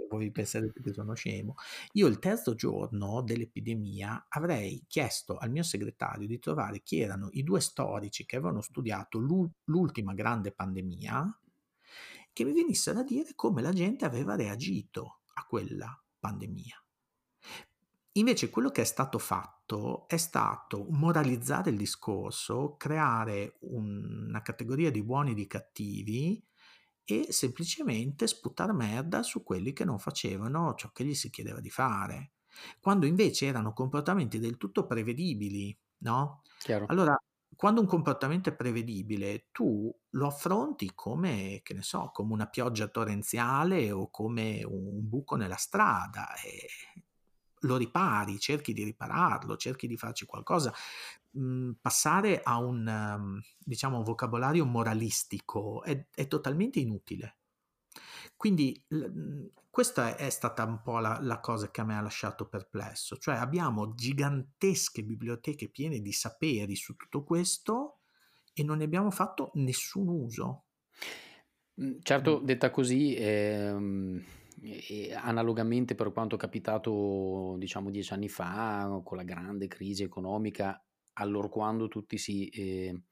voi 0.08 0.30
penserete 0.30 0.80
che 0.82 0.92
sono 0.92 1.14
scemo. 1.14 1.54
Io 1.92 2.06
il 2.06 2.18
terzo 2.18 2.54
giorno 2.54 3.22
dell'epidemia 3.22 4.26
avrei 4.28 4.84
chiesto 4.86 5.36
al 5.36 5.50
mio 5.50 5.62
segretario 5.62 6.26
di 6.26 6.38
trovare 6.38 6.82
chi 6.82 7.00
erano 7.00 7.28
i 7.32 7.42
due 7.42 7.60
storici 7.60 8.26
che 8.26 8.36
avevano 8.36 8.60
studiato 8.60 9.18
l'ultima 9.64 10.14
grande 10.14 10.52
pandemia, 10.52 11.40
che 12.32 12.44
mi 12.44 12.52
venissero 12.52 13.00
a 13.00 13.04
dire 13.04 13.32
come 13.34 13.62
la 13.62 13.72
gente 13.72 14.04
aveva 14.04 14.36
reagito 14.36 15.20
a 15.34 15.44
quella 15.46 16.02
pandemia. 16.18 16.82
Invece 18.12 18.50
quello 18.50 18.70
che 18.70 18.82
è 18.82 18.84
stato 18.84 19.18
fatto 19.18 19.57
è 20.06 20.16
stato 20.16 20.86
moralizzare 20.90 21.70
il 21.70 21.76
discorso, 21.76 22.76
creare 22.76 23.56
una 23.60 24.40
categoria 24.42 24.90
di 24.90 25.02
buoni 25.02 25.32
e 25.32 25.34
di 25.34 25.46
cattivi 25.46 26.42
e 27.04 27.26
semplicemente 27.30 28.26
sputare 28.26 28.72
merda 28.72 29.22
su 29.22 29.42
quelli 29.42 29.72
che 29.72 29.84
non 29.84 29.98
facevano 29.98 30.74
ciò 30.74 30.90
che 30.92 31.04
gli 31.04 31.14
si 31.14 31.30
chiedeva 31.30 31.60
di 31.60 31.70
fare, 31.70 32.32
quando 32.80 33.06
invece 33.06 33.46
erano 33.46 33.72
comportamenti 33.72 34.38
del 34.38 34.56
tutto 34.56 34.86
prevedibili, 34.86 35.76
no? 35.98 36.42
Chiaro. 36.58 36.86
Allora, 36.86 37.16
quando 37.56 37.80
un 37.80 37.86
comportamento 37.86 38.50
è 38.50 38.54
prevedibile, 38.54 39.48
tu 39.52 39.92
lo 40.10 40.26
affronti 40.26 40.92
come, 40.94 41.60
che 41.62 41.74
ne 41.74 41.82
so, 41.82 42.10
come 42.12 42.32
una 42.32 42.46
pioggia 42.46 42.88
torrenziale 42.88 43.90
o 43.90 44.10
come 44.10 44.62
un 44.64 45.08
buco 45.08 45.34
nella 45.36 45.56
strada 45.56 46.34
e 46.34 46.97
lo 47.62 47.76
ripari, 47.76 48.38
cerchi 48.38 48.72
di 48.72 48.84
ripararlo, 48.84 49.56
cerchi 49.56 49.86
di 49.86 49.96
farci 49.96 50.26
qualcosa. 50.26 50.72
Mhmm, 51.32 51.74
passare 51.80 52.40
a 52.42 52.58
un, 52.58 52.86
um, 52.86 53.40
diciamo, 53.58 54.02
vocabolario 54.02 54.64
moralistico 54.64 55.82
è, 55.82 56.06
è 56.14 56.26
totalmente 56.26 56.80
inutile. 56.80 57.36
Quindi 58.36 58.82
l- 58.88 59.06
mhmm, 59.10 59.46
questa 59.70 60.16
è 60.16 60.30
stata 60.30 60.64
un 60.64 60.82
po' 60.82 60.98
la, 60.98 61.18
la, 61.20 61.40
cosa 61.40 61.70
che 61.70 61.80
a 61.80 61.84
me 61.84 61.96
ha 61.96 62.00
lasciato 62.00 62.48
perplesso, 62.48 63.16
cioè 63.16 63.36
abbiamo 63.36 63.94
gigantesche 63.94 65.02
biblioteche 65.04 65.68
piene 65.70 66.00
di 66.00 66.12
saperi 66.12 66.74
su 66.74 66.96
tutto 66.96 67.22
questo 67.24 68.00
e 68.52 68.62
non 68.64 68.78
ne 68.78 68.84
abbiamo 68.84 69.10
fatto 69.10 69.50
nessun 69.54 70.08
uso. 70.08 70.64
Mhmm, 71.76 71.98
certo, 72.02 72.40
detta 72.40 72.70
così, 72.70 73.14
ehm 73.16 74.22
e 74.62 75.12
analogamente 75.14 75.94
per 75.94 76.12
quanto 76.12 76.36
capitato, 76.36 77.56
diciamo, 77.58 77.90
dieci 77.90 78.12
anni 78.12 78.28
fa, 78.28 79.00
con 79.04 79.16
la 79.16 79.22
grande 79.22 79.66
crisi 79.66 80.02
economica, 80.02 80.82
allorquando 81.14 81.88
tutti 81.88 82.18
si, 82.18 82.48
eh, 82.48 83.02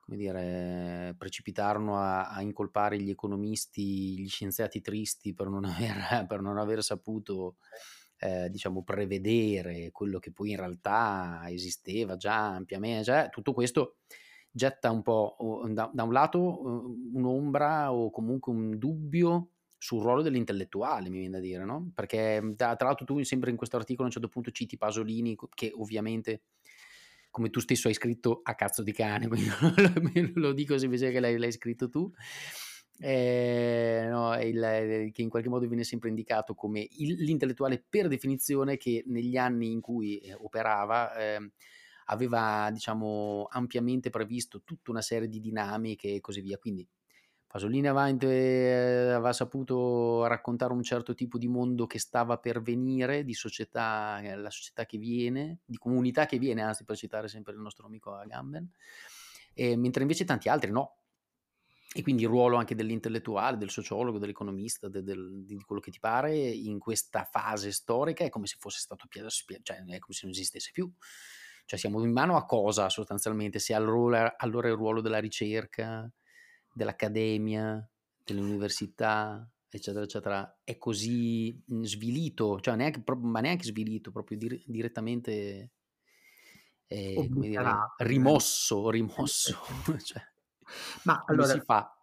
come 0.00 0.16
dire, 0.16 1.14
precipitarono 1.16 1.98
a, 1.98 2.30
a, 2.30 2.42
incolpare 2.42 2.98
gli 3.00 3.10
economisti, 3.10 4.20
gli 4.20 4.28
scienziati 4.28 4.80
tristi 4.80 5.34
per 5.34 5.48
non 5.48 5.64
aver, 5.66 6.26
per 6.26 6.40
non 6.40 6.58
aver 6.58 6.82
saputo, 6.82 7.56
eh, 8.18 8.48
diciamo, 8.50 8.82
prevedere 8.82 9.90
quello 9.90 10.18
che 10.18 10.32
poi 10.32 10.50
in 10.50 10.56
realtà 10.56 11.42
esisteva 11.48 12.16
già 12.16 12.54
ampiamente, 12.54 13.04
cioè, 13.04 13.28
tutto 13.30 13.52
questo 13.52 13.96
getta 14.54 14.90
un 14.90 15.02
po' 15.02 15.64
da, 15.70 15.90
da 15.92 16.02
un 16.02 16.12
lato 16.12 16.60
un'ombra 17.14 17.90
o 17.90 18.10
comunque 18.10 18.52
un 18.52 18.78
dubbio 18.78 19.52
sul 19.82 20.00
ruolo 20.00 20.22
dell'intellettuale, 20.22 21.10
mi 21.10 21.18
viene 21.18 21.32
da 21.32 21.40
dire, 21.40 21.64
no? 21.64 21.90
Perché 21.92 22.40
mhmm, 22.40 22.54
tra, 22.54 22.76
l'altro 22.78 23.04
tu 23.04 23.20
sempre 23.24 23.50
in 23.50 23.56
questo 23.56 23.76
articolo 23.76 24.04
a 24.04 24.06
un 24.06 24.12
certo 24.12 24.28
punto 24.28 24.52
citi 24.52 24.76
Pasolini, 24.76 25.36
che 25.54 25.72
ovviamente, 25.74 26.42
come 27.32 27.50
tu 27.50 27.58
stesso 27.58 27.88
hai 27.88 27.94
scritto, 27.94 28.42
a 28.44 28.54
cazzo 28.54 28.84
di 28.84 28.92
cane, 28.92 29.26
quindi 29.26 29.50
lo 30.36 30.52
dico 30.52 30.78
semplicemente 30.78 31.18
che 31.18 31.20
l'hai, 31.20 31.36
l'hai 31.36 31.50
scritto 31.50 31.88
tu, 31.88 32.08
eh, 33.00 34.06
no, 34.08 34.40
il, 34.40 35.10
che 35.12 35.22
in 35.22 35.28
qualche 35.28 35.48
modo 35.48 35.66
viene 35.66 35.82
sempre 35.82 36.10
indicato 36.10 36.54
come 36.54 36.86
il, 36.98 37.14
l'intellettuale 37.14 37.84
per 37.88 38.06
definizione 38.06 38.76
che 38.76 39.02
negli 39.08 39.36
anni 39.36 39.72
in 39.72 39.80
cui 39.80 40.18
eh, 40.18 40.34
operava 40.34 41.12
eh, 41.16 41.50
aveva 42.06 42.70
diciamo 42.72 43.48
ampiamente 43.50 44.10
previsto 44.10 44.62
tutta 44.62 44.92
una 44.92 45.02
serie 45.02 45.26
di 45.26 45.40
dinamiche 45.40 46.14
e 46.14 46.20
così 46.20 46.40
via, 46.40 46.56
quindi 46.56 46.86
Pasolini 47.52 47.86
avanti 47.86 48.24
eh, 48.24 49.10
aveva 49.10 49.34
saputo 49.34 50.24
raccontare 50.24 50.72
un 50.72 50.82
certo 50.82 51.12
tipo 51.12 51.36
di 51.36 51.48
mondo 51.48 51.86
che 51.86 51.98
stava 51.98 52.38
per 52.38 52.62
venire, 52.62 53.24
di 53.24 53.34
società, 53.34 54.20
eh, 54.22 54.36
la 54.36 54.48
società 54.48 54.86
che 54.86 54.96
viene, 54.96 55.58
di 55.66 55.76
comunità 55.76 56.24
che 56.24 56.38
viene, 56.38 56.62
anzi 56.62 56.84
per 56.84 56.96
citare 56.96 57.28
sempre 57.28 57.52
il 57.52 57.58
nostro 57.58 57.84
amico 57.84 58.14
Agamben, 58.14 58.70
e, 59.52 59.76
mentre 59.76 60.00
invece 60.00 60.24
tanti 60.24 60.48
altri 60.48 60.70
no. 60.70 60.96
E 61.92 62.02
quindi 62.02 62.22
il 62.22 62.30
ruolo 62.30 62.56
anche 62.56 62.74
dell'intellettuale, 62.74 63.58
del 63.58 63.68
sociologo, 63.68 64.16
dell'economista, 64.16 64.88
de, 64.88 65.02
del, 65.02 65.44
di 65.44 65.60
quello 65.60 65.82
che 65.82 65.90
ti 65.90 65.98
pare, 65.98 66.34
in 66.34 66.78
questa 66.78 67.24
fase 67.30 67.70
storica 67.70 68.24
è 68.24 68.30
come 68.30 68.46
se 68.46 68.56
fosse 68.58 68.78
stato 68.78 69.06
cioè 69.10 69.26
è 69.26 69.98
come 69.98 70.14
se 70.14 70.20
non 70.22 70.30
esistesse 70.30 70.70
più. 70.72 70.90
Cioè 71.66 71.78
siamo 71.78 72.02
in 72.02 72.12
mano 72.12 72.38
a 72.38 72.46
cosa 72.46 72.88
sostanzialmente? 72.88 73.58
Se 73.58 73.74
allora, 73.74 74.36
allora 74.38 74.68
il 74.68 74.74
ruolo 74.74 75.02
della 75.02 75.18
ricerca, 75.18 76.10
dell'accademia, 76.72 77.88
dell'università, 78.24 79.48
eccetera, 79.68 80.04
eccetera, 80.04 80.58
è 80.64 80.76
così 80.78 81.60
mhmm, 81.64 81.82
svilito, 81.82 82.60
cioè 82.60 82.76
neanche, 82.76 83.02
ma 83.20 83.40
neanche 83.40 83.64
svilito, 83.64 84.10
proprio 84.10 84.36
dir- 84.38 84.62
direttamente 84.66 85.70
eh, 86.92 87.28
dire, 87.30 87.76
rimosso, 87.98 88.90
rimosso. 88.90 89.58
cioè, 90.04 90.22
ma 91.04 91.24
allora, 91.26 91.48
si 91.48 91.60
fa? 91.60 91.96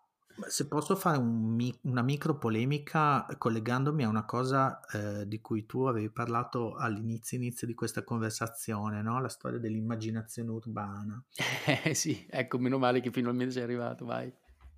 Se 0.47 0.67
posso 0.67 0.95
fare 0.95 1.17
un, 1.17 1.59
una 1.81 2.01
micro 2.01 2.37
polemica 2.37 3.27
collegandomi 3.37 4.03
a 4.03 4.07
una 4.07 4.23
cosa 4.23 4.79
eh, 4.85 5.27
di 5.27 5.41
cui 5.41 5.65
tu 5.65 5.83
avevi 5.83 6.09
parlato 6.09 6.75
all'inizio 6.75 7.37
inizio 7.37 7.67
di 7.67 7.73
questa 7.73 8.03
conversazione, 8.03 9.01
no? 9.01 9.19
la 9.19 9.27
storia 9.27 9.59
dell'immaginazione 9.59 10.49
urbana. 10.49 11.21
Eh 11.83 11.93
sì, 11.93 12.25
ecco, 12.29 12.57
meno 12.57 12.77
male 12.77 12.99
che 12.99 13.11
finalmente 13.11 13.53
sei 13.53 13.63
arrivato, 13.63 14.05
vai. 14.05 14.33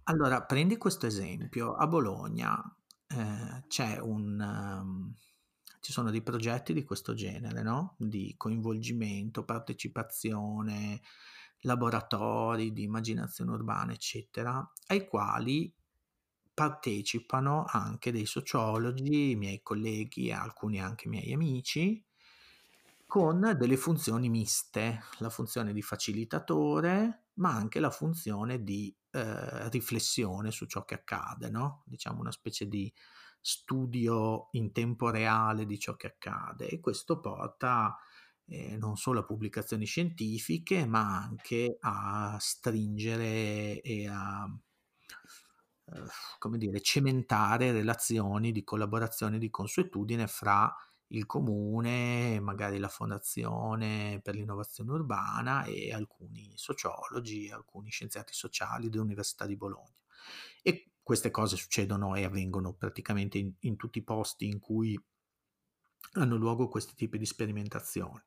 Allora, 0.06 0.41
prendi 0.43 0.78
questo 0.78 1.06
esempio. 1.06 1.74
A 1.74 1.88
Bologna 1.88 2.60
eh, 3.08 3.64
c'è 3.68 3.99
un, 3.99 4.39
um, 4.39 5.16
ci 5.80 5.91
sono 5.91 6.10
dei 6.12 6.22
progetti 6.22 6.74
di 6.74 6.84
questo 6.84 7.14
genere, 7.14 7.62
no? 7.62 7.95
Di 7.97 8.34
coinvolgimento, 8.38 9.43
partecipazione, 9.43 11.02
laboratori 11.62 12.74
di 12.74 12.84
immaginazione 12.84 13.52
urbana, 13.52 13.93
eccetera, 13.93 14.68
ai 14.88 15.08
quali 15.08 15.74
partecipano 16.54 17.66
anche 17.68 18.12
dei 18.12 18.26
sociologi, 18.26 19.36
miei 19.36 19.62
colleghi, 19.62 20.32
alcuni 20.32 20.82
anche 20.82 21.08
miei 21.08 21.34
amici, 21.34 22.04
con 23.06 23.56
delle 23.58 23.78
funzioni 23.78 24.30
miste, 24.30 25.04
la 25.20 25.30
funzione 25.30 25.74
di 25.74 25.82
facilitatore, 25.82 27.20
ma 27.36 27.53
anche 27.53 27.79
la 27.79 27.89
funzione 27.89 28.63
di 28.63 28.95
eh, 29.11 29.69
riflessione 29.69 30.51
su 30.51 30.65
ciò 30.65 30.84
che 30.84 30.95
accade, 30.95 31.49
no? 31.49 31.84
diciamo 31.86 32.19
una 32.19 32.32
specie 32.32 32.67
di 32.67 32.91
studio 33.39 34.49
in 34.51 34.71
tempo 34.71 35.09
reale 35.09 35.65
di 35.65 35.79
ciò 35.79 35.95
che 35.95 36.07
accade 36.07 36.67
e 36.67 36.79
questo 36.79 37.19
porta 37.19 37.97
eh, 38.45 38.77
non 38.77 38.97
solo 38.97 39.21
a 39.21 39.25
pubblicazioni 39.25 39.86
scientifiche 39.86 40.86
ma 40.86 41.23
anche 41.23 41.77
a 41.79 42.38
stringere 42.39 43.82
e 43.82 44.07
a 44.07 44.47
eh, 45.86 46.03
come 46.38 46.57
dire, 46.57 46.82
cementare 46.82 47.71
relazioni 47.71 48.51
di 48.51 48.63
collaborazione 48.63 49.38
di 49.38 49.49
consuetudine 49.49 50.27
fra 50.27 50.73
il 51.12 51.26
comune, 51.26 52.39
magari 52.39 52.78
la 52.78 52.88
Fondazione 52.88 54.20
per 54.24 54.36
l'innovazione 54.36 54.91
urbana 54.91 55.64
e 55.64 55.93
alcuni 55.93 56.51
sociologi, 56.55 57.49
alcuni 57.49 57.89
scienziati 57.89 58.34
sociali 58.34 58.89
dell'Università 58.89 59.45
di 59.45 59.57
Bologna. 59.57 59.95
E 60.62 60.91
queste 61.01 61.32
cose 61.32 61.55
succedono 61.55 62.16
e 62.16 62.24
avvengono 62.24 62.74
praticamente 62.74 63.38
in, 63.38 63.53
in 63.62 63.76
tutti 63.76 63.97
i 63.99 64.03
posti 64.03 64.45
in 64.45 64.59
cui 64.59 64.99
hanno 66.14 66.36
luogo 66.36 66.68
questi 66.68 66.93
tipi 66.95 67.18
di 67.18 67.26
sperimentazioni. 67.26 68.22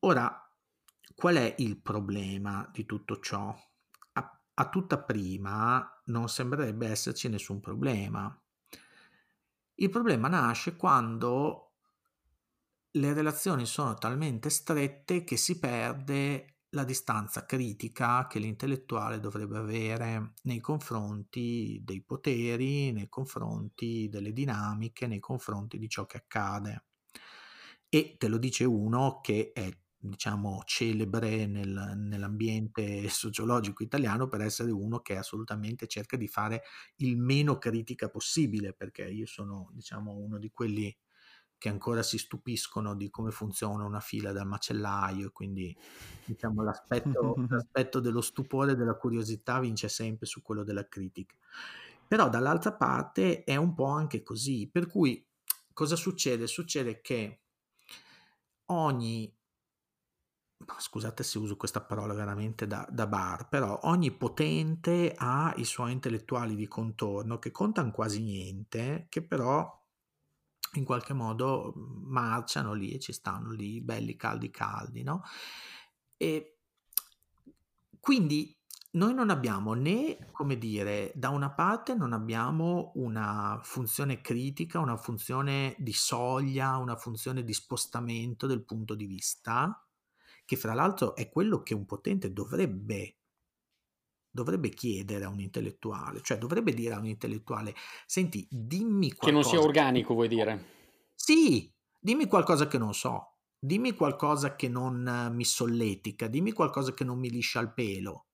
Ora, 0.00 0.38
qual 1.14 1.36
è 1.36 1.54
il 1.58 1.80
problema 1.80 2.68
di 2.72 2.84
tutto 2.84 3.20
ciò? 3.20 3.56
A, 4.12 4.42
a 4.54 4.68
tutta 4.68 5.02
prima 5.02 6.02
non 6.06 6.28
sembrerebbe 6.28 6.88
esserci 6.88 7.28
nessun 7.28 7.60
problema, 7.60 8.38
il 9.76 9.90
problema 9.90 10.28
nasce 10.28 10.76
quando 10.76 11.74
le 12.92 13.12
relazioni 13.12 13.66
sono 13.66 13.94
talmente 13.94 14.50
strette 14.50 15.24
che 15.24 15.36
si 15.36 15.58
perde 15.58 16.58
la 16.70 16.84
distanza 16.84 17.44
critica 17.44 18.26
che 18.26 18.38
l'intellettuale 18.38 19.20
dovrebbe 19.20 19.58
avere 19.58 20.34
nei 20.42 20.60
confronti 20.60 21.80
dei 21.84 22.02
poteri, 22.02 22.92
nei 22.92 23.08
confronti 23.08 24.08
delle 24.08 24.32
dinamiche, 24.32 25.06
nei 25.06 25.20
confronti 25.20 25.78
di 25.78 25.88
ciò 25.88 26.06
che 26.06 26.18
accade. 26.18 26.84
E 27.88 28.16
te 28.18 28.28
lo 28.28 28.38
dice 28.38 28.64
uno 28.64 29.20
che 29.20 29.52
è 29.52 29.70
diciamo, 30.08 30.62
celebre 30.64 31.46
nel, 31.46 31.94
nell'ambiente 31.96 33.08
sociologico 33.08 33.82
italiano 33.82 34.28
per 34.28 34.42
essere 34.42 34.70
uno 34.70 35.00
che 35.00 35.16
assolutamente 35.16 35.86
cerca 35.86 36.16
di 36.16 36.28
fare 36.28 36.62
il 36.96 37.16
meno 37.16 37.58
critica 37.58 38.08
possibile, 38.08 38.74
perché 38.74 39.04
io 39.04 39.26
sono, 39.26 39.70
diciamo, 39.72 40.12
uno 40.12 40.38
di 40.38 40.50
quelli 40.50 40.94
che 41.56 41.68
ancora 41.70 42.02
si 42.02 42.18
stupiscono 42.18 42.94
di 42.94 43.08
come 43.08 43.30
funziona 43.30 43.84
una 43.84 44.00
fila 44.00 44.32
dal 44.32 44.46
macellaio 44.46 45.30
quindi 45.30 45.74
diciamo, 46.26 46.62
l'aspetto, 46.62 47.36
l'aspetto 47.48 48.00
dello 48.00 48.20
stupore 48.20 48.72
e 48.72 48.74
della 48.74 48.96
curiosità 48.96 49.60
vince 49.60 49.88
sempre 49.88 50.26
su 50.26 50.42
quello 50.42 50.62
della 50.62 50.86
critica. 50.86 51.34
Però 52.06 52.28
dall'altra 52.28 52.74
parte 52.74 53.44
è 53.44 53.56
un 53.56 53.72
po' 53.72 53.86
anche 53.86 54.22
così, 54.22 54.68
per 54.70 54.88
cui 54.88 55.26
cosa 55.72 55.96
succede? 55.96 56.46
Succede 56.46 57.00
che 57.00 57.40
ogni 58.66 59.34
scusate 60.78 61.22
se 61.22 61.38
uso 61.38 61.56
questa 61.56 61.80
parola 61.80 62.14
veramente 62.14 62.66
da, 62.66 62.86
da, 62.90 63.06
bar, 63.06 63.48
però 63.48 63.80
ogni 63.84 64.10
potente 64.12 65.14
ha 65.16 65.52
i 65.56 65.64
suoi 65.64 65.92
intellettuali 65.92 66.54
di 66.54 66.66
contorno 66.66 67.38
che 67.38 67.50
contano 67.50 67.90
quasi 67.90 68.22
niente, 68.22 69.06
che 69.08 69.22
però 69.22 69.82
in 70.74 70.84
qualche 70.84 71.12
modo 71.12 71.72
marciano 71.74 72.72
lì 72.72 72.92
e 72.92 72.98
ci 72.98 73.12
stanno 73.12 73.52
lì, 73.52 73.80
belli 73.80 74.16
caldi 74.16 74.50
caldi, 74.50 75.02
no? 75.02 75.22
E 76.16 76.58
quindi 78.00 78.56
noi 78.94 79.14
non 79.14 79.30
abbiamo 79.30 79.74
né, 79.74 80.18
come 80.30 80.56
dire, 80.56 81.12
da 81.14 81.30
una 81.30 81.50
parte 81.50 81.94
non 81.94 82.12
abbiamo 82.12 82.92
una 82.94 83.58
funzione 83.62 84.20
critica, 84.20 84.78
una 84.78 84.96
funzione 84.96 85.74
di 85.78 85.92
soglia, 85.92 86.76
una 86.76 86.96
funzione 86.96 87.42
di 87.42 87.52
spostamento 87.52 88.46
del 88.46 88.64
punto 88.64 88.94
di 88.94 89.06
vista, 89.06 89.83
che 90.44 90.56
fra 90.56 90.74
l'altro 90.74 91.14
è 91.14 91.28
quello 91.28 91.62
che 91.62 91.74
un 91.74 91.86
potente 91.86 92.32
dovrebbe, 92.32 93.16
dovrebbe 94.30 94.68
chiedere 94.70 95.24
a 95.24 95.28
un 95.28 95.40
intellettuale, 95.40 96.20
cioè 96.22 96.38
dovrebbe 96.38 96.72
dire 96.72 96.94
a 96.94 96.98
un 96.98 97.06
intellettuale, 97.06 97.74
senti, 98.06 98.46
dimmi 98.50 99.12
qualcosa. 99.12 99.26
Che 99.26 99.32
non 99.32 99.44
sia 99.44 99.60
organico, 99.60 100.14
vuoi 100.14 100.28
dire? 100.28 100.64
Sì, 101.14 101.72
dimmi 101.98 102.26
qualcosa 102.26 102.66
che 102.66 102.78
non 102.78 102.94
so, 102.94 103.36
dimmi 103.58 103.94
qualcosa 103.94 104.56
che 104.56 104.68
non 104.68 105.30
mi 105.32 105.44
solletica, 105.44 106.26
dimmi 106.26 106.52
qualcosa 106.52 106.92
che 106.92 107.04
non 107.04 107.18
mi 107.18 107.30
liscia 107.30 107.60
il 107.60 107.72
pelo 107.72 108.26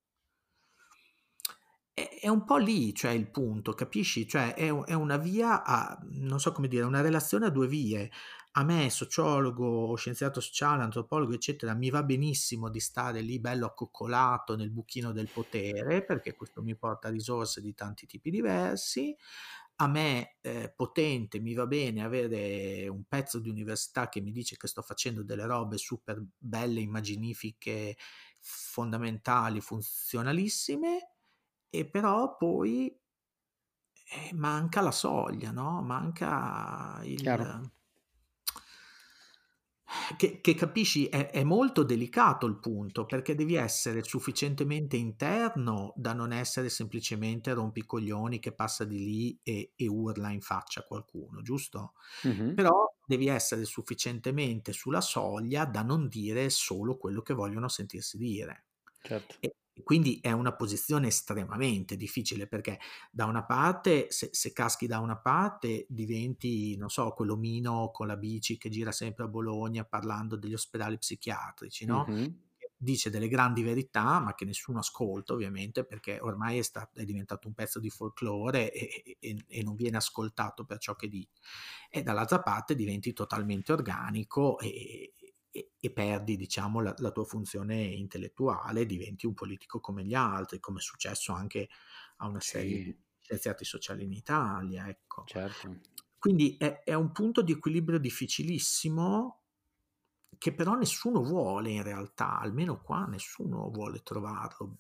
è 2.21 2.29
un 2.29 2.45
po' 2.45 2.57
lì, 2.57 2.95
cioè 2.95 3.13
il 3.13 3.31
punto, 3.31 3.73
capisci? 3.73 4.29
Cioè 4.29 4.55
è, 4.55 4.73
è, 4.73 4.95
una 4.95 5.17
via 5.17 5.65
a, 5.65 5.99
non 6.11 6.39
so 6.39 6.53
come 6.53 6.69
dire, 6.69 6.85
una 6.85 7.01
relazione 7.01 7.47
a 7.47 7.51
due 7.51 7.67
vie. 7.67 8.11
A 8.55 8.65
me, 8.65 8.91
sociologo, 8.91 9.95
scienziato 9.95 10.41
sociale, 10.41 10.83
antropologo, 10.83 11.33
eccetera, 11.33 11.73
mi 11.73 11.89
va 11.89 12.03
benissimo 12.03 12.69
di 12.69 12.81
stare 12.81 13.21
lì 13.21 13.39
bello 13.39 13.65
accoccolato 13.67 14.57
nel 14.57 14.71
buchino 14.73 15.13
del 15.13 15.29
potere, 15.29 16.05
perché 16.05 16.35
questo 16.35 16.61
mi 16.61 16.75
porta 16.77 17.09
risorse 17.11 17.61
di 17.61 17.75
tanti 17.75 18.07
tipi 18.07 18.29
diversi. 18.29 19.17
A 19.77 19.87
me, 19.87 20.37
eh, 20.41 20.73
potente, 20.75 21.39
mi 21.39 21.55
va 21.55 21.67
bene 21.69 22.03
avere 22.03 22.89
un 22.89 23.05
pezzo 23.05 23.39
di 23.39 23.49
università 23.49 24.09
che 24.09 24.21
mi 24.21 24.33
dice 24.33 24.57
che 24.57 24.67
sto 24.67 24.83
facendo 24.83 25.23
delle 25.23 25.47
robe 25.47 25.79
super 25.79 26.21
belle, 26.37 26.81
immaginifiche, 26.81 27.97
fondamentali, 28.41 29.61
funzionalissime 29.61 31.11
e 31.71 31.89
però 31.89 32.37
poi 32.37 32.99
eh, 34.13 34.35
manca 34.35 34.81
la 34.81 34.91
soglia, 34.91 35.51
no? 35.53 35.83
Manca 35.83 37.01
il... 37.05 37.21
Chiaro. 37.23 37.71
Che, 40.17 40.41
che, 40.41 40.55
capisci 40.55 41.07
è, 41.07 41.31
è, 41.31 41.43
molto 41.43 41.83
delicato 41.83 42.47
il 42.47 42.59
punto 42.59 43.07
perché 43.07 43.35
devi 43.35 43.55
essere 43.55 44.05
sufficientemente 44.05 44.97
interno 44.97 45.93
da 45.97 46.13
non 46.13 46.33
essere 46.33 46.69
semplicemente 46.69 47.53
rompicoglioni 47.53 48.39
che 48.39 48.53
passa 48.53 48.85
di 48.85 48.99
lì 48.99 49.41
e, 49.43 49.73
e 49.75 49.89
urla 49.89 50.31
in 50.31 50.43
faccia 50.43 50.81
a 50.81 50.85
qualcuno, 50.85 51.43
giusto? 51.43 51.95
Mm-hmm. 52.27 52.55
Però 52.55 52.95
devi 53.05 53.27
essere 53.27 53.65
sufficientemente 53.65 54.73
sulla 54.73 55.01
soglia 55.01 55.65
da 55.65 55.83
non 55.83 56.07
dire 56.07 56.51
solo 56.51 56.97
quello 56.97 57.23
che 57.23 57.35
vogliono 57.35 57.67
sentirsi 57.67 58.17
dire. 58.17 58.67
Certo. 59.03 59.37
E, 59.41 59.57
quindi 59.83 60.19
è 60.21 60.33
una 60.33 60.55
posizione 60.55 61.09
estremamente 61.09 61.97
difficile 61.97 62.47
perché 62.47 62.79
da 63.11 63.27
una 63.27 63.45
parte, 63.45 64.11
se, 64.11 64.31
se, 64.33 64.53
caschi 64.53 64.87
da 64.87 64.99
una 64.99 65.19
parte, 65.19 65.87
diventi, 65.89 66.77
non 66.77 66.89
so, 66.89 67.11
quell'omino 67.11 67.91
con 67.93 68.07
la 68.07 68.17
bici 68.17 68.59
che 68.59 68.69
gira 68.69 68.93
sempre 68.93 69.25
a 69.25 69.29
Bologna 69.29 69.85
parlando 69.85 70.37
degli 70.37 70.55
ospedali 70.55 70.99
psichiatrici, 70.99 71.85
no? 71.85 72.07
Mm-hmm. 72.09 72.29
Dice 72.83 73.11
delle 73.11 73.29
grandi 73.29 73.63
verità, 73.63 74.21
ma 74.21 74.35
che 74.35 74.47
nessuno 74.47 74.79
ascolta 74.79 75.35
ovviamente 75.35 75.85
perché 75.85 76.19
ormai 76.19 76.57
è, 76.59 76.63
stato, 76.63 76.99
è 76.99 77.05
diventato 77.05 77.47
un 77.47 77.53
pezzo 77.53 77.79
di 77.79 77.91
folklore 77.91 78.73
e, 78.73 79.19
e, 79.21 79.45
e, 79.47 79.63
non 79.63 79.75
viene 79.75 79.99
ascoltato 79.99 80.65
per 80.65 80.79
ciò 80.79 80.95
che 80.95 81.07
dice. 81.07 81.33
E 81.91 82.03
dall'altra 82.03 82.41
parte 82.41 82.75
diventi 82.75 83.13
totalmente 83.13 83.73
organico 83.73 84.59
e, 84.61 85.13
e, 85.51 85.73
e 85.79 85.91
perdi 85.91 86.37
diciamo, 86.37 86.81
la, 86.81 86.95
la, 86.99 87.11
tua 87.11 87.25
funzione 87.25 87.83
intellettuale, 87.83 88.87
diventi 88.87 89.27
un 89.27 89.35
politico 89.35 89.81
come 89.81 90.05
gli 90.05 90.15
altri, 90.15 90.61
come 90.61 90.79
è 90.79 90.83
successo 90.83 91.33
anche 91.33 91.69
a 92.19 92.29
una 92.29 92.41
serie 92.41 92.77
sì. 92.77 92.85
di 92.85 92.99
scienziati 93.21 93.65
sociali 93.65 94.05
in 94.05 94.13
Italia. 94.13 94.89
Ecco. 94.89 95.25
Certo. 95.27 95.81
Quindi 96.19 96.57
è, 96.59 96.83
è 96.83 96.95
un 96.95 97.13
punto 97.13 97.43
di 97.43 97.53
equilibrio 97.53 97.99
difficilissimo 97.99 99.37
che 100.39 100.55
però 100.55 100.75
nessuno 100.75 101.23
vuole 101.23 101.71
in 101.71 101.83
realtà, 101.83 102.39
almeno 102.39 102.81
qua 102.81 103.05
nessuno 103.07 103.71
vuole 103.71 104.03
trovarlo. 104.03 104.79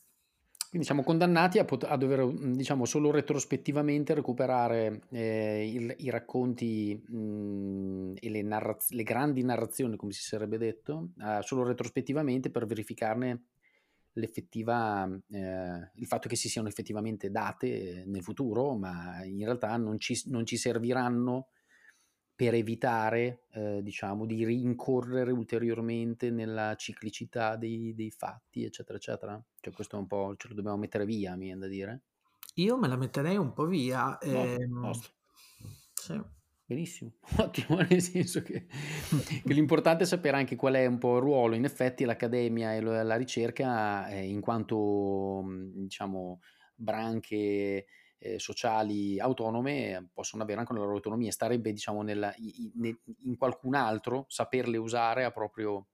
Quindi 0.70 0.86
siamo 0.86 1.02
condannati 1.02 1.58
a, 1.58 1.64
pot- 1.64 1.82
a 1.82 1.96
dover, 1.96 2.20
mhmm, 2.24 2.54
diciamo, 2.54 2.84
solo 2.84 3.10
retrospettivamente 3.10 4.14
recuperare 4.14 5.02
eh, 5.10 5.68
il, 5.68 5.92
i 5.98 6.10
racconti 6.10 7.02
mh, 7.08 7.16
mhmm, 7.16 8.14
e 8.20 8.30
le, 8.30 8.42
narraz- 8.42 8.90
le, 8.92 9.02
grandi 9.02 9.42
narrazioni, 9.42 9.96
come 9.96 10.12
si 10.12 10.22
sarebbe 10.22 10.58
detto, 10.58 11.08
eh, 11.20 11.40
solo 11.42 11.64
retrospettivamente 11.64 12.50
per 12.50 12.66
verificarne 12.66 13.46
l'effettiva, 14.12 15.08
eh, 15.30 15.90
il 15.96 16.06
fatto 16.06 16.28
che 16.28 16.36
si 16.36 16.48
siano 16.48 16.68
effettivamente 16.68 17.32
date 17.32 18.04
nel 18.06 18.22
futuro, 18.22 18.76
ma 18.76 19.24
in 19.24 19.44
realtà 19.44 19.76
non 19.76 19.98
ci, 19.98 20.22
non 20.26 20.46
ci 20.46 20.56
serviranno 20.56 21.48
per 22.40 22.54
evitare, 22.54 23.42
eh, 23.52 23.82
diciamo, 23.82 24.24
di 24.24 24.46
rincorrere 24.46 25.30
ulteriormente 25.30 26.30
nella 26.30 26.74
ciclicità 26.74 27.54
dei, 27.56 27.92
dei, 27.94 28.10
fatti, 28.10 28.64
eccetera, 28.64 28.96
eccetera. 28.96 29.44
Cioè 29.60 29.74
questo 29.74 29.96
è 29.96 29.98
un 29.98 30.06
po', 30.06 30.34
ce 30.38 30.48
lo 30.48 30.54
dobbiamo 30.54 30.78
mettere 30.78 31.04
via, 31.04 31.36
mi 31.36 31.44
viene 31.44 31.60
da 31.60 31.66
dire. 31.66 32.00
Io 32.54 32.78
me 32.78 32.88
la 32.88 32.96
metterei 32.96 33.36
un 33.36 33.52
po' 33.52 33.66
via. 33.66 34.18
No, 34.22 34.44
ehm... 34.44 34.90
sì. 35.92 36.18
Benissimo, 36.64 37.12
ottimo, 37.36 37.76
nel 37.76 38.00
senso 38.00 38.40
che, 38.40 38.64
che, 39.44 39.52
l'importante 39.52 40.04
è 40.04 40.06
sapere 40.06 40.38
anche 40.38 40.56
qual 40.56 40.76
è 40.76 40.86
un 40.86 40.96
po' 40.96 41.16
il 41.16 41.22
ruolo, 41.22 41.56
in 41.56 41.64
effetti 41.64 42.06
l'accademia 42.06 42.74
e 42.74 42.80
la 42.80 43.16
ricerca 43.16 44.08
eh, 44.08 44.26
in 44.26 44.40
quanto, 44.40 45.44
diciamo, 45.74 46.40
branche 46.74 47.84
eh, 48.20 48.38
sociali 48.38 49.18
autonome 49.18 50.10
possono 50.12 50.42
avere 50.42 50.60
anche 50.60 50.72
una 50.72 50.82
loro 50.82 50.94
autonomia, 50.94 51.32
starebbe 51.32 51.72
diciamo 51.72 52.02
nella, 52.02 52.32
in, 52.36 52.94
in, 53.24 53.36
qualcun 53.36 53.74
altro 53.74 54.26
saperle 54.28 54.76
usare 54.76 55.24
a 55.24 55.30
proprio 55.30 55.88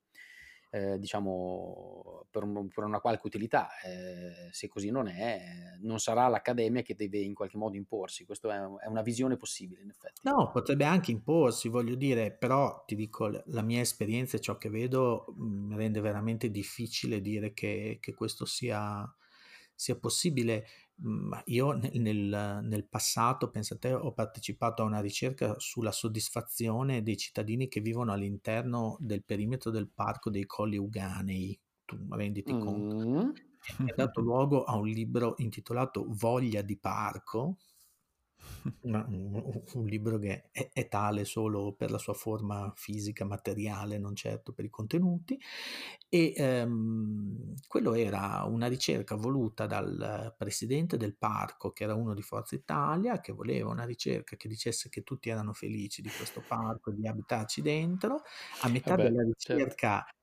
eh, 0.70 0.98
diciamo 0.98 2.26
per, 2.28 2.42
un, 2.42 2.68
per, 2.68 2.82
una 2.82 2.98
qualche 2.98 3.28
utilità, 3.28 3.68
eh, 3.84 4.50
se 4.50 4.66
così 4.66 4.90
non 4.90 5.07
è, 5.07 5.40
non 5.82 6.00
sarà 6.00 6.26
l'accademia 6.26 6.82
che 6.82 6.96
deve 6.96 7.18
in 7.18 7.32
qualche 7.32 7.57
modo 7.57 7.76
imporsi, 7.76 8.24
questa 8.24 8.53
è, 8.53 8.84
è, 8.84 8.88
una 8.88 9.03
visione 9.03 9.36
possibile 9.36 9.82
in 9.82 9.90
effetti. 9.90 10.22
No, 10.24 10.50
potrebbe 10.50 10.84
anche 10.84 11.12
imporsi, 11.12 11.68
voglio 11.68 11.94
dire, 11.94 12.32
però 12.32 12.82
ti 12.84 12.96
dico, 12.96 13.30
la 13.46 13.62
mia 13.62 13.80
esperienza 13.80 14.36
e 14.36 14.40
ciò 14.40 14.58
che 14.58 14.68
vedo 14.68 15.26
mi 15.36 15.44
mhmm, 15.46 15.76
rende 15.76 16.00
veramente 16.00 16.50
difficile 16.50 17.20
dire 17.20 17.53
che, 17.53 17.98
che 18.00 18.14
questo 18.14 18.44
sia, 18.44 19.08
sia 19.72 19.96
possibile 19.96 20.66
Mhmm, 20.98 21.42
io 21.46 21.72
nel, 21.72 22.60
nel 22.62 22.86
passato, 22.88 23.50
pensate, 23.50 23.92
ho 23.92 24.12
partecipato 24.12 24.82
a 24.82 24.86
una 24.86 25.00
ricerca 25.00 25.54
sulla 25.58 25.92
soddisfazione 25.92 27.02
dei 27.02 27.16
cittadini 27.16 27.68
che 27.68 27.80
vivono 27.80 28.12
all'interno 28.12 28.96
del 29.00 29.22
perimetro 29.24 29.70
del 29.70 29.88
parco 29.88 30.30
dei 30.30 30.46
Colli 30.46 30.78
Uganei. 30.78 31.58
Tu 31.84 31.96
renditi 32.10 32.52
mm. 32.54 32.60
conto. 32.60 33.32
Ha 33.78 33.94
dato 33.94 34.20
luogo 34.20 34.64
a 34.64 34.76
un 34.76 34.86
libro 34.86 35.34
intitolato 35.38 36.06
Voglia 36.08 36.62
di 36.62 36.78
parco, 36.78 37.56
una, 38.83 39.04
un, 39.08 39.63
un, 39.75 39.84
libro 39.84 40.18
che 40.18 40.49
è, 40.50 40.71
è, 40.72 40.88
tale 40.88 41.25
solo 41.25 41.72
per 41.72 41.91
la 41.91 41.99
sua 41.99 42.14
forma 42.14 42.72
fisica, 42.76 43.25
materiale, 43.25 43.99
non 43.99 44.14
certo 44.14 44.53
per 44.53 44.64
i 44.64 44.71
contenuti. 44.71 45.41
E 46.08 46.33
ehm, 46.37 47.54
quello 47.67 47.95
era 47.95 48.45
una 48.45 48.67
ricerca 48.67 49.14
voluta 49.14 49.67
dal 49.67 50.34
presidente 50.37 50.96
del 50.96 51.17
parco, 51.17 51.72
che 51.72 51.84
era 51.84 51.95
uno 51.95 52.14
di 52.14 52.22
Forza 52.22 52.54
Italia, 52.54 53.21
che 53.21 53.33
voleva 53.33 53.71
una 53.71 53.84
ricerca 53.84 54.37
che 54.37 54.49
dicesse 54.49 54.88
che 54.88 55.03
tutti 55.03 55.29
erano 55.29 55.53
felici 55.53 56.03
di 56.03 56.11
questo 56.11 56.42
parco, 56.46 56.91
di 56.91 57.07
abitarci 57.07 57.63
dentro. 57.63 58.22
A 58.63 58.68
metà 58.68 58.96
Vabbè, 58.96 59.11
della 59.11 59.25
certo. 59.37 59.54
ricerca 59.54 60.04
certo 60.04 60.14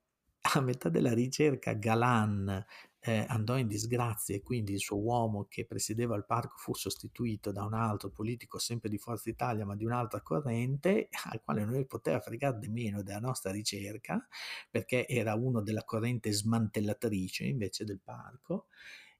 a 0.45 0.61
metà 0.61 0.89
della 0.89 1.13
ricerca 1.13 1.73
Galan 1.73 2.65
eh, 3.05 3.25
andò 3.27 3.57
in 3.57 3.67
disgrazia 3.67 4.35
e 4.35 4.41
quindi 4.41 4.73
il 4.73 4.79
suo 4.79 4.97
uomo 4.99 5.45
che 5.49 5.65
presiedeva 5.65 6.15
il 6.15 6.25
parco 6.25 6.55
fu 6.57 6.73
sostituito 6.73 7.51
da 7.51 7.63
un 7.65 7.73
altro 7.73 8.09
politico 8.09 8.57
sempre 8.59 8.89
di 8.89 8.97
Forza 8.97 9.29
Italia 9.29 9.65
ma 9.65 9.75
di 9.75 9.83
un'altra 9.85 10.21
corrente 10.21 11.09
al 11.31 11.41
quale 11.43 11.65
non 11.65 11.85
poteva 11.85 12.19
fregare 12.21 12.59
di 12.59 12.69
meno 12.69 13.03
della 13.03 13.19
nostra 13.19 13.51
ricerca 13.51 14.25
perché 14.69 15.05
era 15.07 15.35
uno 15.35 15.61
della 15.61 15.83
corrente 15.83 16.31
smantellatrice 16.31 17.43
invece 17.45 17.83
del 17.83 17.99
parco 18.01 18.67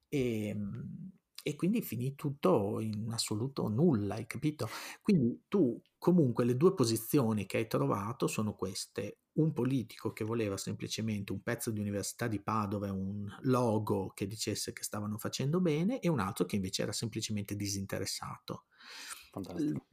e, 0.10 0.48
ehm, 0.48 1.12
e 1.46 1.56
quindi 1.56 1.82
finì 1.82 2.16
tutto 2.16 2.80
in 2.80 3.12
assoluto 3.12 3.68
nulla, 3.68 4.16
hai 4.16 4.26
capito? 4.26 4.70
Quindi 5.02 5.44
tu 5.50 5.82
comunque 5.98 6.46
le 6.46 6.56
due 6.56 6.74
posizioni 6.74 7.46
che 7.46 7.58
hai 7.58 7.68
trovato 7.68 8.28
sono 8.28 8.56
queste. 8.56 9.18
Un 9.34 9.52
politico 9.52 10.14
che 10.14 10.24
voleva 10.24 10.58
semplicemente 10.58 11.32
un 11.32 11.42
pezzo 11.42 11.72
di 11.72 11.80
università 11.80 12.28
di 12.28 12.40
Padova 12.40 12.88
e 12.88 12.92
un 12.92 13.28
logo 13.42 14.12
che 14.14 14.28
dicesse 14.28 14.74
che 14.74 14.84
stavano 14.84 15.18
facendo 15.18 15.60
bene 15.60 16.00
e 16.00 16.08
un 16.08 16.20
altro 16.20 16.46
che 16.46 16.56
invece 16.56 16.84
era 16.84 16.92
semplicemente 16.92 17.56
disinteressato. 17.56 18.66
Fantastico. 19.32 19.88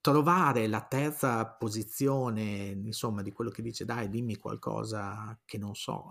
Trovare 0.00 0.66
la 0.66 0.82
terza 0.82 1.46
posizione, 1.46 2.68
insomma, 2.68 3.22
di 3.22 3.32
quello 3.32 3.50
che 3.50 3.62
dice 3.62 3.84
dai, 3.84 4.08
dimmi 4.08 4.36
qualcosa 4.36 5.38
che 5.44 5.58
non 5.58 5.74
so, 5.74 6.10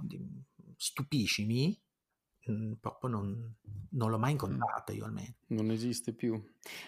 stupiscimi, 0.77 1.77
proprio 2.79 3.09
non 3.09 3.55
non 3.91 4.09
l'ho 4.09 4.19
mai 4.19 4.31
incontrata 4.31 4.91
io 4.91 5.05
almeno. 5.05 5.35
Non 5.47 5.71
esiste 5.71 6.13
più. 6.13 6.41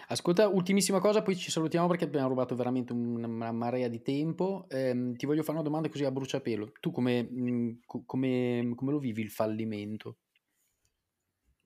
Ascolta, 0.07 0.47
ultimissima 0.47 0.99
cosa, 0.99 1.21
poi 1.21 1.35
ci 1.35 1.49
salutiamo 1.49 1.88
perché 1.88 2.05
abbiamo 2.05 2.27
rubato 2.27 2.55
veramente 2.55 2.93
una 2.93 3.51
marea 3.51 3.88
di 3.88 4.01
tempo. 4.01 4.65
Ehm, 4.69 5.15
ti 5.15 5.25
voglio 5.25 5.41
fare 5.41 5.57
una 5.57 5.67
domanda 5.67 5.89
così 5.89 6.03
a 6.03 6.11
bruciapelo. 6.11 6.73
Tu 6.79 6.91
come, 6.91 7.23
mhmm, 7.23 7.79
come, 7.85 8.71
come 8.75 8.91
lo 8.91 8.99
vivi 8.99 9.21
il 9.21 9.31
fallimento? 9.31 10.17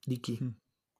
Di 0.03 0.19
chi? 0.19 0.37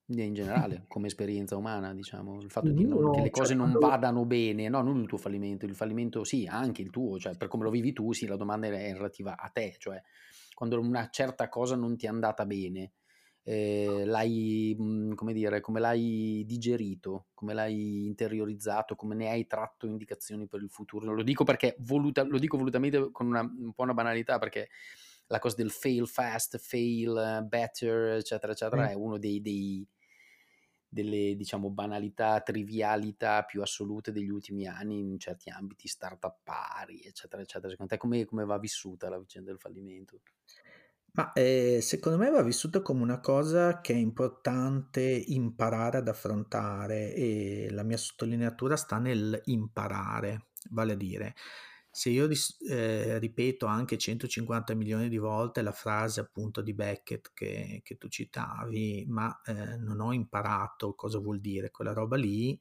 In 0.07 0.34
generale, 0.34 0.84
come 0.89 1.07
esperienza 1.07 1.55
umana, 1.55 1.93
diciamo, 1.93 2.41
il 2.41 2.51
fatto 2.51 2.69
di 2.69 2.85
non, 2.85 3.13
che 3.13 3.22
le 3.22 3.30
cose 3.30 3.55
cioè, 3.55 3.57
non 3.57 3.72
vadano 3.72 4.26
bene, 4.26 4.67
no, 4.67 4.81
non 4.81 4.99
il 4.99 5.07
tuo 5.07 5.17
fallimento, 5.17 5.65
il 5.65 5.76
fallimento 5.76 6.23
sì, 6.23 6.45
anche 6.45 6.81
il 6.81 6.89
tuo, 6.89 7.17
cioè 7.17 7.38
per 7.38 7.47
come 7.47 7.63
lo 7.63 7.72
vivi 7.72 7.93
tu, 7.93 8.11
sì, 8.11 8.27
la 8.27 8.35
domanda 8.35 8.67
è 8.67 8.93
relativa 8.93 9.38
a 9.38 9.49
te, 9.49 9.76
cioè 9.80 9.99
quando 10.56 10.80
una 10.80 11.10
certa 11.11 11.49
cosa 11.49 11.76
non 11.76 11.95
ti 11.98 12.07
è 12.07 12.10
andata 12.10 12.45
bene, 12.48 12.94
eh, 13.44 14.06
l'hai, 14.06 14.76
mhmm, 14.76 15.14
come 15.14 15.32
dire, 15.32 15.61
come 15.61 15.80
l'hai 15.80 16.44
digerito, 16.48 17.27
come 17.36 17.53
l'hai 17.53 18.06
interiorizzato, 18.06 18.95
come 18.95 19.14
ne 19.14 19.30
hai 19.30 19.45
tratto 19.45 19.86
indicazioni 19.86 20.48
per 20.48 20.64
il 20.64 20.69
futuro. 20.72 21.14
Lo 21.14 21.22
dico 21.22 21.44
perché 21.44 21.76
voluta, 21.80 22.23
lo 22.23 22.40
dico 22.40 22.57
volutamente 22.57 23.11
con 23.11 23.27
una, 23.27 23.41
un 23.41 23.72
po' 23.73 23.84
una 23.84 23.94
banalità, 23.94 24.40
perché 24.40 24.69
la 25.27 25.38
cosa 25.38 25.57
del 25.57 25.69
fail 25.69 26.07
fast, 26.07 26.57
fail 26.57 27.45
better, 27.48 28.14
eccetera, 28.18 28.53
eccetera, 28.53 28.86
mm. 28.86 28.90
è 28.90 28.94
uno 28.94 29.19
dei, 29.19 29.41
dei 29.41 29.88
delle 30.95 31.35
diciamo 31.35 31.69
banalità, 31.69 32.39
trivialità 32.39 33.43
più 33.43 33.61
assolute 33.61 34.13
degli 34.13 34.30
ultimi 34.30 34.65
anni 34.65 34.99
in 34.99 35.19
certi 35.19 35.49
ambiti 35.49 35.89
start 35.89 36.38
pari, 36.41 37.01
eccetera, 37.03 37.41
eccetera. 37.41 37.69
Secondo 37.69 37.91
te 37.91 37.97
come, 37.99 38.23
come 38.23 38.45
va 38.45 38.57
vissuta 38.57 39.09
la 39.09 39.19
vicenda 39.19 39.49
del 39.49 39.59
fallimento? 39.59 40.22
Ma 41.11 41.34
eh, 41.34 41.80
secondo 41.81 42.17
me 42.17 42.30
va 42.30 42.41
vissuta 42.41 42.81
come 42.81 43.01
una 43.01 43.19
cosa 43.19 43.81
che 43.81 43.93
è 43.93 43.97
importante 43.97 45.01
imparare 45.01 45.97
ad 45.97 46.07
affrontare 46.07 47.13
e 47.13 47.67
la 47.72 47.84
mia 47.84 47.97
sottolineatura 47.97 48.77
sta 48.77 48.97
nel 48.97 49.41
imparare, 49.45 50.47
vale 50.69 50.93
a 50.93 50.97
dire 50.97 51.35
se 51.95 52.09
io 52.09 52.27
eh, 52.69 53.19
ripeto 53.19 53.67
anche 53.67 53.97
150 53.97 54.73
milioni 54.73 55.07
di 55.07 55.17
volte 55.17 55.61
la 55.61 55.72
frase 55.72 56.19
appunto 56.19 56.61
di 56.61 56.73
Beckett 56.73 57.31
che, 57.34 57.80
che 57.85 57.97
tu 57.97 58.09
citavi, 58.09 59.05
ma 59.07 59.39
eh, 59.45 59.77
non 59.77 60.01
ho 60.01 60.11
imparato 60.11 60.93
cosa 60.93 61.19
vuol 61.19 61.39
dire 61.39 61.72
quella 61.72 61.93
roba 61.93 62.17
lì, 62.17 62.59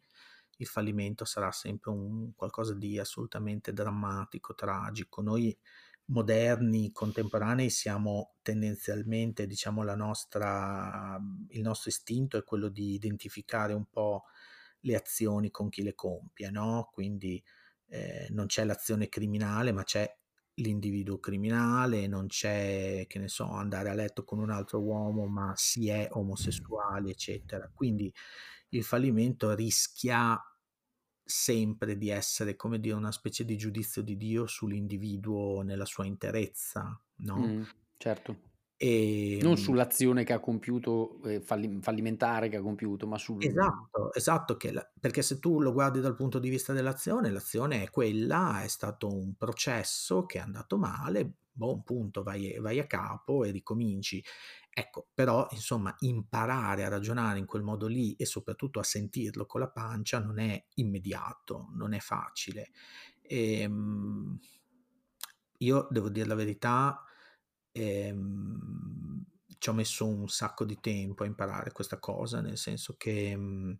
il 0.58 0.66
fallimento 0.68 1.24
sarà 1.24 1.50
sempre 1.50 1.90
un 1.90 2.32
qualcosa 2.36 2.74
di 2.74 2.96
assolutamente 2.96 3.72
drammatico, 3.72 4.54
tragico. 4.54 5.20
Noi 5.20 5.58
moderni, 6.06 6.92
contemporanei 6.92 7.70
siamo 7.70 8.36
tendenzialmente, 8.40 9.48
diciamo, 9.48 9.82
nostra, 9.96 11.20
il 11.48 11.60
nostro 11.60 11.90
istinto 11.90 12.36
è 12.38 12.44
quello 12.44 12.68
di 12.68 12.92
identificare 12.94 13.72
un 13.72 13.86
po' 13.90 14.26
le 14.82 14.94
azioni 14.94 15.50
con 15.50 15.68
chi 15.70 15.82
le 15.82 15.96
compie, 15.96 16.50
no? 16.52 16.88
Quindi 16.92 17.42
eh, 17.94 18.26
non 18.30 18.46
c'è 18.46 18.64
l'azione 18.64 19.08
criminale, 19.08 19.70
ma 19.70 19.84
c'è 19.84 20.12
l'individuo 20.54 21.20
criminale, 21.20 22.08
non 22.08 22.26
c'è, 22.26 23.04
che 23.06 23.18
ne 23.20 23.28
so, 23.28 23.48
andare 23.48 23.88
a 23.90 23.94
letto 23.94 24.24
con 24.24 24.40
un 24.40 24.50
altro 24.50 24.80
uomo, 24.80 25.26
ma 25.26 25.52
si 25.56 25.88
è 25.88 26.08
omosessuali, 26.10 27.10
eccetera. 27.10 27.70
Quindi 27.72 28.12
il 28.70 28.82
fallimento 28.82 29.54
rischia 29.54 30.36
sempre 31.22 31.96
di 31.96 32.08
essere, 32.10 32.56
come 32.56 32.80
dire, 32.80 32.96
una 32.96 33.12
specie 33.12 33.44
di 33.44 33.56
giudizio 33.56 34.02
di 34.02 34.16
Dio 34.16 34.46
sull'individuo 34.46 35.62
nella 35.62 35.86
sua 35.86 36.04
interezza, 36.04 37.00
no? 37.18 37.38
Mm, 37.38 37.62
certo. 37.96 38.36
E, 38.86 39.38
non 39.40 39.56
sull'azione 39.56 40.24
che 40.24 40.34
ha 40.34 40.40
compiuto, 40.40 41.18
eh, 41.24 41.40
fallimentare 41.40 42.50
che 42.50 42.56
ha 42.56 42.60
compiuto, 42.60 43.06
ma 43.06 43.16
sul... 43.16 43.42
Esatto, 43.42 44.12
esatto, 44.12 44.58
la, 44.72 44.86
perché 45.00 45.22
se 45.22 45.38
tu 45.38 45.58
lo 45.58 45.72
guardi 45.72 46.00
dal 46.00 46.14
punto 46.14 46.38
di 46.38 46.50
vista 46.50 46.74
dell'azione, 46.74 47.30
l'azione 47.30 47.84
è 47.84 47.88
quella, 47.88 48.60
è 48.62 48.68
stato 48.68 49.08
un 49.08 49.36
processo 49.38 50.26
che 50.26 50.36
è 50.36 50.42
andato 50.42 50.76
male, 50.76 51.32
buon 51.50 51.82
punto, 51.82 52.22
vai, 52.22 52.58
vai 52.58 52.78
a 52.78 52.86
capo 52.86 53.44
e 53.44 53.52
ricominci. 53.52 54.22
Ecco, 54.68 55.06
però 55.14 55.46
insomma 55.52 55.94
imparare 56.00 56.84
a 56.84 56.90
ragionare 56.90 57.38
in 57.38 57.46
quel 57.46 57.62
modo 57.62 57.86
lì 57.86 58.14
e 58.16 58.26
soprattutto 58.26 58.80
a 58.80 58.82
sentirlo 58.82 59.46
con 59.46 59.60
la 59.60 59.70
pancia 59.70 60.18
non 60.18 60.38
è 60.38 60.62
immediato, 60.74 61.70
non 61.72 61.94
è 61.94 62.00
facile. 62.00 62.68
E, 63.22 63.60
ehm, 63.60 64.38
io 65.58 65.88
devo 65.90 66.10
dire 66.10 66.26
la 66.26 66.34
verità, 66.34 67.02
ehm, 67.74 69.24
ci 69.58 69.68
ho 69.70 69.72
messo 69.72 70.06
un 70.06 70.28
sacco 70.28 70.64
di 70.64 70.78
tempo 70.80 71.22
a 71.24 71.26
imparare 71.26 71.72
questa 71.72 71.98
cosa, 71.98 72.40
nel 72.40 72.58
senso 72.58 72.96
che 72.96 73.36
mh, 73.36 73.78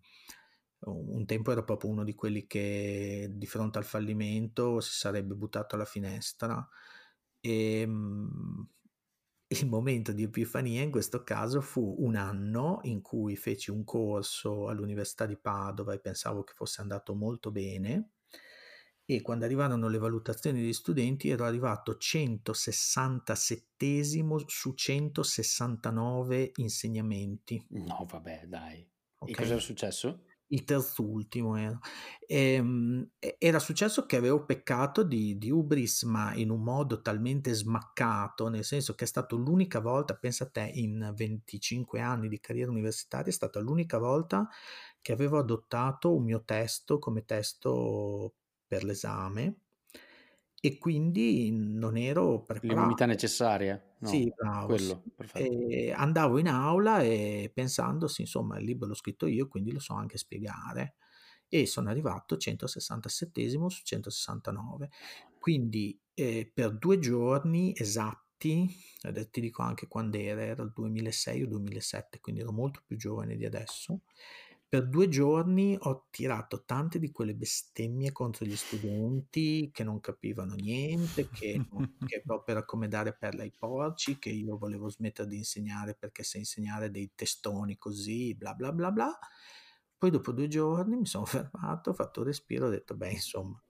un 0.87 1.25
tempo 1.27 1.51
ero 1.53 1.65
proprio 1.65 1.91
uno 1.91 2.05
di 2.05 2.15
quelli 2.15 2.47
che 2.47 3.29
di 3.33 3.47
fronte 3.47 3.79
al 3.79 3.85
fallimento 3.85 4.81
si 4.81 4.93
sarebbe 4.93 5.35
buttato 5.35 5.75
alla 5.75 5.85
finestra. 5.87 6.67
E 7.41 7.87
mh, 7.87 8.69
il 9.55 9.69
momento 9.69 10.13
di 10.13 10.23
epifania 10.25 10.83
in 10.83 10.91
questo 10.91 11.23
caso 11.23 11.61
fu 11.61 11.97
un 12.01 12.17
anno 12.17 12.81
in 12.85 13.03
cui 13.03 13.37
feci 13.37 13.71
un 13.71 13.85
corso 13.85 14.69
all'Università 14.69 15.27
di 15.27 15.39
Padova 15.39 15.93
e 15.95 16.01
pensavo 16.01 16.43
che 16.45 16.55
fosse 16.55 16.81
andato 16.81 17.15
molto 17.15 17.51
bene 17.53 18.14
e 19.07 19.21
quando 19.21 19.45
arrivarono 19.45 19.89
le 19.89 19.99
valutazioni 19.99 20.61
degli 20.61 20.73
studenti 20.73 21.29
ero 21.29 21.45
arrivato 21.45 21.97
167 21.97 24.03
su 24.47 24.73
169 24.73 26.53
insegnamenti. 26.57 27.65
No, 27.71 28.07
vabbè, 28.09 28.45
dai. 28.47 28.89
Okay. 29.19 29.35
E 29.35 29.37
cosa 29.37 29.53
era 29.53 29.61
successo? 29.61 30.25
Il 30.47 30.65
terzultimo 30.65 31.57
era. 31.57 31.79
Ehm, 32.27 33.11
e, 33.19 33.37
era 33.39 33.59
successo 33.59 34.07
che 34.07 34.17
avevo 34.17 34.45
peccato 34.45 35.03
di, 35.03 35.37
di 35.37 35.51
ubris, 35.51 36.05
ma 36.05 36.35
in 36.35 36.51
un 36.51 36.63
modo 36.63 37.03
talmente 37.03 37.53
smaccato, 37.53 38.49
nel 38.49 38.65
senso 38.65 38.95
che 38.95 39.05
è 39.05 39.07
stato 39.07 39.37
l'unica 39.37 39.81
volta, 39.81 40.17
pensa 40.17 40.45
a 40.45 40.51
te, 40.51 40.71
in 40.75 41.13
25 41.15 42.01
anni 42.01 42.29
di 42.29 42.41
carriera 42.41 42.71
universitaria, 42.71 43.31
è 43.31 43.35
stata 43.35 43.61
l'unica 43.61 43.99
volta 43.99 44.49
che 45.01 45.13
avevo 45.13 45.39
adottato 45.39 46.15
un 46.15 46.25
mio 46.25 46.43
testo 46.45 46.99
come 46.99 47.25
testo 47.25 48.35
per 48.67 48.85
l'esame 48.85 49.65
e 50.65 50.79
quindi 50.79 51.51
non 51.53 51.99
ero 51.99 52.41
preparato. 52.41 52.75
L'immunità 52.75 53.05
necessaria? 53.05 53.79
No, 53.99 54.09
sì, 54.09 54.33
bravo. 54.35 54.67
Quello, 54.69 55.03
sì. 55.35 55.93
andavo 55.95 56.39
in 56.39 56.49
aula 56.49 57.03
e 57.03 57.51
pensandosi, 57.53 58.23
insomma, 58.23 58.59
il 58.59 58.65
libro 58.65 58.89
l'ho 58.89 58.95
scritto 58.95 59.27
io, 59.27 59.47
quindi 59.47 59.73
lo 59.73 59.79
so 59.79 59.93
anche 59.93 60.17
spiegare. 60.17 60.95
E 61.49 61.67
sono 61.67 61.91
arrivato 61.91 62.39
167 62.39 63.51
su 63.51 63.83
169. 63.83 64.89
Quindi 65.39 66.01
eh, 66.15 66.51
per 66.51 66.79
due 66.79 66.99
giorni 66.99 67.75
esatti, 67.77 68.67
ti 69.31 69.41
dico 69.43 69.61
anche 69.61 69.87
quando 69.87 70.17
era, 70.17 70.43
era 70.43 70.63
il 70.63 70.73
2006 70.75 71.43
o 71.43 71.47
2007, 71.47 72.21
quindi 72.21 72.41
ero 72.41 72.53
molto 72.53 72.83
più 72.87 72.97
giovane 72.97 73.37
di 73.37 73.45
adesso, 73.45 74.01
per 74.75 74.89
due 74.89 75.09
giorni 75.09 75.79
ho 75.79 76.09
tirato 76.11 76.65
tante 76.65 76.99
di 76.99 77.13
quelle 77.13 77.37
bestemmie 77.37 78.11
contro 78.11 78.45
gli 78.45 78.57
studenti 78.57 79.71
che 79.73 79.85
non 79.85 80.01
capivano 80.01 80.55
niente, 80.55 81.29
che, 81.31 81.65
che 82.05 82.23
proprio 82.27 82.57
era 82.57 82.65
come 82.65 82.89
dare 82.89 83.15
perla 83.17 83.45
ai 83.45 83.53
porci, 83.57 84.19
che 84.19 84.31
io 84.31 84.59
volevo 84.59 84.89
smettere 84.89 85.29
di 85.29 85.37
insegnare 85.37 85.95
perché 85.95 86.25
se 86.25 86.39
insegnare 86.39 86.91
dei 86.91 87.13
testoni 87.15 87.79
così, 87.79 88.35
bla 88.35 88.53
bla 88.55 88.73
bla 88.73 88.91
bla. 88.91 89.17
Poi 89.97 90.11
dopo 90.11 90.33
due 90.33 90.49
giorni 90.49 90.97
mi 90.97 91.07
sono 91.07 91.25
fermato, 91.53 91.91
ho 91.91 91.95
fatto 91.95 92.23
un 92.23 92.27
respiro, 92.27 92.67
ho 92.67 92.71
detto, 92.71 92.97
beh, 92.97 93.13
insomma, 93.13 93.63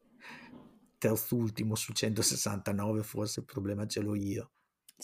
terzultimo 0.97 1.75
su 1.75 1.93
169 1.93 3.03
forse 3.03 3.41
il 3.41 3.47
problema 3.47 3.87
ce 3.87 4.01
l'ho 4.01 4.15
io. 4.15 4.53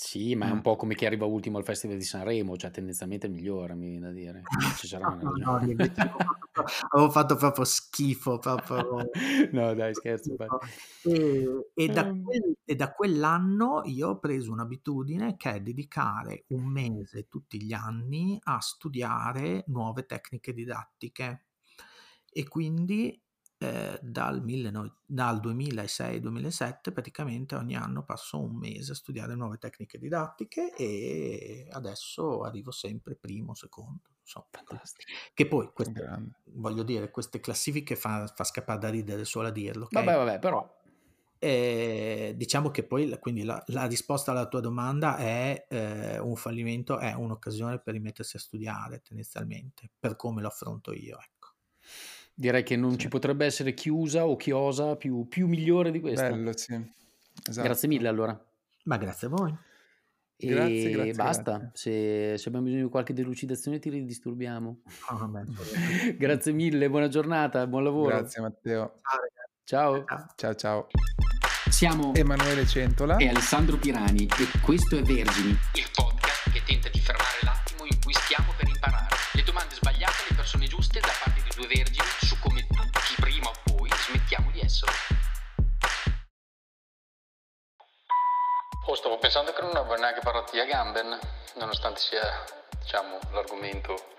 Sì, 0.03 0.35
ma 0.35 0.49
è 0.49 0.51
un 0.51 0.63
po' 0.63 0.77
come 0.77 0.95
chi 0.95 1.05
arriva 1.05 1.27
ultimo 1.27 1.59
al 1.59 1.65
Festival 1.65 1.99
di 1.99 2.05
Sanremo, 2.05 2.57
cioè 2.57 2.71
tendenzialmente 2.71 3.27
il 3.27 3.33
migliore, 3.33 3.75
mi 3.75 3.91
viene 3.91 4.07
da 4.07 4.13
dire. 4.13 4.49
Ci 4.75 4.87
sarà 4.87 5.07
una 5.11 5.23
No, 5.23 5.59
no, 5.59 5.61
invece 5.71 6.01
avevo 6.03 6.23
fatto 6.25 6.65
avevo 6.91 7.11
fatto 7.11 7.37
proprio 7.37 7.65
schifo, 7.65 8.39
proprio 8.39 9.11
No 9.53 9.75
dai, 9.75 9.95
scherzo. 9.95 10.37
E 11.03 11.65
e 11.75 11.89
da 11.91 12.05
Ehm. 12.09 12.21
quel 12.21 12.55
e 12.65 12.75
da 12.77 12.93
quell'anno 12.93 13.83
io 13.85 14.09
ho 14.11 14.19
preso 14.19 14.53
un'abitudine 14.53 15.37
che 15.37 15.53
è 15.55 15.61
dedicare 15.63 16.45
un 16.49 16.65
mese 16.71 17.27
tutti 17.29 17.63
gli 17.63 17.73
anni 17.73 18.39
a 18.43 18.61
studiare 18.61 19.65
nuove 19.69 20.05
tecniche 20.07 20.53
didattiche. 20.53 21.47
E 22.33 22.47
quindi, 22.49 23.21
ehm, 23.61 23.99
dal 24.03 24.43
millenove 24.43 24.95
dal 25.07 25.41
2006-2007 25.41 26.93
praticamente 26.93 27.55
ogni 27.57 27.77
anno 27.77 28.05
passo 28.05 28.41
un 28.43 28.57
mese 28.57 28.93
a 28.93 28.95
studiare 28.95 29.35
nuove 29.35 29.59
tecniche 29.59 29.99
didattiche 29.99 30.75
e 30.77 31.69
adesso 31.71 32.43
arrivo 32.43 32.71
sempre 32.73 33.17
primo, 33.17 33.55
secondo, 33.55 34.03
insomma. 34.21 34.47
Fantastico. 34.53 35.19
Che 35.35 35.49
poi 35.49 35.73
queste 35.73 36.05
voglio 36.53 36.83
dire, 36.83 37.11
queste 37.11 37.41
classifiche 37.41 37.97
fa 37.97 38.27
fa 38.35 38.45
scappar 38.45 38.79
da 38.79 38.89
ridere 38.91 39.25
solo 39.25 39.49
a 39.49 39.51
dirlo, 39.53 39.85
okay? 39.87 40.13
Vabbè, 40.13 40.17
vabbè, 40.17 40.39
però 40.41 40.67
Ehm, 41.43 42.33
diciamo 42.33 42.71
che 42.71 42.85
poi 42.87 43.09
la 43.09 43.19
quindi 43.19 43.45
la 43.45 43.63
la 43.69 43.87
risposta 43.87 44.31
alla 44.31 44.47
tua 44.49 44.61
domanda 44.61 45.17
è, 45.17 45.67
ehm, 45.71 46.23
un 46.27 46.37
fallimento 46.37 46.99
è 46.99 47.15
un'occasione 47.15 47.81
per 47.81 47.95
rimettersi 47.95 48.37
a 48.37 48.41
studiare 48.41 49.01
tendenzialmente, 49.01 49.91
per 49.99 50.17
come 50.17 50.43
lo 50.43 50.49
affronto 50.49 50.93
io, 50.93 51.19
ecco. 51.19 51.49
Direi 52.41 52.63
che 52.63 52.75
non 52.77 52.93
Sì. 52.93 52.99
ci 53.01 53.09
potrebbe 53.09 53.45
essere 53.45 53.75
chiusa 53.75 54.27
o 54.27 54.37
chiosa 54.37 54.97
più 54.97 55.29
più 55.29 55.47
migliore 55.47 55.91
di 55.91 56.01
questa. 56.01 56.31
Bello, 56.31 56.57
sì. 56.57 56.73
Grazie 57.43 57.63
Esatto. 57.63 57.87
mille 57.89 58.09
allora. 58.09 58.45
Ma 58.85 58.97
grazie 58.97 59.27
a 59.27 59.31
voi. 59.31 59.55
Grazie, 60.43 60.89
E 60.89 60.91
grazie, 60.93 61.13
basta, 61.13 61.59
grazie. 61.59 61.71
se 62.33 62.39
se 62.39 62.49
abbiamo 62.49 62.65
bisogno 62.67 62.85
di 62.85 62.91
qualche 62.91 63.13
delucidazione 63.13 63.79
ti 63.79 63.91
ridisturbiamo. 63.91 64.81
Vabbè, 65.11 65.43
Grazie 66.17 66.53
mille, 66.53 66.89
buona 66.89 67.09
giornata, 67.09 67.67
buon 67.67 67.85
lavoro. 67.85 68.09
Grazie 68.17 68.41
Matteo. 68.41 68.95
Ciao 69.03 69.19
ragazzi. 69.21 69.65
Ciao. 69.65 70.05
Ciao. 70.07 70.27
Ciao 70.37 70.55
ciao. 70.55 70.87
Siamo 71.69 72.15
Emanuele 72.15 72.65
Centola. 72.67 73.17
e 73.19 73.29
Alessandro 73.29 73.77
Pirani 73.77 74.25
e 74.25 74.61
questo 74.63 74.97
è 74.97 75.03
Vergini, 75.03 75.51
il 75.51 75.91
podcast 75.95 76.10
Oh, 88.91 88.97
stavo 88.97 89.19
pensando 89.19 89.53
che 89.53 89.63
non 89.63 89.77
avevo 89.77 89.95
neanche 89.95 90.19
parlato 90.19 90.51
di 90.51 90.59
Agamben, 90.59 91.17
nonostante 91.55 92.01
sia, 92.01 92.45
diciamo, 92.81 93.21
l'argomento 93.31 94.17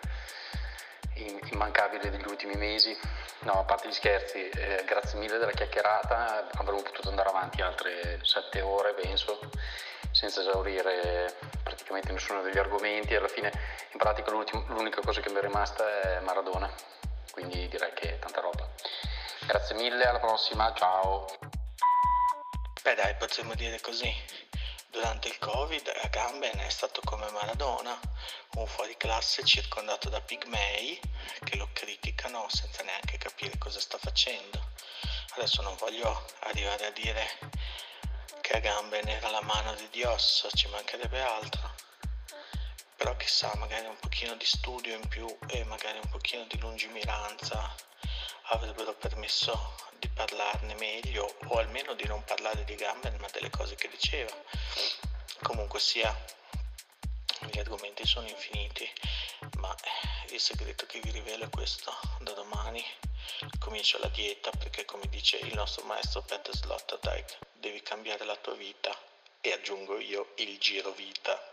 immancabile 1.51 2.09
degli 2.09 2.25
ultimi 2.25 2.55
mesi. 2.55 2.97
No, 3.39 3.59
a 3.59 3.63
parte 3.65 3.89
gli 3.89 3.93
scherzi, 3.93 4.47
eh, 4.47 4.85
grazie 4.85 5.19
mille 5.19 5.37
della 5.39 5.51
chiacchierata, 5.51 6.47
avremmo 6.53 6.83
potuto 6.83 7.09
andare 7.09 7.27
avanti 7.27 7.61
altre 7.61 8.21
sette 8.23 8.61
ore, 8.61 8.93
penso, 8.93 9.41
senza 10.11 10.39
esaurire 10.39 11.35
praticamente 11.61 12.13
nessuno 12.13 12.41
degli 12.41 12.57
argomenti. 12.57 13.13
Alla 13.13 13.27
fine, 13.27 13.51
in 13.91 13.97
pratica, 13.97 14.31
l'unica 14.31 15.01
cosa 15.01 15.19
che 15.19 15.29
mi 15.31 15.39
è 15.39 15.41
rimasta 15.41 15.85
è 15.99 16.19
Maradona, 16.21 16.71
quindi 17.33 17.67
direi 17.67 17.91
che 17.91 18.13
è 18.13 18.19
tanta 18.19 18.39
roba. 18.39 18.65
Grazie 19.47 19.75
mille, 19.75 20.05
alla 20.05 20.19
prossima, 20.19 20.73
ciao! 20.73 21.27
Beh 22.83 22.95
dai, 22.95 23.15
potremmo 23.15 23.53
dire 23.53 23.81
così. 23.81 24.49
Durante 24.91 25.29
il 25.29 25.39
Covid 25.39 25.87
Agamben 26.01 26.59
è 26.59 26.69
stato 26.69 26.99
come 27.05 27.31
Maradona, 27.31 27.97
un 28.55 28.67
fuoriclasse 28.67 29.45
circondato 29.45 30.09
da 30.09 30.19
pigmei 30.19 30.99
che 31.45 31.55
lo 31.55 31.69
criticano 31.71 32.45
senza 32.49 32.83
neanche 32.83 33.17
capire 33.17 33.57
cosa 33.57 33.79
sta 33.79 33.97
facendo. 33.97 34.71
Adesso 35.37 35.61
non 35.61 35.77
voglio 35.77 36.25
arrivare 36.41 36.87
a 36.87 36.91
dire 36.91 37.25
che 38.41 38.51
Agamben 38.51 39.07
era 39.07 39.29
la 39.29 39.41
mano 39.41 39.73
di 39.75 39.87
Dios, 39.91 40.49
ci 40.55 40.67
mancherebbe 40.67 41.21
altro. 41.21 41.73
Però 42.97 43.15
chissà, 43.15 43.49
magari 43.55 43.85
un 43.85 43.97
pochino 43.97 44.35
di 44.35 44.45
studio 44.45 44.93
in 44.93 45.07
più 45.07 45.25
e 45.47 45.63
magari 45.63 45.99
un 46.03 46.09
pochino 46.09 46.43
di 46.43 46.59
lungimiranza 46.59 47.73
avrebbero 48.51 48.93
permesso 48.93 49.75
di 49.97 50.07
parlarne 50.09 50.75
meglio 50.75 51.35
o 51.45 51.57
almeno 51.57 51.93
di 51.93 52.05
non 52.05 52.23
parlare 52.23 52.63
di 52.63 52.75
Gamben 52.75 53.15
ma 53.19 53.27
delle 53.31 53.49
cose 53.49 53.75
che 53.75 53.87
diceva. 53.87 54.33
Comunque 55.41 55.79
sia, 55.79 56.15
gli 57.49 57.59
argomenti 57.59 58.05
sono 58.05 58.27
infiniti, 58.27 58.89
ma 59.57 59.75
il 60.29 60.39
segreto 60.39 60.85
che 60.85 60.99
vi 60.99 61.11
rivelo 61.11 61.45
è 61.45 61.49
questo. 61.49 61.93
Da 62.19 62.31
domani 62.33 62.83
comincio 63.59 63.97
la 63.99 64.09
dieta 64.09 64.51
perché 64.51 64.85
come 64.85 65.07
dice 65.07 65.37
il 65.37 65.53
nostro 65.55 65.85
maestro 65.85 66.21
Peter 66.21 66.55
Sloterdijk, 66.55 67.37
devi 67.53 67.81
cambiare 67.81 68.25
la 68.25 68.35
tua 68.35 68.53
vita 68.53 68.95
e 69.39 69.51
aggiungo 69.53 69.97
io 69.99 70.33
il 70.35 70.57
giro 70.59 70.91
vita. 70.91 71.50